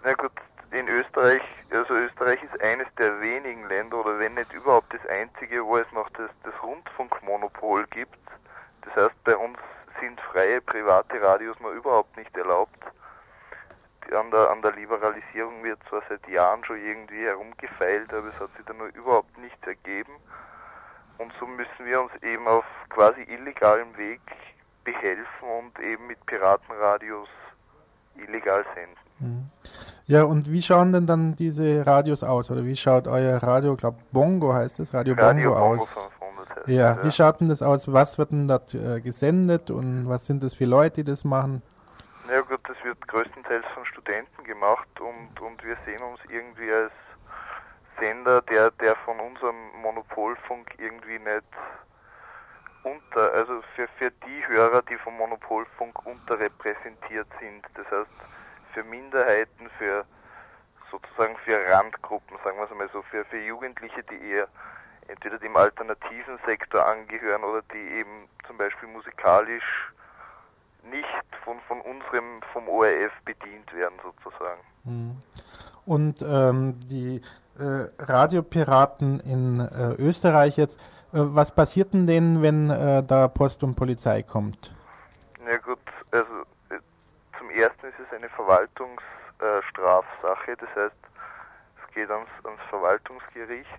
Na 0.03 0.13
gut, 0.13 0.31
in 0.71 0.87
Österreich, 0.87 1.41
also 1.71 1.93
Österreich 1.93 2.39
ist 2.43 2.61
eines 2.61 2.87
der 2.97 3.19
wenigen 3.21 3.67
Länder 3.67 3.97
oder 3.97 4.19
wenn 4.19 4.35
nicht 4.35 4.51
überhaupt 4.53 4.93
das 4.93 5.05
einzige, 5.09 5.65
wo 5.65 5.77
es 5.77 5.91
noch 5.93 6.09
das, 6.11 6.29
das 6.43 6.53
Rundfunkmonopol 6.63 7.85
gibt. 7.87 8.17
Das 8.81 8.95
heißt, 8.95 9.23
bei 9.23 9.35
uns 9.35 9.57
sind 9.99 10.19
freie 10.31 10.61
private 10.61 11.21
Radios 11.21 11.59
noch 11.59 11.71
überhaupt 11.71 12.15
nicht 12.17 12.35
erlaubt. 12.35 12.77
An 14.13 14.31
der, 14.31 14.49
an 14.49 14.61
der 14.61 14.71
Liberalisierung 14.73 15.63
wird 15.63 15.79
zwar 15.89 16.01
seit 16.07 16.27
Jahren 16.27 16.63
schon 16.63 16.77
irgendwie 16.77 17.23
herumgefeilt, 17.25 18.13
aber 18.13 18.27
es 18.27 18.39
hat 18.39 18.49
sich 18.55 18.65
da 18.65 18.73
nur 18.73 18.87
überhaupt 18.87 19.37
nichts 19.37 19.65
ergeben. 19.65 20.13
Und 21.17 21.33
so 21.39 21.47
müssen 21.47 21.85
wir 21.85 22.01
uns 22.01 22.11
eben 22.21 22.47
auf 22.47 22.65
quasi 22.89 23.21
illegalem 23.23 23.95
Weg 23.97 24.21
behelfen 24.83 25.49
und 25.59 25.79
eben 25.79 26.07
mit 26.07 26.23
Piratenradios 26.25 27.27
illegal 28.15 28.63
senden. 28.75 29.07
Mhm. 29.19 29.49
Ja, 30.05 30.23
und 30.23 30.49
wie 30.49 30.61
schauen 30.61 30.93
denn 30.93 31.05
dann 31.05 31.35
diese 31.35 31.85
Radios 31.85 32.23
aus? 32.23 32.49
Oder 32.49 32.63
wie 32.63 32.77
schaut 32.77 33.07
euer 33.07 33.43
Radio, 33.43 33.73
ich 33.73 33.79
glaube 33.79 33.97
Bongo 34.11 34.53
heißt 34.53 34.79
es, 34.79 34.93
Radio, 34.93 35.15
Radio 35.15 35.53
Bongo, 35.53 35.59
Bongo 35.59 35.83
aus? 35.83 35.89
500 35.89 36.49
heißt 36.55 36.67
Ja, 36.69 36.93
es, 36.93 37.03
wie 37.03 37.11
schaut 37.11 37.41
denn 37.41 37.49
das 37.49 37.61
aus? 37.61 37.91
Was 37.91 38.17
wird 38.17 38.31
denn 38.31 38.47
dort 38.47 38.73
äh, 38.73 39.01
gesendet 39.01 39.69
und 39.69 40.07
was 40.07 40.25
sind 40.25 40.43
das 40.43 40.53
für 40.53 40.65
Leute, 40.65 41.03
die 41.03 41.11
das 41.11 41.25
machen? 41.25 41.61
Ja 42.29 42.41
gut, 42.41 42.59
das 42.67 42.75
wird 42.83 43.07
größtenteils 43.07 43.65
von 43.73 43.85
Studenten 43.85 44.43
gemacht 44.43 44.87
und, 44.99 45.39
und 45.39 45.63
wir 45.63 45.77
sehen 45.85 46.01
uns 46.01 46.19
irgendwie 46.27 46.69
als 46.71 46.91
Sender, 47.99 48.41
der, 48.41 48.71
der 48.71 48.97
von 48.97 49.17
unserem 49.19 49.55
Monopolfunk 49.81 50.75
irgendwie 50.77 51.19
nicht 51.19 51.45
unter, 52.83 53.31
also 53.31 53.61
für, 53.75 53.87
für 53.97 54.11
die 54.11 54.45
Hörer, 54.45 54.81
die 54.81 54.97
vom 54.97 55.15
Monopolfunk 55.15 56.05
unterrepräsentiert 56.05 57.27
sind. 57.39 57.65
Das 57.75 57.85
heißt, 57.89 58.11
für 58.73 58.83
Minderheiten, 58.83 59.69
für 59.77 60.05
sozusagen 60.91 61.37
für 61.45 61.57
Randgruppen, 61.69 62.37
sagen 62.43 62.57
wir 62.57 62.65
es 62.65 62.71
mal 62.71 62.89
so, 62.91 63.03
für, 63.03 63.23
für 63.25 63.39
Jugendliche, 63.39 64.03
die 64.03 64.31
eher 64.31 64.49
entweder 65.07 65.37
dem 65.37 65.55
alternativen 65.55 66.37
Sektor 66.45 66.85
angehören 66.85 67.43
oder 67.45 67.61
die 67.73 67.99
eben 67.99 68.27
zum 68.45 68.57
Beispiel 68.57 68.89
musikalisch 68.89 69.93
nicht 70.89 71.05
von, 71.43 71.59
von 71.67 71.81
unserem, 71.81 72.41
vom 72.53 72.67
ORF 72.67 73.11
bedient 73.25 73.71
werden 73.73 73.99
sozusagen. 74.03 74.61
Mhm. 74.83 75.17
Und 75.85 76.21
ähm, 76.21 76.79
die 76.89 77.21
äh, 77.57 77.87
Radiopiraten 77.99 79.19
in 79.21 79.61
äh, 79.61 79.93
Österreich 80.01 80.57
jetzt, 80.57 80.79
äh, 81.13 81.19
was 81.19 81.53
passiert 81.53 81.93
denn 81.93 82.07
denen, 82.07 82.41
wenn 82.41 82.69
äh, 82.69 83.03
da 83.03 83.27
Post 83.27 83.63
und 83.63 83.75
Polizei 83.75 84.23
kommt? 84.23 84.73
Ja 85.49 85.57
gut, 85.57 85.79
also 86.11 86.43
äh, 86.69 86.79
zum 87.37 87.49
ersten 87.49 87.87
ist 87.87 87.99
es 88.05 88.13
eine 88.13 88.29
Verwaltungsstrafsache, 88.29 90.55
das 90.57 90.69
heißt, 90.75 90.95
es 91.81 91.87
geht 91.93 92.09
ans, 92.11 92.29
ans 92.43 92.61
Verwaltungsgericht 92.69 93.69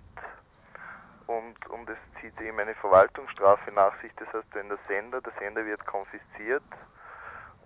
und, 1.27 1.67
und 1.69 1.89
es 1.89 1.97
zieht 2.19 2.41
eben 2.41 2.59
eine 2.59 2.73
Verwaltungsstrafe 2.75 3.71
nach 3.71 3.93
sich, 4.01 4.11
das 4.15 4.27
heißt, 4.33 4.47
wenn 4.53 4.67
der 4.69 4.79
Sender, 4.87 5.21
der 5.21 5.33
Sender 5.39 5.63
wird 5.63 5.85
konfisziert 5.85 6.63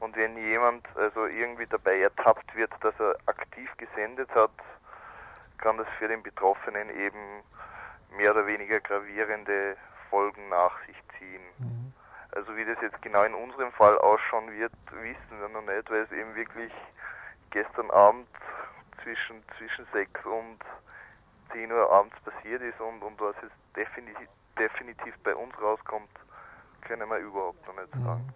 und 0.03 0.17
wenn 0.17 0.35
jemand 0.35 0.85
also 0.97 1.27
irgendwie 1.27 1.65
dabei 1.65 2.01
ertappt 2.01 2.53
wird, 2.55 2.71
dass 2.81 2.93
er 2.99 3.15
aktiv 3.25 3.71
gesendet 3.77 4.29
hat, 4.35 4.51
kann 5.59 5.77
das 5.77 5.87
für 5.97 6.09
den 6.09 6.21
Betroffenen 6.21 6.89
eben 6.89 7.41
mehr 8.17 8.31
oder 8.31 8.45
weniger 8.45 8.81
gravierende 8.81 9.77
Folgen 10.09 10.49
nach 10.49 10.77
sich 10.85 10.97
ziehen. 11.17 11.41
Mhm. 11.57 11.93
Also 12.31 12.53
wie 12.57 12.65
das 12.65 12.77
jetzt 12.81 13.01
genau 13.01 13.23
in 13.23 13.33
unserem 13.33 13.71
Fall 13.71 13.97
ausschauen 13.99 14.51
wird, 14.51 14.73
wissen 14.91 15.39
wir 15.39 15.47
noch 15.47 15.61
nicht, 15.61 15.89
weil 15.89 16.01
es 16.01 16.11
eben 16.11 16.35
wirklich 16.35 16.73
gestern 17.51 17.89
Abend 17.91 18.27
zwischen, 19.03 19.41
zwischen 19.57 19.87
6 19.93 20.25
und 20.25 20.59
10 21.53 21.71
Uhr 21.71 21.89
abends 21.89 22.15
passiert 22.25 22.61
ist 22.61 22.79
und, 22.81 23.01
und 23.01 23.21
was 23.21 23.35
jetzt 23.41 23.55
definitiv, 23.77 24.27
definitiv 24.59 25.15
bei 25.23 25.33
uns 25.33 25.53
rauskommt, 25.61 26.09
können 26.81 27.07
wir 27.09 27.19
überhaupt 27.19 27.65
noch 27.65 27.75
nicht 27.75 27.93
sagen. 27.93 28.33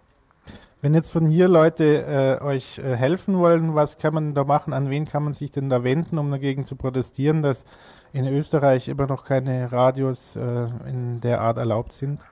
Wenn 0.80 0.94
jetzt 0.94 1.10
von 1.10 1.26
hier 1.26 1.48
Leute 1.48 2.38
äh, 2.40 2.44
euch 2.44 2.78
äh, 2.78 2.94
helfen 2.94 3.38
wollen, 3.38 3.74
was 3.74 3.98
kann 3.98 4.14
man 4.14 4.34
da 4.34 4.44
machen? 4.44 4.72
An 4.72 4.90
wen 4.90 5.06
kann 5.06 5.24
man 5.24 5.34
sich 5.34 5.50
denn 5.50 5.68
da 5.68 5.82
wenden, 5.82 6.18
um 6.18 6.30
dagegen 6.30 6.64
zu 6.64 6.76
protestieren, 6.76 7.42
dass 7.42 7.64
in 8.12 8.28
Österreich 8.28 8.86
immer 8.86 9.08
noch 9.08 9.24
keine 9.24 9.72
Radios 9.72 10.36
äh, 10.36 10.40
in 10.88 11.20
der 11.20 11.40
Art 11.40 11.58
erlaubt 11.58 11.92
sind? 11.92 12.24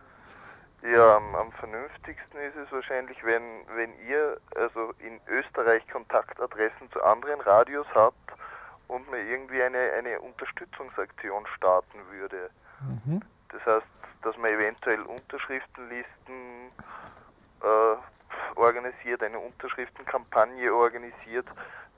Ja, 0.83 1.17
am, 1.17 1.35
am 1.35 1.51
vernünftigsten 1.53 2.39
ist 2.39 2.55
es 2.57 2.71
wahrscheinlich, 2.71 3.19
wenn, 3.25 3.43
wenn 3.75 3.91
ihr 4.09 4.39
also 4.55 4.93
in 5.01 5.19
Österreich 5.27 5.83
Kontaktadressen 5.89 6.89
zu 6.93 7.03
anderen 7.03 7.41
Radios 7.41 7.87
habt 7.93 8.33
und 8.87 9.11
man 9.11 9.27
irgendwie 9.27 9.61
eine, 9.61 9.91
eine 9.99 10.21
Unterstützungsaktion 10.21 11.45
starten 11.57 11.99
würde. 12.13 12.51
Mhm. 12.81 13.21
Das 13.49 13.67
heißt, 13.67 13.87
dass 14.23 14.37
man 14.37 14.53
eventuell 14.53 15.01
Unterschriftenlisten 15.01 16.71
äh, 17.63 18.59
organisiert, 18.59 19.23
eine 19.23 19.39
Unterschriftenkampagne 19.39 20.73
organisiert, 20.73 21.47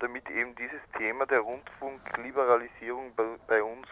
damit 0.00 0.28
eben 0.30 0.54
dieses 0.56 0.80
Thema 0.96 1.26
der 1.26 1.40
Rundfunkliberalisierung 1.40 3.14
bei, 3.14 3.24
bei 3.46 3.62
uns 3.62 3.86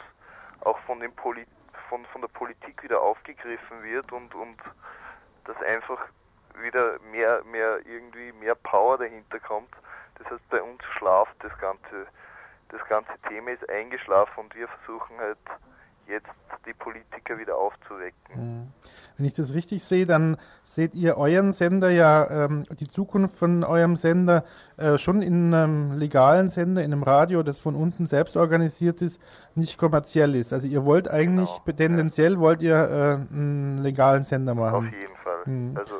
auch 0.61 0.79
von, 0.81 1.01
den 1.01 1.12
Poli 1.14 1.47
von, 1.89 2.05
von 2.07 2.21
der 2.21 2.29
Politik 2.29 2.83
wieder 2.83 3.01
aufgegriffen 3.01 3.83
wird 3.83 4.11
und, 4.12 4.35
und 4.35 4.57
dass 5.45 5.57
einfach 5.62 6.01
wieder 6.61 6.99
mehr, 7.12 7.43
mehr 7.45 7.81
irgendwie 7.87 8.33
mehr 8.33 8.55
Power 8.55 8.99
dahinter 8.99 9.39
kommt. 9.41 9.71
Das 10.19 10.31
heißt, 10.31 10.49
bei 10.49 10.62
uns 10.62 10.83
schlaft 10.97 11.37
das 11.41 11.57
ganze, 11.59 12.07
das 12.69 12.85
ganze 12.89 13.12
Thema 13.29 13.51
ist 13.51 13.69
eingeschlafen 13.69 14.41
und 14.41 14.55
wir 14.55 14.69
versuchen 14.69 15.19
halt 15.19 15.39
jetzt 16.09 16.28
die 16.66 16.72
Politiker 16.74 17.38
wieder 17.38 17.57
aufzuwecken. 17.57 18.72
Wenn 19.16 19.26
ich 19.26 19.32
das 19.34 19.54
richtig 19.54 19.84
sehe, 19.84 20.04
dann 20.07 20.36
seht 20.64 20.94
ihr 20.94 21.16
euren 21.16 21.52
Sender 21.52 21.90
ja, 21.90 22.44
ähm, 22.44 22.64
die 22.80 22.88
Zukunft 22.88 23.36
von 23.38 23.62
eurem 23.64 23.96
Sender 23.96 24.44
äh, 24.76 24.98
schon 24.98 25.22
in 25.22 25.54
einem 25.54 25.92
legalen 25.92 26.50
Sender, 26.50 26.82
in 26.82 26.92
einem 26.92 27.02
Radio, 27.02 27.42
das 27.42 27.59
von 27.59 27.74
unten 27.74 28.07
selbst 28.07 28.36
organisiert 28.36 29.00
ist, 29.02 29.20
nicht 29.54 29.78
kommerziell 29.78 30.34
ist. 30.34 30.52
Also 30.52 30.66
ihr 30.66 30.84
wollt 30.86 31.09
eigentlich, 31.09 31.48
Genau, 31.64 31.76
tendenziell 31.76 32.34
ja. 32.34 32.38
wollt 32.40 32.62
ihr 32.62 32.74
äh, 32.74 33.34
einen 33.34 33.78
legalen 33.82 34.24
Sender 34.24 34.54
machen. 34.54 34.88
Auf 34.88 34.92
jeden 34.92 35.16
Fall. 35.22 35.42
Mhm. 35.46 35.76
Also 35.76 35.94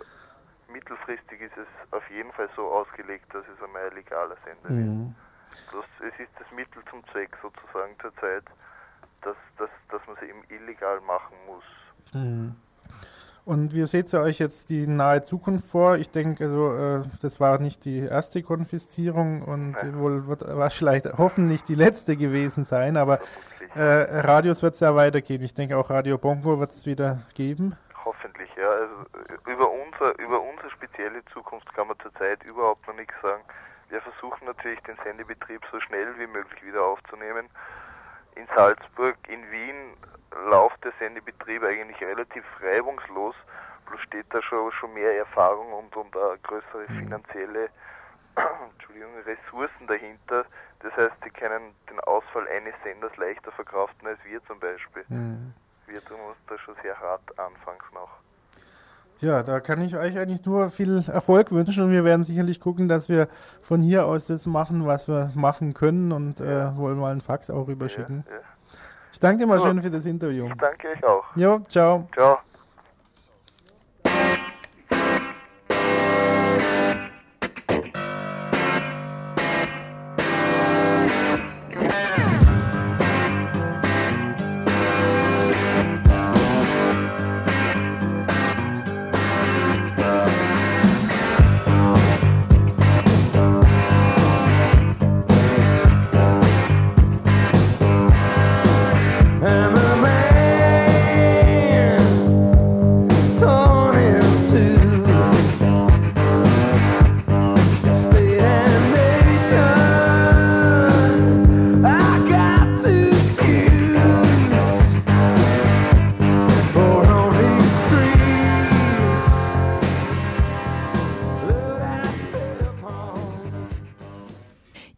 mittelfristig 0.73 1.41
ist 1.41 1.57
es 1.57 1.93
auf 1.93 2.09
jeden 2.11 2.33
Fall 2.33 2.49
so 2.57 2.63
ausgelegt, 2.67 3.33
dass 3.33 3.45
es 3.57 3.63
einmal 3.65 3.89
ein 3.89 3.95
legaler 3.97 4.37
Sender 4.45 4.71
Mhm. 4.73 5.15
ist. 5.51 5.71
Bloß 5.71 5.85
es 6.01 6.21
ist 6.21 6.33
das 6.39 6.51
Mittel 6.55 6.83
zum 6.91 7.03
Zweck 7.13 7.31
sozusagen 7.41 7.95
zurzeit, 8.01 8.45
dass, 9.23 9.37
dass, 9.59 9.71
dass 9.91 10.07
man 10.07 10.17
sie 10.21 10.27
eben 10.27 10.43
illegal 10.49 11.01
machen 11.03 11.35
muss. 11.47 11.65
Mhm. 12.13 12.57
Und 13.47 13.77
wie 13.77 13.87
seht 13.87 14.13
ihr 14.13 14.21
euch 14.21 14.41
jetzt 14.41 14.71
die 14.71 14.89
nahe 14.89 15.23
Zukunft 15.23 15.71
vor? 15.71 15.99
Ich 15.99 16.11
denke, 16.11 16.47
also, 16.47 16.77
äh, 16.77 17.03
das 17.23 17.39
war 17.39 17.59
nicht 17.61 17.85
die 17.85 18.01
erste 18.01 18.43
Konfiszierung 18.43 19.43
und 19.43 19.71
Nein. 19.71 20.01
wohl 20.01 20.27
wird 20.27 20.45
vielleicht 20.73 21.07
hoffentlich 21.17 21.63
die 21.63 21.77
letzte 21.77 22.17
gewesen 22.17 22.65
sein, 22.65 22.97
aber 22.97 23.21
äh, 23.77 23.81
Radios 23.83 24.65
wird 24.65 24.75
es 24.75 24.81
ja 24.81 24.97
weitergehen. 24.97 25.43
Ich 25.43 25.55
denke 25.55 25.79
auch 25.79 25.91
Radio 25.91 26.19
Bongo 26.19 26.59
wird 26.59 26.73
es 26.73 26.87
wieder 26.87 27.21
geben. 27.35 27.77
Hoffentlich, 28.05 28.51
ja. 28.57 28.69
Also 28.69 28.95
über 29.47 29.71
unser, 29.71 30.19
über 30.19 30.41
unsere 30.41 30.71
spezielle 30.71 31.25
Zukunft 31.27 31.73
kann 31.75 31.87
man 31.87 31.97
zurzeit 32.01 32.43
überhaupt 32.43 32.85
noch 32.89 32.97
nichts 32.97 33.15
sagen. 33.23 33.45
Wir 33.91 34.01
versuchen 34.01 34.45
natürlich 34.47 34.81
den 34.81 34.97
Sendebetrieb 35.05 35.63
so 35.71 35.79
schnell 35.79 36.19
wie 36.19 36.27
möglich 36.27 36.65
wieder 36.67 36.83
aufzunehmen. 36.83 37.47
In 38.37 38.47
Salzburg, 38.55 39.17
in 39.29 39.51
Wien 39.51 39.97
läuft 40.49 40.85
der 40.85 40.93
Sendebetrieb 40.99 41.63
eigentlich 41.63 42.01
relativ 42.01 42.45
reibungslos, 42.61 43.35
bloß 43.87 44.01
steht 44.03 44.27
da 44.31 44.43
schon, 44.43 44.71
schon 44.73 44.93
mehr 44.95 45.17
Erfahrung 45.17 45.73
und, 45.73 45.97
und 45.97 46.15
auch 46.17 46.37
größere 46.43 46.87
finanzielle 46.99 47.71
Entschuldigung, 48.73 49.11
Ressourcen 49.25 49.87
dahinter. 49.87 50.45
Das 50.81 50.95
heißt, 50.97 51.17
sie 51.25 51.31
können 51.31 51.75
den 51.89 51.99
Ausfall 52.01 52.47
eines 52.49 52.75
Senders 52.85 53.17
leichter 53.17 53.51
verkraften 53.53 54.07
als 54.07 54.19
wir 54.25 54.45
zum 54.45 54.61
Beispiel. 54.61 55.05
Mhm. 55.09 55.55
Wir 55.87 56.05
tun 56.05 56.21
uns 56.21 56.37
da 56.49 56.59
schon 56.59 56.77
sehr 56.83 56.99
hart 57.01 57.39
anfangs 57.39 57.85
noch. 57.95 58.11
Ja, 59.21 59.43
da 59.43 59.61
kann 59.61 59.81
ich 59.81 59.97
euch 59.97 60.19
eigentlich 60.19 60.45
nur 60.45 60.69
viel 60.69 61.03
Erfolg 61.11 61.51
wünschen 61.51 61.85
und 61.85 61.91
wir 61.91 62.05
werden 62.05 62.25
sicherlich 62.25 62.61
gucken, 62.61 62.87
dass 62.89 63.09
wir 63.09 63.29
von 63.63 63.81
hier 63.81 64.07
aus 64.07 64.27
das 64.27 64.45
machen, 64.45 64.87
was 64.87 65.09
wir 65.09 65.31
machen 65.35 65.73
können 65.73 66.13
und 66.13 66.41
äh, 66.41 66.77
wollen 66.77 66.99
mal 66.99 67.13
einen 67.13 67.23
Fax 67.23 67.49
auch 67.51 67.67
rüberschicken. 67.67 68.25
Ja, 68.29 68.35
ja. 68.35 68.41
Ich 69.13 69.21
danke 69.21 69.39
dir 69.39 69.47
mal 69.47 69.57
Gut. 69.57 69.67
schön 69.67 69.83
für 69.83 69.91
das 69.91 70.05
Interview. 70.05 70.47
Ich 70.47 70.55
danke 70.59 70.89
euch 70.89 71.05
auch. 71.05 71.25
Jo, 71.35 71.61
ciao. 71.69 72.07
Ciao. 72.13 72.39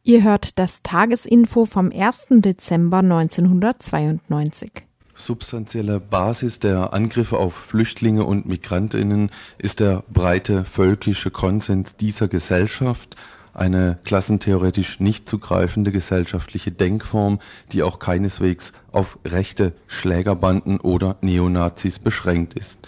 Ihr 0.08 0.22
hört 0.22 0.58
das 0.58 0.82
Tagesinfo 0.82 1.66
vom 1.66 1.92
1. 1.92 2.28
Dezember 2.30 3.00
1992. 3.00 4.72
Substanzielle 5.14 6.00
Basis 6.00 6.60
der 6.60 6.94
Angriffe 6.94 7.36
auf 7.36 7.52
Flüchtlinge 7.52 8.24
und 8.24 8.46
Migrantinnen 8.46 9.30
ist 9.58 9.80
der 9.80 10.04
breite 10.08 10.64
völkische 10.64 11.30
Konsens 11.30 11.94
dieser 11.96 12.26
Gesellschaft, 12.26 13.16
eine 13.52 13.98
klassentheoretisch 14.04 14.98
nicht 14.98 15.28
zugreifende 15.28 15.92
gesellschaftliche 15.92 16.72
Denkform, 16.72 17.38
die 17.72 17.82
auch 17.82 17.98
keineswegs 17.98 18.72
auf 18.92 19.18
rechte 19.26 19.74
Schlägerbanden 19.88 20.80
oder 20.80 21.16
Neonazis 21.20 21.98
beschränkt 21.98 22.54
ist. 22.54 22.78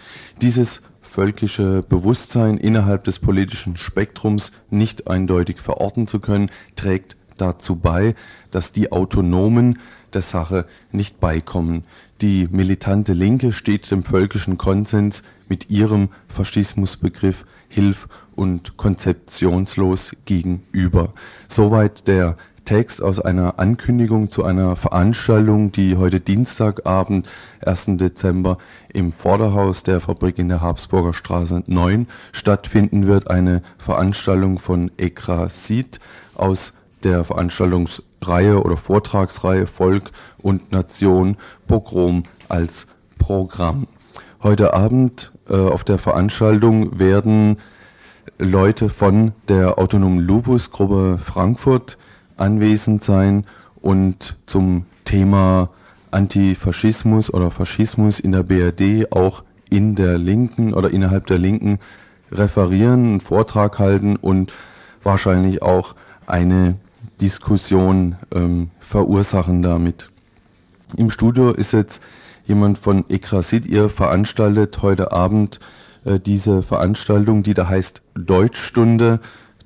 Dieses 0.41 0.81
völkische 1.21 1.83
Bewusstsein 1.87 2.57
innerhalb 2.57 3.05
des 3.05 3.19
politischen 3.19 3.77
Spektrums 3.77 4.53
nicht 4.71 5.07
eindeutig 5.07 5.61
verorten 5.61 6.07
zu 6.07 6.19
können, 6.19 6.51
trägt 6.77 7.15
dazu 7.37 7.77
bei, 7.77 8.15
dass 8.51 8.73
die 8.73 8.91
Autonomen 8.91 9.81
der 10.15 10.23
Sache 10.23 10.65
nicht 10.93 11.21
beikommen. 11.21 11.85
Die 12.23 12.49
militante 12.51 13.13
Linke 13.13 13.53
steht 13.53 13.91
dem 13.91 14.03
völkischen 14.03 14.57
Konsens 14.57 15.23
mit 15.47 15.69
ihrem 15.69 16.09
Faschismusbegriff 16.29 17.45
hilf- 17.69 18.09
und 18.35 18.79
konzeptionslos 18.79 20.17
gegenüber. 20.25 21.13
Soweit 21.49 22.09
der 22.09 22.39
Text 22.71 23.03
aus 23.03 23.19
einer 23.19 23.59
Ankündigung 23.59 24.31
zu 24.31 24.45
einer 24.45 24.77
Veranstaltung, 24.77 25.73
die 25.73 25.97
heute 25.97 26.21
Dienstagabend, 26.21 27.29
1. 27.67 27.97
Dezember, 27.97 28.59
im 28.93 29.11
Vorderhaus 29.11 29.83
der 29.83 29.99
Fabrik 29.99 30.39
in 30.39 30.49
der 30.49 30.61
Habsburger 30.61 31.13
Straße 31.13 31.65
9 31.67 32.07
stattfinden 32.31 33.09
wird. 33.09 33.29
Eine 33.29 33.63
Veranstaltung 33.77 34.61
von 34.61 34.93
Ekra 34.99 35.49
Sid 35.49 35.99
aus 36.37 36.73
der 37.03 37.25
Veranstaltungsreihe 37.25 38.63
oder 38.63 38.77
Vortragsreihe 38.77 39.67
Volk 39.67 40.13
und 40.41 40.71
Nation 40.71 41.39
Pogrom 41.67 42.23
als 42.49 42.87
Programm. 43.19 43.89
Heute 44.45 44.75
Abend 44.75 45.33
äh, 45.49 45.57
auf 45.57 45.83
der 45.83 45.99
Veranstaltung 45.99 47.01
werden 47.01 47.57
Leute 48.39 48.91
von 48.91 49.33
der 49.49 49.77
autonomen 49.77 50.21
Lupus-Gruppe 50.21 51.19
Frankfurt 51.19 51.99
anwesend 52.41 53.03
sein 53.03 53.45
und 53.81 54.37
zum 54.47 54.87
Thema 55.05 55.71
Antifaschismus 56.11 57.33
oder 57.33 57.51
Faschismus 57.51 58.21
in 58.21 58.33
der 58.33 58.43
BRD 58.43 59.13
auch 59.13 59.45
in 59.69 59.95
der 59.95 60.19
Linken 60.19 60.75
oder 60.75 60.91
innerhalb 60.91 61.27
der 61.27 61.39
Linken 61.39 61.79
referieren, 62.33 63.05
einen 63.05 63.21
Vortrag 63.21 63.79
halten 63.79 64.17
und 64.17 64.53
wahrscheinlich 65.03 65.63
auch 65.63 65.95
eine 66.27 66.77
Diskussion 67.21 68.17
ähm, 68.35 68.71
verursachen 68.81 69.63
damit. 69.63 70.11
Im 70.97 71.11
Studio 71.11 71.51
ist 71.51 71.73
jetzt 71.73 72.01
jemand 72.45 72.79
von 72.79 73.09
Ekrasit, 73.09 73.67
ihr 73.67 73.89
veranstaltet 73.89 74.83
heute 74.83 75.13
Abend 75.13 75.61
äh, 76.05 76.19
diese 76.19 76.63
Veranstaltung, 76.63 77.43
die 77.43 77.55
da 77.55 77.69
heißt 77.69 78.03
Deutschstunde. 78.15 79.21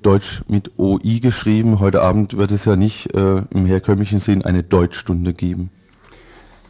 Deutsch 0.05 0.43
mit 0.47 0.77
OI 0.77 1.19
geschrieben. 1.19 1.79
Heute 1.79 2.03
Abend 2.03 2.37
wird 2.37 2.51
es 2.51 2.65
ja 2.65 2.75
nicht 2.75 3.15
äh, 3.15 3.41
im 3.49 3.65
herkömmlichen 3.65 4.19
Sinn 4.19 4.43
eine 4.43 4.61
Deutschstunde 4.61 5.33
geben. 5.33 5.71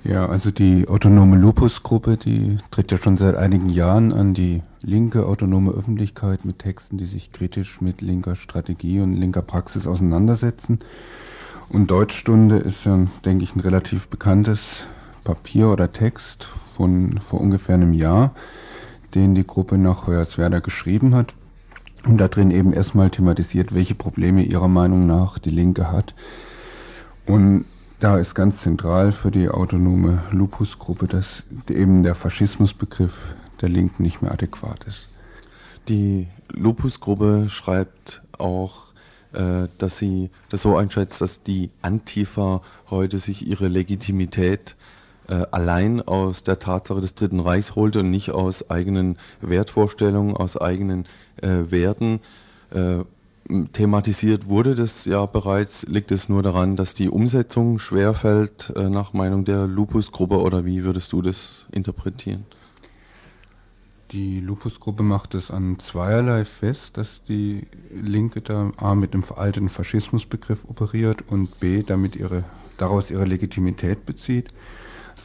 Ja, 0.05 0.27
also 0.27 0.51
die 0.51 0.88
autonome 0.88 1.36
Lupus-Gruppe, 1.36 2.15
die 2.15 2.59
tritt 2.71 2.93
ja 2.93 2.97
schon 2.97 3.17
seit 3.17 3.36
einigen 3.36 3.67
Jahren 3.67 4.13
an 4.13 4.33
die 4.33 4.61
linke 4.81 5.25
autonome 5.25 5.71
Öffentlichkeit 5.71 6.45
mit 6.45 6.59
Texten, 6.59 6.97
die 6.97 7.05
sich 7.05 7.33
kritisch 7.33 7.81
mit 7.81 8.01
linker 8.01 8.38
Strategie 8.38 9.01
und 9.01 9.15
linker 9.15 9.41
Praxis 9.41 9.86
auseinandersetzen. 9.86 10.79
Und 11.67 11.91
Deutschstunde 11.91 12.57
ist 12.57 12.86
ja, 12.86 13.07
denke 13.25 13.43
ich, 13.43 13.53
ein 13.53 13.59
relativ 13.59 14.07
bekanntes 14.07 14.88
Papier 15.25 15.67
oder 15.67 15.91
Text 15.91 16.47
von 16.77 17.19
vor 17.19 17.41
ungefähr 17.41 17.75
einem 17.75 17.91
Jahr, 17.91 18.33
den 19.13 19.36
die 19.36 19.45
Gruppe 19.45 19.77
nach 19.77 20.07
Hoyerswerda 20.07 20.59
geschrieben 20.59 21.15
hat 21.15 21.33
und 22.06 22.18
da 22.18 22.28
drin 22.28 22.51
eben 22.51 22.74
erstmal 22.74 23.10
thematisiert, 23.10 23.74
welche 23.74 23.95
Probleme 23.95 24.43
ihrer 24.43 24.68
Meinung 24.68 25.08
nach 25.08 25.39
die 25.39 25.49
Linke 25.49 25.91
hat. 25.91 26.14
Und 27.26 27.66
da 27.99 28.18
ist 28.18 28.36
ganz 28.36 28.62
zentral 28.62 29.12
für 29.12 29.32
die 29.32 29.49
autonome 29.49 30.22
Lupus-Gruppe, 30.32 31.08
dass 31.08 31.43
eben 31.70 32.03
der 32.03 32.16
Faschismusbegriff 32.16 33.14
der 33.62 33.70
Linken 33.70 34.03
nicht 34.03 34.22
mehr 34.22 34.32
adäquat 34.32 34.84
ist. 34.84 35.08
Die 35.88 36.28
Lupus-Gruppe 36.49 37.45
schreibt 37.49 38.22
auch, 38.38 38.86
äh, 39.34 39.68
dass 39.78 39.97
sie 39.97 40.30
das 40.49 40.62
so 40.62 40.78
einschätzt, 40.78 41.22
dass 41.22 41.43
die 41.43 41.72
Antifa 41.82 42.62
heute 42.89 43.18
sich 43.18 43.47
ihre 43.47 43.68
Legitimität 43.68 44.76
äh, 45.28 45.45
allein 45.51 46.01
aus 46.01 46.43
der 46.43 46.60
Tatsache 46.60 47.01
des 47.01 47.16
Dritten 47.16 47.39
Reichs 47.39 47.76
holte 47.76 47.99
und 47.99 48.12
nicht 48.12 48.32
aus 48.32 48.70
eigenen 48.70 49.18
Wertvorstellungen, 49.41 50.36
aus 50.36 50.58
eigenen 50.58 51.06
äh, 51.46 51.72
Werten. 51.72 52.20
Äh, 52.72 53.04
thematisiert 53.74 54.48
wurde 54.48 54.74
das 54.74 55.06
ja 55.06 55.26
bereits, 55.26 55.86
liegt 55.88 56.12
es 56.12 56.30
nur 56.30 56.41
daran, 56.41 56.76
dass 56.76 56.96
die 56.96 57.10
Umsetzung 57.10 57.78
schwerfällt, 57.78 58.74
äh, 58.76 58.89
nach 58.89 59.14
Meinung 59.14 59.46
der 59.46 59.68
Lupus-Gruppe, 59.68 60.39
oder 60.39 60.66
wie 60.66 60.84
würdest 60.84 61.12
du 61.14 61.22
das 61.22 61.68
interpretieren? 61.72 62.46
Die 64.12 64.39
Lupus-Gruppe 64.39 65.04
macht 65.04 65.36
es 65.36 65.52
an 65.52 65.78
zweierlei 65.80 66.46
fest, 66.46 66.98
dass 66.98 67.24
die 67.24 67.68
Linke 67.93 68.41
da 68.41 68.72
A 68.78 68.96
mit 68.96 69.14
dem 69.14 69.24
veralteten 69.24 69.70
Faschismusbegriff 69.70 70.66
operiert 70.66 71.24
und 71.28 71.60
B 71.60 71.84
damit 71.84 72.16
ihre, 72.16 72.43
daraus 72.78 73.12
ihre 73.12 73.26
Legitimität 73.26 74.06
bezieht 74.06 74.52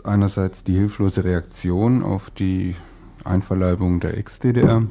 ist 0.01 0.07
einerseits 0.07 0.65
die 0.65 0.75
hilflose 0.75 1.25
Reaktion 1.25 2.03
auf 2.03 2.31
die 2.31 2.75
Einverleibung 3.25 4.01
der 4.01 4.17
Ex-DDR, 4.17 4.83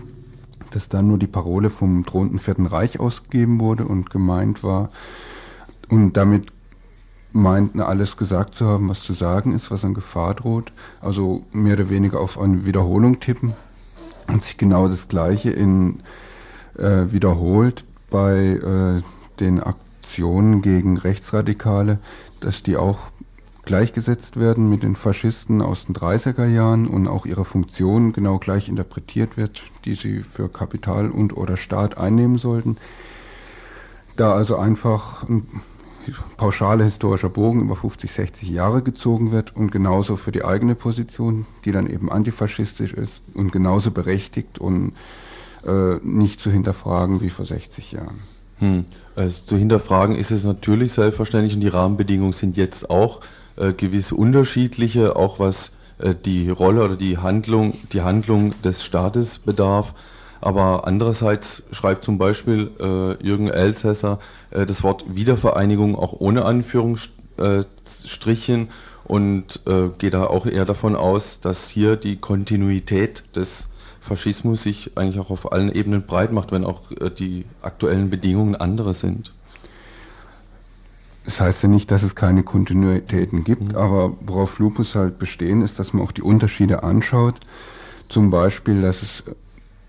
dass 0.72 0.90
dann 0.90 1.08
nur 1.08 1.18
die 1.18 1.28
Parole 1.28 1.70
vom 1.70 2.04
drohenden 2.06 2.40
Vierten 2.40 2.66
Reich 2.66 3.00
ausgegeben 3.00 3.60
wurde 3.60 3.86
und 3.86 4.10
gemeint 4.10 4.64
war 4.64 4.90
und 5.90 6.14
damit 6.14 6.52
meint, 7.32 7.80
alles 7.80 8.18
gesagt 8.18 8.56
zu 8.56 8.66
haben, 8.66 8.90
was 8.90 9.02
zu 9.02 9.14
sagen 9.14 9.54
ist, 9.54 9.72
was 9.72 9.86
an 9.86 9.94
Gefahr 9.94 10.34
droht. 10.34 10.72
Also 11.02 11.44
mehr 11.52 11.76
oder 11.76 11.90
weniger 11.90 12.20
auf 12.20 12.40
eine 12.40 12.66
Wiederholung 12.66 13.20
tippen 13.20 13.54
und 14.28 14.44
sich 14.44 14.58
genau 14.58 14.88
das 14.88 15.08
Gleiche 15.08 15.52
in, 15.52 16.00
äh, 16.78 17.12
wiederholt 17.12 17.84
bei 18.10 18.36
äh, 18.36 19.02
den 19.40 19.60
Aktionen 19.62 20.62
gegen 20.62 20.98
Rechtsradikale, 20.98 22.00
dass 22.40 22.64
die 22.64 22.78
auch 22.78 23.00
gleichgesetzt 23.70 24.40
werden 24.40 24.68
mit 24.68 24.82
den 24.82 24.96
Faschisten 24.96 25.62
aus 25.62 25.86
den 25.86 25.94
30er 25.94 26.48
Jahren 26.48 26.88
und 26.88 27.08
auch 27.08 27.28
ihre 27.28 27.46
Funktion 27.46 28.14
genau 28.14 28.40
gleich 28.40 28.68
interpretiert 28.68 29.38
wird, 29.38 29.62
die 29.86 29.94
sie 29.94 30.24
für 30.24 30.50
Kapital 30.50 31.12
und 31.12 31.38
oder 31.38 31.56
Staat 31.56 31.96
einnehmen 31.96 32.40
sollten. 32.40 32.78
Da 34.16 34.34
also 34.34 34.56
einfach 34.56 35.22
ein 35.30 35.46
pauschaler 36.36 36.86
historischer 36.86 37.30
Bogen 37.30 37.62
über 37.62 37.76
50, 37.76 38.12
60 38.12 38.50
Jahre 38.50 38.82
gezogen 38.82 39.32
wird 39.32 39.56
und 39.56 39.72
genauso 39.72 40.16
für 40.16 40.32
die 40.32 40.44
eigene 40.44 40.74
Position, 40.74 41.46
die 41.64 41.72
dann 41.72 41.86
eben 41.86 42.12
antifaschistisch 42.12 42.94
ist 42.94 43.22
und 43.36 43.52
genauso 43.52 43.92
berechtigt 43.92 44.58
und 44.58 44.94
äh, 45.64 45.98
nicht 46.02 46.42
zu 46.42 46.50
hinterfragen 46.50 47.22
wie 47.22 47.30
vor 47.30 47.46
60 47.46 47.92
Jahren. 47.92 48.18
Hm. 48.58 48.86
Also 49.16 49.44
zu 49.46 49.58
hinterfragen 49.58 50.16
ist 50.16 50.32
es 50.32 50.44
natürlich 50.44 50.92
selbstverständlich 50.94 51.54
und 51.54 51.62
die 51.62 51.68
Rahmenbedingungen 51.68 52.34
sind 52.34 52.58
jetzt 52.58 52.90
auch 52.90 53.22
äh, 53.60 53.74
gewisse 53.74 54.16
unterschiedliche, 54.16 55.16
auch 55.16 55.40
was 55.40 55.72
äh, 56.00 56.16
die 56.16 56.50
Rolle 56.50 56.84
oder 56.84 56.96
die 56.96 57.18
Handlung, 57.18 57.76
die 57.94 58.02
Handlung 58.02 58.56
des 58.64 58.84
Staates 58.84 59.38
bedarf. 59.40 59.94
Aber 60.42 60.88
andererseits 60.88 61.64
schreibt 61.72 62.06
zum 62.06 62.18
Beispiel 62.18 62.72
äh, 62.80 63.22
Jürgen 63.24 63.50
Elsässer 63.50 64.20
äh, 64.52 64.66
das 64.66 64.84
Wort 64.84 65.04
Wiedervereinigung 65.14 65.98
auch 65.98 66.14
ohne 66.14 66.46
Anführungsstrichen 66.46 68.70
und 69.04 69.60
äh, 69.66 69.90
geht 69.98 70.14
da 70.14 70.24
auch 70.26 70.46
eher 70.46 70.66
davon 70.66 70.96
aus, 70.96 71.42
dass 71.42 71.68
hier 71.68 71.98
die 71.98 72.16
Kontinuität 72.18 73.24
des 73.36 73.68
Faschismus 74.00 74.64
sich 74.64 74.92
eigentlich 74.96 75.20
auch 75.20 75.30
auf 75.30 75.52
allen 75.52 75.72
Ebenen 75.72 76.06
breit 76.06 76.32
macht, 76.32 76.52
wenn 76.52 76.64
auch 76.64 76.90
äh, 76.92 77.10
die 77.10 77.46
aktuellen 77.62 78.10
Bedingungen 78.10 78.56
andere 78.56 78.94
sind. 78.94 79.34
Das 81.30 81.40
heißt 81.40 81.62
ja 81.62 81.70
nicht, 81.70 81.92
dass 81.92 82.02
es 82.02 82.16
keine 82.16 82.42
Kontinuitäten 82.42 83.44
gibt, 83.44 83.74
mhm. 83.74 83.76
aber 83.76 84.18
worauf 84.20 84.58
Lupus 84.58 84.96
halt 84.96 85.20
bestehen, 85.20 85.62
ist, 85.62 85.78
dass 85.78 85.94
man 85.94 86.02
auch 86.02 86.12
die 86.12 86.24
Unterschiede 86.24 86.82
anschaut. 86.82 87.36
Zum 88.10 88.32
Beispiel, 88.32 88.82
dass 88.82 89.04
es 89.04 89.24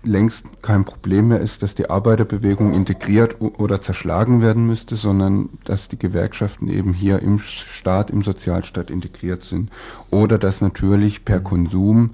längst 0.03 0.45
kein 0.61 0.85
Problem 0.85 1.29
mehr 1.29 1.39
ist, 1.39 1.63
dass 1.63 1.73
die 1.73 1.89
Arbeiterbewegung 1.89 2.75
integriert 2.75 3.37
oder 3.41 3.81
zerschlagen 3.81 4.43
werden 4.43 4.67
müsste, 4.67 4.95
sondern 4.95 5.49
dass 5.63 5.87
die 5.87 5.97
Gewerkschaften 5.97 6.67
eben 6.67 6.93
hier 6.93 7.23
im 7.23 7.39
Staat, 7.39 8.11
im 8.11 8.21
Sozialstaat 8.21 8.91
integriert 8.91 9.43
sind. 9.43 9.71
Oder 10.11 10.37
dass 10.37 10.61
natürlich 10.61 11.25
per 11.25 11.39
Konsum 11.39 12.11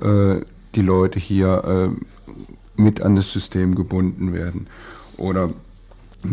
äh, 0.00 0.36
die 0.76 0.82
Leute 0.82 1.18
hier 1.18 1.90
äh, 1.96 2.80
mit 2.80 3.02
an 3.02 3.16
das 3.16 3.32
System 3.32 3.74
gebunden 3.74 4.32
werden. 4.32 4.68
Oder 5.16 5.50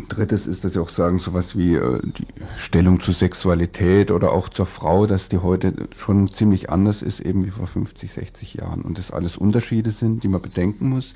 drittes 0.08 0.48
ist, 0.48 0.64
dass 0.64 0.74
sie 0.74 0.82
auch 0.82 0.90
sagen, 0.90 1.20
sowas 1.20 1.58
wie 1.58 1.76
äh, 1.76 2.00
die 2.04 2.28
Stellung 2.58 3.02
zur 3.02 3.14
Sexualität 3.14 4.12
oder 4.12 4.32
auch 4.32 4.50
zur 4.50 4.66
Frau, 4.66 5.08
dass 5.08 5.30
die 5.30 5.40
heute 5.40 5.74
schon 5.98 6.32
ziemlich 6.32 6.70
anders 6.70 7.02
ist, 7.02 7.20
eben 7.20 7.46
wie 7.46 7.50
vor 7.50 7.68
50, 7.68 8.12
60 8.12 8.54
Jahren. 8.56 8.82
Und 8.82 8.98
das 8.98 9.12
alles 9.12 9.38
Unterschiede 9.38 9.92
sind, 9.92 10.24
die 10.24 10.28
man 10.28 10.42
bedenken 10.42 10.90
muss. 10.90 11.14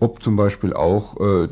Ob 0.00 0.22
zum 0.22 0.36
Beispiel 0.36 0.74
auch 0.74 1.20
äh, 1.20 1.48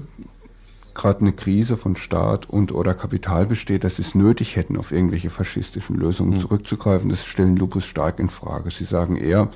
gerade 0.94 1.20
eine 1.20 1.32
Krise 1.32 1.76
von 1.76 1.96
Staat 1.96 2.48
und 2.48 2.72
oder 2.72 2.94
Kapital 2.94 3.46
besteht, 3.46 3.84
dass 3.84 3.96
sie 3.96 4.02
es 4.02 4.14
nötig 4.14 4.56
hätten, 4.56 4.76
auf 4.76 4.92
irgendwelche 4.92 5.30
faschistischen 5.30 5.96
Lösungen 5.96 6.38
mhm. 6.38 6.40
zurückzugreifen, 6.40 7.10
das 7.10 7.24
stellen 7.24 7.56
Lupus 7.56 7.84
stark 7.84 8.18
in 8.18 8.30
Frage. 8.30 8.70
Sie 8.70 8.84
sagen 8.84 9.16
eher, 9.16 9.50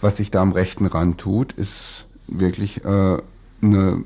was 0.00 0.18
sich 0.18 0.30
da 0.30 0.42
am 0.42 0.52
rechten 0.52 0.86
Rand 0.86 1.18
tut, 1.18 1.52
ist 1.52 2.06
wirklich 2.28 2.84
äh, 2.84 3.18
eine 3.62 4.04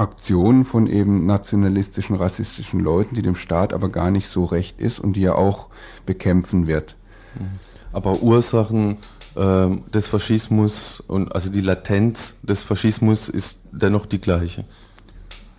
Aktion 0.00 0.64
von 0.64 0.86
eben 0.86 1.26
nationalistischen, 1.26 2.16
rassistischen 2.16 2.80
Leuten, 2.80 3.14
die 3.14 3.22
dem 3.22 3.36
Staat 3.36 3.74
aber 3.74 3.90
gar 3.90 4.10
nicht 4.10 4.28
so 4.28 4.44
recht 4.44 4.80
ist 4.80 4.98
und 4.98 5.12
die 5.12 5.24
er 5.24 5.36
auch 5.36 5.68
bekämpfen 6.06 6.66
wird. 6.66 6.96
Mhm. 7.38 7.50
Aber 7.92 8.22
Ursachen 8.22 8.96
äh, 9.36 9.68
des 9.92 10.06
Faschismus 10.06 11.00
und 11.00 11.34
also 11.34 11.50
die 11.50 11.60
Latenz 11.60 12.38
des 12.42 12.62
Faschismus 12.62 13.28
ist 13.28 13.58
dennoch 13.72 14.06
die 14.06 14.20
gleiche. 14.20 14.64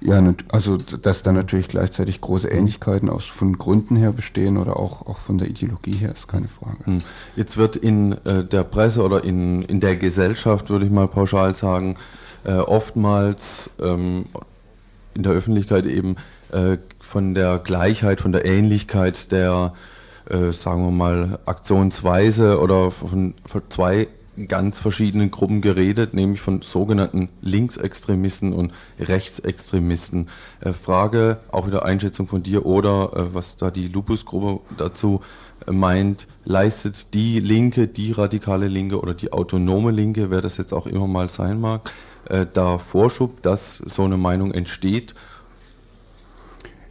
Ja, 0.03 0.19
also 0.51 0.77
dass 0.77 1.21
da 1.21 1.31
natürlich 1.31 1.67
gleichzeitig 1.67 2.21
große 2.21 2.47
Ähnlichkeiten 2.47 3.07
aus 3.07 3.25
von 3.25 3.59
Gründen 3.59 3.95
her 3.95 4.11
bestehen 4.11 4.57
oder 4.57 4.77
auch, 4.77 5.05
auch 5.05 5.19
von 5.19 5.37
der 5.37 5.47
Ideologie 5.47 5.93
her, 5.93 6.11
ist 6.11 6.27
keine 6.27 6.47
Frage. 6.47 6.83
Hm. 6.85 7.03
Jetzt 7.35 7.55
wird 7.55 7.75
in 7.75 8.13
äh, 8.25 8.43
der 8.43 8.63
Presse 8.63 9.03
oder 9.03 9.23
in, 9.23 9.61
in 9.61 9.79
der 9.79 9.95
Gesellschaft, 9.97 10.71
würde 10.71 10.87
ich 10.87 10.91
mal 10.91 11.07
pauschal 11.07 11.53
sagen, 11.53 11.97
äh, 12.43 12.53
oftmals 12.53 13.69
ähm, 13.79 14.25
in 15.13 15.23
der 15.23 15.33
Öffentlichkeit 15.33 15.85
eben 15.85 16.15
äh, 16.51 16.77
von 16.99 17.33
der 17.33 17.59
Gleichheit, 17.59 18.21
von 18.21 18.31
der 18.31 18.45
Ähnlichkeit 18.45 19.31
der, 19.31 19.73
äh, 20.29 20.51
sagen 20.51 20.83
wir 20.83 20.91
mal, 20.91 21.39
Aktionsweise 21.45 22.59
oder 22.59 22.91
von, 22.91 23.33
von 23.45 23.61
zwei 23.69 24.07
ganz 24.47 24.79
verschiedenen 24.79 25.29
Gruppen 25.29 25.61
geredet, 25.61 26.13
nämlich 26.13 26.41
von 26.41 26.61
sogenannten 26.61 27.29
Linksextremisten 27.41 28.53
und 28.53 28.71
Rechtsextremisten. 28.99 30.29
Äh, 30.61 30.73
Frage, 30.73 31.37
auch 31.51 31.67
wieder 31.67 31.85
Einschätzung 31.85 32.27
von 32.27 32.43
dir 32.43 32.65
oder 32.65 33.11
äh, 33.13 33.33
was 33.33 33.57
da 33.57 33.71
die 33.71 33.87
Lupus-Gruppe 33.87 34.61
dazu 34.77 35.21
äh, 35.67 35.71
meint, 35.71 36.27
leistet 36.45 37.13
die 37.13 37.39
Linke, 37.39 37.87
die 37.87 38.13
radikale 38.13 38.67
Linke 38.67 38.99
oder 38.99 39.13
die 39.13 39.33
autonome 39.33 39.91
Linke, 39.91 40.31
wer 40.31 40.41
das 40.41 40.57
jetzt 40.57 40.73
auch 40.73 40.87
immer 40.87 41.07
mal 41.07 41.29
sein 41.29 41.59
mag, 41.59 41.91
äh, 42.32 42.45
da 42.51 42.77
Vorschub, 42.77 43.41
dass 43.41 43.77
so 43.77 44.03
eine 44.03 44.17
Meinung 44.17 44.51
entsteht 44.51 45.13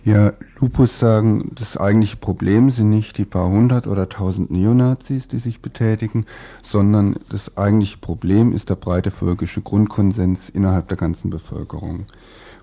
ja, 0.03 0.33
Lupus 0.59 0.99
sagen, 0.99 1.53
das 1.55 1.77
eigentliche 1.77 2.17
Problem 2.17 2.71
sind 2.71 2.89
nicht 2.89 3.19
die 3.19 3.27
paar 3.27 3.49
hundert 3.49 3.87
oder 3.87 4.09
tausend 4.09 4.51
Neonazis, 4.51 5.29
die 5.29 5.39
sich 5.39 5.61
betätigen, 5.61 6.25
sondern 6.63 7.17
das 7.29 7.59
eigentliche 7.59 7.99
Problem 7.99 8.53
ist 8.53 8.71
der 8.71 8.77
breite 8.77 9.11
völkische 9.11 9.61
Grundkonsens 9.61 10.49
innerhalb 10.49 10.89
der 10.89 10.97
ganzen 10.97 11.29
Bevölkerung. 11.29 12.07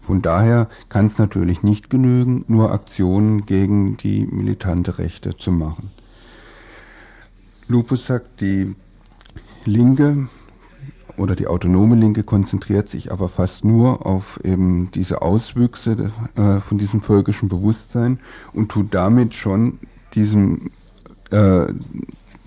Von 0.01 0.23
daher 0.23 0.67
kann 0.89 1.07
es 1.07 1.19
natürlich 1.19 1.61
nicht 1.61 1.91
genügen, 1.91 2.43
nur 2.47 2.71
Aktionen 2.71 3.45
gegen 3.45 3.97
die 3.97 4.25
militante 4.25 4.97
Rechte 4.97 5.37
zu 5.37 5.51
machen. 5.51 5.91
Lupus 7.67 8.07
sagt, 8.07 8.41
die 8.41 8.75
Linke 9.63 10.27
oder 11.17 11.35
die 11.35 11.47
autonome 11.47 11.95
Linke 11.95 12.23
konzentriert 12.23 12.87
sich 12.87 13.11
aber 13.11 13.29
fast 13.29 13.65
nur 13.65 14.05
auf 14.05 14.39
eben 14.43 14.91
diese 14.91 15.21
Auswüchse 15.21 16.11
äh, 16.35 16.59
von 16.59 16.77
diesem 16.77 17.01
völkischen 17.01 17.49
Bewusstsein 17.49 18.19
und 18.53 18.69
tut 18.69 18.93
damit 18.93 19.33
schon 19.33 19.79
diesem 20.13 20.71
äh, 21.31 21.65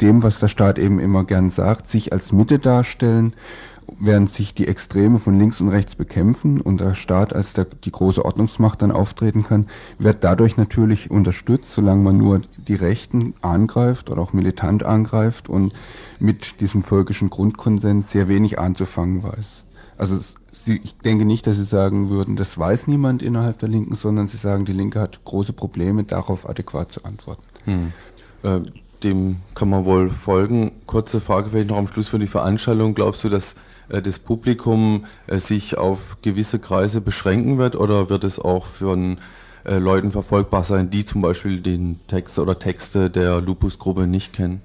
dem, 0.00 0.22
was 0.22 0.38
der 0.38 0.48
Staat 0.48 0.78
eben 0.78 0.98
immer 0.98 1.24
gern 1.24 1.50
sagt, 1.50 1.90
sich 1.90 2.12
als 2.12 2.32
Mitte 2.32 2.58
darstellen 2.58 3.34
während 3.98 4.32
sich 4.32 4.54
die 4.54 4.68
Extreme 4.68 5.18
von 5.18 5.38
links 5.38 5.60
und 5.60 5.68
rechts 5.68 5.94
bekämpfen 5.94 6.60
und 6.60 6.80
der 6.80 6.94
Staat 6.94 7.34
als 7.34 7.52
der, 7.52 7.64
die 7.64 7.90
große 7.90 8.24
Ordnungsmacht 8.24 8.82
dann 8.82 8.92
auftreten 8.92 9.44
kann, 9.44 9.66
wird 9.98 10.22
dadurch 10.24 10.56
natürlich 10.56 11.10
unterstützt, 11.10 11.72
solange 11.72 12.02
man 12.02 12.18
nur 12.18 12.42
die 12.56 12.74
Rechten 12.74 13.34
angreift 13.42 14.10
oder 14.10 14.22
auch 14.22 14.32
militant 14.32 14.84
angreift 14.84 15.48
und 15.48 15.72
mit 16.18 16.60
diesem 16.60 16.82
völkischen 16.82 17.30
Grundkonsens 17.30 18.10
sehr 18.10 18.28
wenig 18.28 18.58
anzufangen 18.58 19.22
weiß. 19.22 19.64
Also 19.96 20.20
sie, 20.52 20.80
ich 20.82 20.96
denke 20.98 21.24
nicht, 21.24 21.46
dass 21.46 21.56
Sie 21.56 21.64
sagen 21.64 22.10
würden, 22.10 22.36
das 22.36 22.56
weiß 22.56 22.86
niemand 22.86 23.22
innerhalb 23.22 23.58
der 23.58 23.68
Linken, 23.68 23.96
sondern 23.96 24.28
Sie 24.28 24.36
sagen, 24.36 24.64
die 24.64 24.72
Linke 24.72 25.00
hat 25.00 25.24
große 25.24 25.52
Probleme, 25.52 26.04
darauf 26.04 26.48
adäquat 26.48 26.92
zu 26.92 27.04
antworten. 27.04 27.42
Hm. 27.64 27.92
Äh, 28.42 28.60
dem 29.02 29.36
kann 29.54 29.70
man 29.70 29.84
wohl 29.84 30.10
folgen. 30.10 30.72
Kurze 30.86 31.20
Frage 31.20 31.50
vielleicht 31.50 31.70
noch 31.70 31.78
am 31.78 31.88
Schluss 31.88 32.08
für 32.08 32.18
die 32.18 32.26
Veranstaltung. 32.26 32.94
Glaubst 32.94 33.24
du, 33.24 33.28
dass 33.28 33.56
das 33.90 34.18
Publikum 34.18 35.06
äh, 35.26 35.38
sich 35.38 35.76
auf 35.76 36.18
gewisse 36.22 36.58
Kreise 36.58 37.00
beschränken 37.00 37.58
wird 37.58 37.76
oder 37.76 38.08
wird 38.10 38.24
es 38.24 38.38
auch 38.38 38.66
von 38.66 39.18
äh, 39.64 39.78
Leuten 39.78 40.10
verfolgbar 40.10 40.64
sein, 40.64 40.90
die 40.90 41.04
zum 41.04 41.22
Beispiel 41.22 41.60
den 41.60 42.00
Text 42.06 42.38
oder 42.38 42.58
Texte 42.58 43.10
der 43.10 43.40
Lupus-Gruppe 43.40 44.06
nicht 44.06 44.32
kennen? 44.32 44.62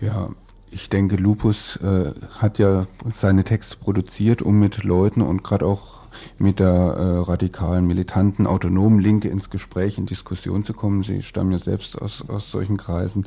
Ja, 0.00 0.30
ich 0.70 0.88
denke, 0.88 1.16
Lupus 1.16 1.76
äh, 1.76 2.12
hat 2.38 2.58
ja 2.58 2.86
seine 3.20 3.44
Texte 3.44 3.76
produziert, 3.76 4.40
um 4.40 4.58
mit 4.58 4.84
Leuten 4.84 5.20
und 5.20 5.42
gerade 5.42 5.66
auch 5.66 6.00
mit 6.38 6.60
der 6.60 6.68
äh, 6.68 7.18
radikalen, 7.28 7.86
militanten, 7.86 8.46
autonomen 8.46 9.00
Linke 9.00 9.28
ins 9.28 9.50
Gespräch, 9.50 9.98
in 9.98 10.06
Diskussion 10.06 10.64
zu 10.64 10.72
kommen. 10.72 11.02
Sie 11.02 11.22
stammen 11.22 11.52
ja 11.52 11.58
selbst 11.58 12.00
aus, 12.00 12.24
aus 12.28 12.50
solchen 12.50 12.76
Kreisen. 12.76 13.26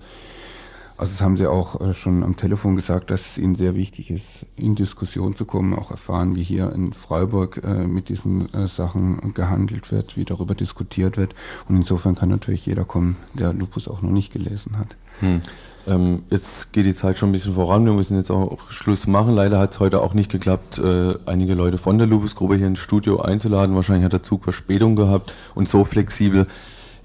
Also 0.97 1.11
das 1.11 1.21
haben 1.21 1.37
Sie 1.37 1.47
auch 1.47 1.81
äh, 1.81 1.93
schon 1.93 2.23
am 2.23 2.35
Telefon 2.35 2.75
gesagt, 2.75 3.09
dass 3.09 3.21
es 3.21 3.37
Ihnen 3.37 3.55
sehr 3.55 3.75
wichtig 3.75 4.11
ist, 4.11 4.23
in 4.55 4.75
Diskussion 4.75 5.35
zu 5.35 5.45
kommen, 5.45 5.73
auch 5.73 5.91
erfahren, 5.91 6.35
wie 6.35 6.43
hier 6.43 6.71
in 6.71 6.93
Freiburg 6.93 7.61
äh, 7.63 7.85
mit 7.85 8.09
diesen 8.09 8.53
äh, 8.53 8.67
Sachen 8.67 9.33
gehandelt 9.33 9.91
wird, 9.91 10.15
wie 10.17 10.25
darüber 10.25 10.55
diskutiert 10.55 11.17
wird. 11.17 11.33
Und 11.67 11.77
insofern 11.77 12.15
kann 12.15 12.29
natürlich 12.29 12.65
jeder 12.65 12.85
kommen, 12.85 13.17
der 13.33 13.53
Lupus 13.53 13.87
auch 13.87 14.01
noch 14.01 14.11
nicht 14.11 14.31
gelesen 14.31 14.77
hat. 14.77 14.95
Hm. 15.19 15.41
Ähm, 15.85 16.23
jetzt 16.29 16.71
geht 16.71 16.85
die 16.85 16.95
Zeit 16.95 17.17
schon 17.17 17.29
ein 17.29 17.33
bisschen 17.33 17.55
voran. 17.55 17.85
Wir 17.85 17.93
müssen 17.93 18.15
jetzt 18.15 18.31
auch 18.31 18.69
Schluss 18.69 19.05
machen. 19.07 19.33
Leider 19.33 19.59
hat 19.59 19.73
es 19.73 19.79
heute 19.79 20.01
auch 20.01 20.13
nicht 20.13 20.31
geklappt, 20.31 20.77
äh, 20.77 21.15
einige 21.25 21.55
Leute 21.55 21.77
von 21.77 21.97
der 21.97 22.07
Lupus-Gruppe 22.07 22.55
hier 22.55 22.67
ins 22.67 22.79
Studio 22.79 23.21
einzuladen. 23.21 23.75
Wahrscheinlich 23.75 24.05
hat 24.05 24.13
der 24.13 24.23
Zug 24.23 24.43
Verspätung 24.43 24.95
gehabt 24.95 25.33
und 25.55 25.67
so 25.67 25.83
flexibel 25.83 26.47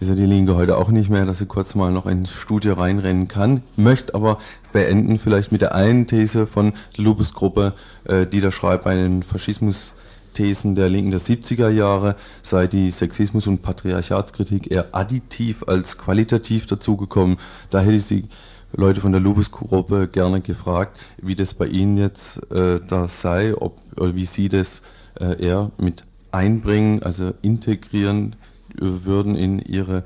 ist 0.00 0.08
ja 0.08 0.14
die 0.14 0.26
Linke 0.26 0.54
heute 0.54 0.76
auch 0.76 0.90
nicht 0.90 1.10
mehr, 1.10 1.24
dass 1.24 1.38
sie 1.38 1.46
kurz 1.46 1.74
mal 1.74 1.90
noch 1.90 2.06
ins 2.06 2.30
Studio 2.30 2.74
reinrennen 2.74 3.26
kann. 3.26 3.62
Möchte 3.76 4.14
aber 4.14 4.38
beenden 4.72 5.18
vielleicht 5.18 5.50
mit 5.50 5.60
der 5.60 5.74
einen 5.74 6.06
These 6.06 6.46
von 6.46 6.72
der 6.96 7.04
Lupus-Gruppe, 7.04 7.74
äh, 8.04 8.26
die 8.26 8.40
da 8.40 8.52
schreibt 8.52 8.84
bei 8.84 8.94
den 8.94 9.24
Faschismus-Thesen 9.24 10.76
der 10.76 10.88
Linken 10.88 11.10
der 11.10 11.20
70er 11.20 11.68
Jahre, 11.68 12.14
sei 12.42 12.68
die 12.68 12.92
Sexismus- 12.92 13.48
und 13.48 13.62
Patriarchatskritik 13.62 14.70
eher 14.70 14.86
additiv 14.92 15.64
als 15.66 15.98
qualitativ 15.98 16.66
dazugekommen. 16.66 17.38
Da 17.70 17.80
hätte 17.80 17.96
ich 17.96 18.04
sie 18.04 18.24
Leute 18.72 19.00
von 19.00 19.12
der 19.12 19.20
Lupus-Gruppe 19.20 20.06
gerne 20.06 20.42
gefragt, 20.42 21.00
wie 21.20 21.34
das 21.34 21.54
bei 21.54 21.66
Ihnen 21.66 21.96
jetzt 21.96 22.38
äh, 22.52 22.80
da 22.86 23.08
sei, 23.08 23.54
ob 23.56 23.78
wie 23.96 24.26
Sie 24.26 24.48
das 24.48 24.82
äh, 25.18 25.42
eher 25.42 25.70
mit 25.78 26.04
einbringen, 26.30 27.02
also 27.02 27.32
integrieren 27.40 28.36
würden 28.74 29.36
in 29.36 29.58
ihre 29.58 30.04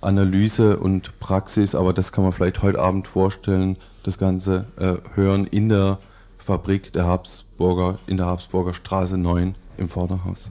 Analyse 0.00 0.78
und 0.78 1.18
Praxis, 1.18 1.74
aber 1.74 1.92
das 1.92 2.12
kann 2.12 2.24
man 2.24 2.32
vielleicht 2.32 2.62
heute 2.62 2.78
Abend 2.78 3.08
vorstellen, 3.08 3.76
das 4.04 4.18
Ganze 4.18 4.66
äh, 4.76 4.94
hören 5.14 5.46
in 5.46 5.68
der 5.68 5.98
Fabrik 6.38 6.92
der 6.92 7.06
Habsburger, 7.06 7.98
in 8.06 8.16
der 8.16 8.26
Habsburger 8.26 8.74
Straße 8.74 9.18
9 9.18 9.54
im 9.76 9.88
Vorderhaus. 9.88 10.50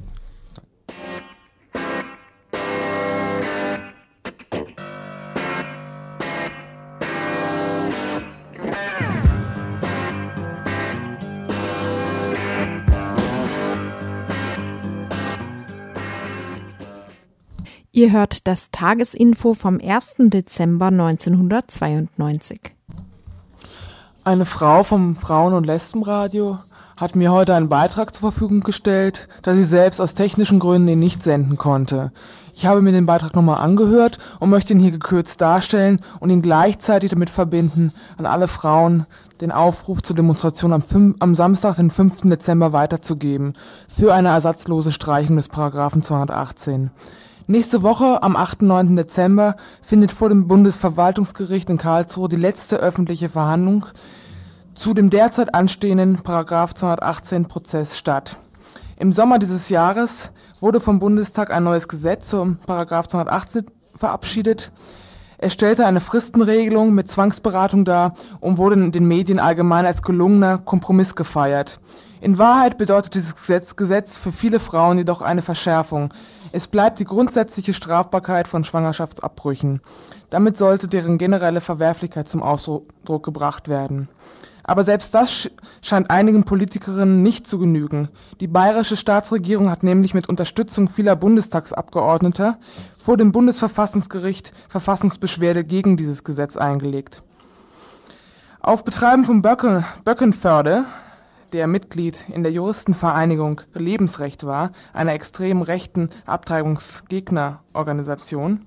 Ihr 17.98 18.12
hört 18.12 18.46
das 18.46 18.70
Tagesinfo 18.70 19.56
vom 19.56 19.80
1. 19.84 20.18
Dezember 20.20 20.90
1992. 20.90 22.62
Eine 24.24 24.46
Frau 24.46 24.84
vom 24.84 25.16
Frauen- 25.16 25.56
und 25.56 25.66
Lesbenradio 25.66 26.60
hat 26.96 27.16
mir 27.16 27.32
heute 27.32 27.56
einen 27.56 27.70
Beitrag 27.70 28.14
zur 28.14 28.32
Verfügung 28.32 28.60
gestellt, 28.60 29.28
da 29.42 29.56
sie 29.56 29.64
selbst 29.64 30.00
aus 30.00 30.14
technischen 30.14 30.60
Gründen 30.60 30.90
ihn 30.90 31.00
nicht 31.00 31.24
senden 31.24 31.58
konnte. 31.58 32.12
Ich 32.54 32.68
habe 32.68 32.84
mir 32.84 32.92
den 32.92 33.08
Beitrag 33.08 33.36
nochmal 33.36 33.64
angehört 33.64 34.20
und 34.40 34.52
möchte 34.52 34.74
ihn 34.74 34.80
hier 34.80 34.92
gekürzt 34.92 35.42
darstellen 35.42 36.00
und 36.20 36.30
ihn 36.30 36.44
gleichzeitig 36.44 37.10
damit 37.10 37.32
verbinden, 37.32 37.94
an 38.18 38.28
alle 38.28 38.48
Frauen 38.48 39.08
den 39.42 39.52
Aufruf 39.52 40.04
zur 40.04 40.16
Demonstration 40.16 40.72
am, 40.72 40.84
5, 40.84 41.16
am 41.18 41.36
Samstag, 41.36 41.78
den 41.78 41.90
5. 41.90 42.22
Dezember 42.26 42.74
weiterzugeben, 42.74 43.54
für 43.90 44.14
eine 44.14 44.30
ersatzlose 44.30 44.92
Streichung 44.92 45.38
des 45.38 45.50
Paragraphen 45.50 46.04
218. 46.04 46.92
Nächste 47.50 47.82
Woche, 47.82 48.24
am 48.24 48.36
8. 48.36 48.62
9. 48.62 48.98
Dezember, 48.98 49.56
findet 49.82 50.12
vor 50.12 50.28
dem 50.28 50.50
Bundesverwaltungsgericht 50.50 51.70
in 51.70 51.78
Karlsruhe 51.78 52.28
die 52.28 52.36
letzte 52.36 52.76
öffentliche 52.76 53.30
Verhandlung 53.30 53.86
zu 54.76 54.94
dem 54.94 55.10
derzeit 55.10 55.56
anstehenden 55.56 56.24
Paragraph 56.24 56.74
218 56.74 57.46
Prozess 57.46 57.98
statt. 57.98 58.36
Im 59.00 59.14
Sommer 59.14 59.40
dieses 59.40 59.70
Jahres 59.70 60.30
wurde 60.60 60.82
vom 60.82 61.00
Bundestag 61.00 61.50
ein 61.54 61.64
neues 61.64 61.88
Gesetz 61.88 62.28
zum 62.28 62.58
Paragraph 62.58 63.08
218 63.08 63.68
verabschiedet. 63.96 64.74
Es 65.38 65.54
stellte 65.54 65.86
eine 65.86 66.02
Fristenregelung 66.02 66.94
mit 66.94 67.10
Zwangsberatung 67.10 67.86
dar 67.86 68.16
und 68.42 68.58
wurde 68.58 68.76
in 68.76 68.92
den 68.92 69.08
Medien 69.08 69.40
allgemein 69.40 69.86
als 69.86 70.02
gelungener 70.02 70.58
Kompromiss 70.58 71.16
gefeiert. 71.16 71.80
In 72.20 72.38
Wahrheit 72.38 72.78
bedeutet 72.78 73.14
dieses 73.14 73.36
Gesetz, 73.36 73.78
Gesetz 73.78 74.18
für 74.18 74.34
viele 74.34 74.60
Frauen 74.60 74.98
jedoch 74.98 75.22
eine 75.22 75.44
Verschärfung. 75.44 76.12
Es 76.52 76.68
bleibt 76.68 77.00
die 77.00 77.06
grundsätzliche 77.06 77.74
Strafbarkeit 77.74 78.48
von 78.48 78.64
Schwangerschaftsabbrüchen. 78.64 79.82
Damit 80.30 80.58
sollte 80.58 80.88
deren 80.88 81.18
generelle 81.18 81.62
Verwerflichkeit 81.62 82.28
zum 82.28 82.44
Ausdruck 82.44 83.24
gebracht 83.24 83.68
werden. 83.68 84.10
Aber 84.64 84.84
selbst 84.84 85.14
das 85.14 85.50
scheint 85.82 86.12
einigen 86.12 86.44
Politikerinnen 86.44 87.24
nicht 87.24 87.48
zu 87.48 87.58
genügen. 87.58 88.10
Die 88.42 88.48
bayerische 88.48 88.98
Staatsregierung 88.98 89.70
hat 89.70 89.82
nämlich 89.82 90.14
mit 90.14 90.28
Unterstützung 90.28 90.90
vieler 90.90 91.16
Bundestagsabgeordneter 91.16 92.58
vor 92.98 93.16
dem 93.16 93.32
Bundesverfassungsgericht 93.32 94.52
Verfassungsbeschwerde 94.68 95.64
gegen 95.64 95.96
dieses 95.96 96.26
Gesetz 96.26 96.58
eingelegt. 96.58 97.24
Auf 98.60 98.84
Betreiben 98.84 99.24
von 99.24 99.42
Böcken, 99.42 99.86
Böckenförde, 100.04 100.84
der 101.54 101.68
Mitglied 101.68 102.18
in 102.30 102.42
der 102.44 102.52
Juristenvereinigung 102.52 103.62
Lebensrecht 103.74 104.46
war, 104.46 104.72
einer 104.94 105.14
extrem 105.14 105.62
rechten 105.62 106.10
Abtreibungsgegnerorganisation, 106.26 108.66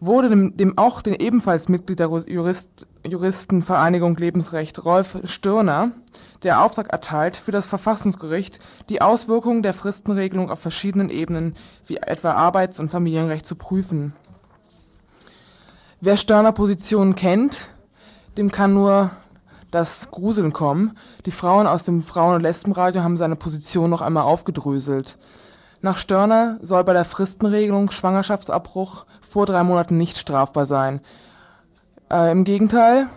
wurde 0.00 0.30
dem, 0.30 0.56
dem 0.56 0.78
auch 0.78 1.02
den 1.02 1.14
ebenfalls 1.14 1.68
Mitglied 1.68 2.00
der 2.00 2.08
Jurist, 2.08 2.88
Juristenvereinigung 3.06 4.16
Lebensrecht 4.16 4.84
Rolf 4.84 5.18
Stirner 5.24 5.92
der 6.42 6.62
Auftrag 6.62 6.90
erteilt, 6.90 7.36
für 7.36 7.52
das 7.52 7.66
Verfassungsgericht 7.66 8.58
die 8.88 9.02
Auswirkungen 9.02 9.62
der 9.62 9.74
Fristenregelung 9.74 10.50
auf 10.50 10.58
verschiedenen 10.58 11.10
Ebenen 11.10 11.54
wie 11.86 11.98
etwa 11.98 12.32
Arbeits- 12.32 12.80
und 12.80 12.90
Familienrecht 12.90 13.46
zu 13.46 13.56
prüfen. 13.56 14.14
Wer 16.00 16.16
Stirner 16.16 16.52
Positionen 16.52 17.14
kennt, 17.14 17.68
dem 18.38 18.50
kann 18.50 18.72
nur 18.72 19.10
das 19.70 20.10
Gruseln 20.10 20.52
kommen. 20.52 20.96
Die 21.26 21.30
Frauen 21.30 21.66
aus 21.66 21.84
dem 21.84 22.02
Frauen- 22.02 22.36
und 22.36 22.42
Lesbenradio 22.42 23.02
haben 23.02 23.16
seine 23.16 23.36
Position 23.36 23.90
noch 23.90 24.00
einmal 24.00 24.24
aufgedröselt. 24.24 25.16
Nach 25.82 25.96
Störner 25.96 26.58
soll 26.60 26.84
bei 26.84 26.92
der 26.92 27.04
Fristenregelung 27.04 27.90
Schwangerschaftsabbruch 27.90 29.06
vor 29.30 29.46
drei 29.46 29.62
Monaten 29.62 29.96
nicht 29.96 30.18
strafbar 30.18 30.66
sein. 30.66 31.00
Äh, 32.12 32.32
Im 32.32 32.44
Gegenteil, 32.44 33.08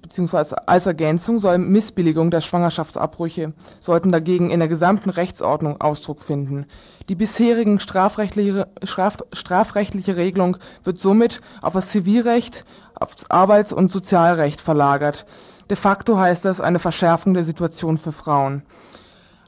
beziehungsweise 0.00 0.66
als 0.68 0.86
Ergänzung 0.86 1.38
soll 1.38 1.58
Missbilligung 1.58 2.30
der 2.30 2.40
Schwangerschaftsabbrüche 2.40 3.52
sollten 3.80 4.10
dagegen 4.10 4.50
in 4.50 4.60
der 4.60 4.68
gesamten 4.68 5.10
Rechtsordnung 5.10 5.80
Ausdruck 5.82 6.22
finden. 6.22 6.66
Die 7.10 7.14
bisherigen 7.14 7.78
strafrechtliche, 7.78 8.68
straf, 8.84 9.18
strafrechtliche 9.32 10.16
Regelung 10.16 10.56
wird 10.84 10.98
somit 10.98 11.42
auf 11.60 11.74
das 11.74 11.90
Zivilrecht, 11.90 12.64
auf 12.94 13.16
das 13.16 13.30
Arbeits- 13.30 13.72
und 13.72 13.92
Sozialrecht 13.92 14.62
verlagert. 14.62 15.26
De 15.70 15.76
facto 15.76 16.18
heißt 16.18 16.44
das 16.44 16.60
eine 16.60 16.78
Verschärfung 16.78 17.34
der 17.34 17.44
Situation 17.44 17.98
für 17.98 18.12
Frauen. 18.12 18.62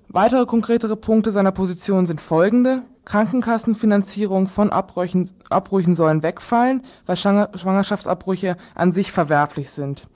Weitere 0.09 0.45
konkretere 0.45 0.97
Punkte 0.97 1.33
seiner 1.33 1.53
Position 1.53 2.05
sind 2.05 2.21
folgende. 2.21 2.83
Krankenkassenfinanzierung 3.05 4.49
von 4.49 4.71
Abbrüchen, 4.71 5.31
Abbrüchen 5.49 5.95
sollen 5.95 6.23
wegfallen, 6.23 6.83
weil 7.07 7.17
Schwangerschaftsabbrüche 7.17 8.57
an 8.75 8.93
sich 8.93 9.13
verwerflich 9.13 9.71
sind. 9.71 10.07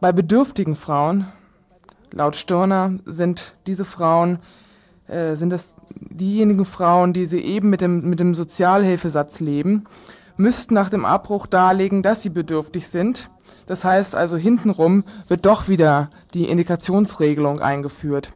Bei 0.00 0.12
bedürftigen 0.12 0.76
Frauen, 0.76 1.26
laut 2.12 2.36
Stirner, 2.36 2.92
sind 3.04 3.54
diese 3.66 3.84
Frauen, 3.84 4.38
äh, 5.08 5.34
sind 5.34 5.52
es 5.52 5.68
diejenigen 5.90 6.64
Frauen, 6.64 7.12
die 7.12 7.26
sie 7.26 7.40
eben 7.40 7.68
mit 7.70 7.80
dem, 7.80 8.08
mit 8.08 8.20
dem 8.20 8.34
Sozialhilfesatz 8.34 9.40
leben, 9.40 9.84
müssten 10.36 10.74
nach 10.74 10.88
dem 10.88 11.04
Abbruch 11.04 11.46
darlegen, 11.46 12.02
dass 12.02 12.22
sie 12.22 12.30
bedürftig 12.30 12.88
sind. 12.88 13.28
Das 13.70 13.84
heißt 13.84 14.16
also, 14.16 14.36
hintenrum 14.36 15.04
wird 15.28 15.46
doch 15.46 15.68
wieder 15.68 16.10
die 16.34 16.48
Indikationsregelung 16.48 17.60
eingeführt. 17.60 18.32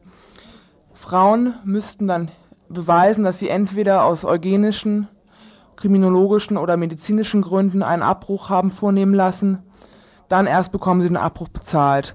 Frauen 0.93 1.55
müssten 1.65 2.07
dann 2.07 2.31
beweisen, 2.69 3.25
dass 3.25 3.41
sie 3.41 3.49
entweder 3.49 4.05
aus 4.05 4.25
eugenischen, 4.25 5.09
kriminologischen 5.75 6.57
oder 6.57 6.77
medizinischen 6.77 7.43
Gründen 7.43 7.83
einen 7.83 8.05
Abbruch 8.05 8.49
haben 8.49 8.71
vornehmen 8.71 9.13
lassen, 9.13 9.59
dann 10.29 10.47
erst 10.47 10.71
bekommen 10.71 11.03
sie 11.03 11.09
den 11.09 11.17
Abbruch 11.17 11.49
bezahlt. 11.49 12.15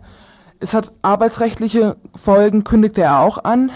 Es 0.61 0.73
hat 0.73 0.93
arbeitsrechtliche 1.01 1.97
Folgen, 2.15 2.63
kündigte 2.63 3.01
er 3.01 3.19
auch 3.19 3.43
an. 3.43 3.69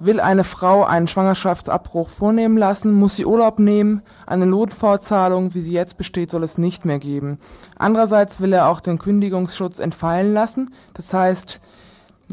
Will 0.00 0.18
eine 0.20 0.44
Frau 0.44 0.84
einen 0.84 1.06
Schwangerschaftsabbruch 1.06 2.10
vornehmen 2.10 2.58
lassen, 2.58 2.92
muss 2.92 3.16
sie 3.16 3.26
Urlaub 3.26 3.58
nehmen. 3.58 4.02
Eine 4.26 4.46
Notvorzahlung, 4.46 5.54
wie 5.54 5.60
sie 5.60 5.72
jetzt 5.72 5.96
besteht, 5.96 6.30
soll 6.30 6.42
es 6.42 6.58
nicht 6.58 6.84
mehr 6.84 6.98
geben. 6.98 7.38
Andererseits 7.78 8.40
will 8.40 8.52
er 8.52 8.68
auch 8.68 8.80
den 8.80 8.98
Kündigungsschutz 8.98 9.78
entfallen 9.78 10.34
lassen. 10.34 10.74
Das 10.94 11.14
heißt, 11.14 11.60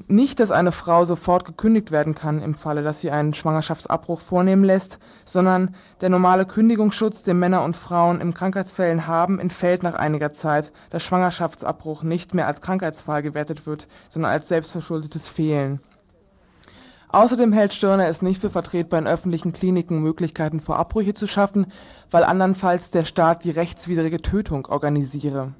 nicht, 0.07 0.39
dass 0.39 0.51
eine 0.51 0.71
Frau 0.71 1.05
sofort 1.05 1.45
gekündigt 1.45 1.91
werden 1.91 2.15
kann 2.15 2.41
im 2.41 2.55
Falle, 2.55 2.81
dass 2.81 3.01
sie 3.01 3.11
einen 3.11 3.33
Schwangerschaftsabbruch 3.33 4.21
vornehmen 4.21 4.63
lässt, 4.63 4.99
sondern 5.25 5.75
der 5.99 6.09
normale 6.09 6.45
Kündigungsschutz, 6.45 7.23
den 7.23 7.39
Männer 7.39 7.63
und 7.63 7.75
Frauen 7.75 8.21
in 8.21 8.33
Krankheitsfällen 8.33 9.07
haben, 9.07 9.39
entfällt 9.39 9.83
nach 9.83 9.95
einiger 9.95 10.31
Zeit, 10.31 10.71
da 10.89 10.99
Schwangerschaftsabbruch 10.99 12.03
nicht 12.03 12.33
mehr 12.33 12.47
als 12.47 12.61
Krankheitsfall 12.61 13.21
gewertet 13.21 13.65
wird, 13.65 13.87
sondern 14.09 14.31
als 14.31 14.47
selbstverschuldetes 14.47 15.27
Fehlen. 15.27 15.81
Außerdem 17.13 17.51
hält 17.51 17.73
Stirner 17.73 18.07
es 18.07 18.21
nicht 18.21 18.39
für 18.39 18.49
vertretbar, 18.49 18.99
in 18.99 19.07
öffentlichen 19.07 19.51
Kliniken 19.51 20.01
Möglichkeiten 20.01 20.61
vor 20.61 20.77
Abbrüche 20.77 21.13
zu 21.13 21.27
schaffen, 21.27 21.67
weil 22.09 22.23
andernfalls 22.23 22.89
der 22.89 23.03
Staat 23.03 23.43
die 23.43 23.51
rechtswidrige 23.51 24.21
Tötung 24.21 24.65
organisiere. 24.67 25.53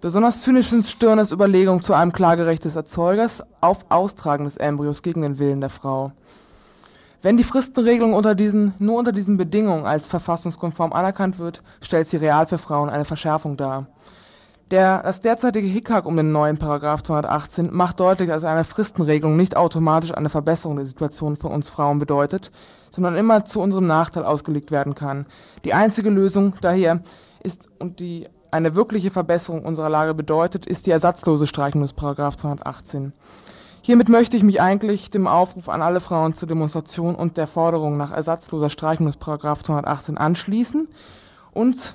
Besonders 0.00 0.42
zynisch 0.42 0.70
sind 0.70 0.84
Stirners 0.84 1.32
Überlegungen 1.32 1.82
zu 1.82 1.92
einem 1.92 2.12
Klagerecht 2.12 2.64
des 2.64 2.76
Erzeugers 2.76 3.42
auf 3.60 3.86
Austragen 3.90 4.44
des 4.44 4.56
Embryos 4.56 5.02
gegen 5.02 5.22
den 5.22 5.38
Willen 5.38 5.60
der 5.60 5.70
Frau. 5.70 6.12
Wenn 7.20 7.38
die 7.38 7.44
Fristenregelung 7.44 8.12
unter 8.12 8.34
diesen, 8.34 8.74
nur 8.78 8.98
unter 8.98 9.12
diesen 9.12 9.38
Bedingungen 9.38 9.86
als 9.86 10.06
verfassungskonform 10.06 10.92
anerkannt 10.92 11.38
wird, 11.38 11.62
stellt 11.80 12.08
sie 12.08 12.18
real 12.18 12.46
für 12.46 12.58
Frauen 12.58 12.90
eine 12.90 13.06
Verschärfung 13.06 13.56
dar. 13.56 13.86
Der, 14.74 15.04
das 15.04 15.20
derzeitige 15.20 15.68
Hickhack 15.68 16.04
um 16.04 16.16
den 16.16 16.32
neuen 16.32 16.58
Paragraph 16.58 17.04
218 17.04 17.72
macht 17.72 18.00
deutlich, 18.00 18.28
dass 18.28 18.42
eine 18.42 18.64
Fristenregelung 18.64 19.36
nicht 19.36 19.56
automatisch 19.56 20.10
eine 20.12 20.30
Verbesserung 20.30 20.74
der 20.74 20.86
Situation 20.86 21.36
von 21.36 21.52
uns 21.52 21.68
Frauen 21.68 22.00
bedeutet, 22.00 22.50
sondern 22.90 23.14
immer 23.14 23.44
zu 23.44 23.60
unserem 23.60 23.86
Nachteil 23.86 24.24
ausgelegt 24.24 24.72
werden 24.72 24.96
kann. 24.96 25.26
Die 25.64 25.74
einzige 25.74 26.10
Lösung 26.10 26.56
daher 26.60 27.02
ist 27.44 27.68
und 27.78 28.00
die 28.00 28.26
eine 28.50 28.74
wirkliche 28.74 29.12
Verbesserung 29.12 29.64
unserer 29.64 29.90
Lage 29.90 30.12
bedeutet, 30.12 30.66
ist 30.66 30.86
die 30.86 30.90
ersatzlose 30.90 31.46
Streichung 31.46 31.82
des 31.82 31.92
Paragraph 31.92 32.36
218. 32.36 33.12
Hiermit 33.80 34.08
möchte 34.08 34.36
ich 34.36 34.42
mich 34.42 34.60
eigentlich 34.60 35.08
dem 35.08 35.28
Aufruf 35.28 35.68
an 35.68 35.82
alle 35.82 36.00
Frauen 36.00 36.34
zur 36.34 36.48
Demonstration 36.48 37.14
und 37.14 37.36
der 37.36 37.46
Forderung 37.46 37.96
nach 37.96 38.10
ersatzloser 38.10 38.70
Streichung 38.70 39.06
des 39.06 39.18
Paragraph 39.18 39.62
218 39.62 40.18
anschließen 40.18 40.88
und 41.52 41.94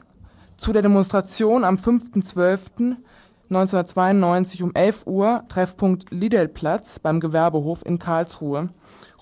zu 0.60 0.74
der 0.74 0.82
Demonstration 0.82 1.64
am 1.64 1.76
5.12.1992 1.76 4.62
um 4.62 4.76
11 4.76 5.08
Uhr 5.08 5.46
Treffpunkt 5.48 6.12
Lidelplatz 6.12 7.00
beim 7.00 7.22
Gewerbehof 7.22 7.86
in 7.86 7.98
Karlsruhe 7.98 8.68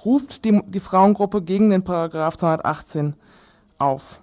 ruft 0.03 0.45
die, 0.45 0.63
die 0.67 0.79
Frauengruppe 0.79 1.43
gegen 1.43 1.69
den 1.69 1.83
Paragraph 1.83 2.37
218 2.37 3.13
auf. 3.77 4.19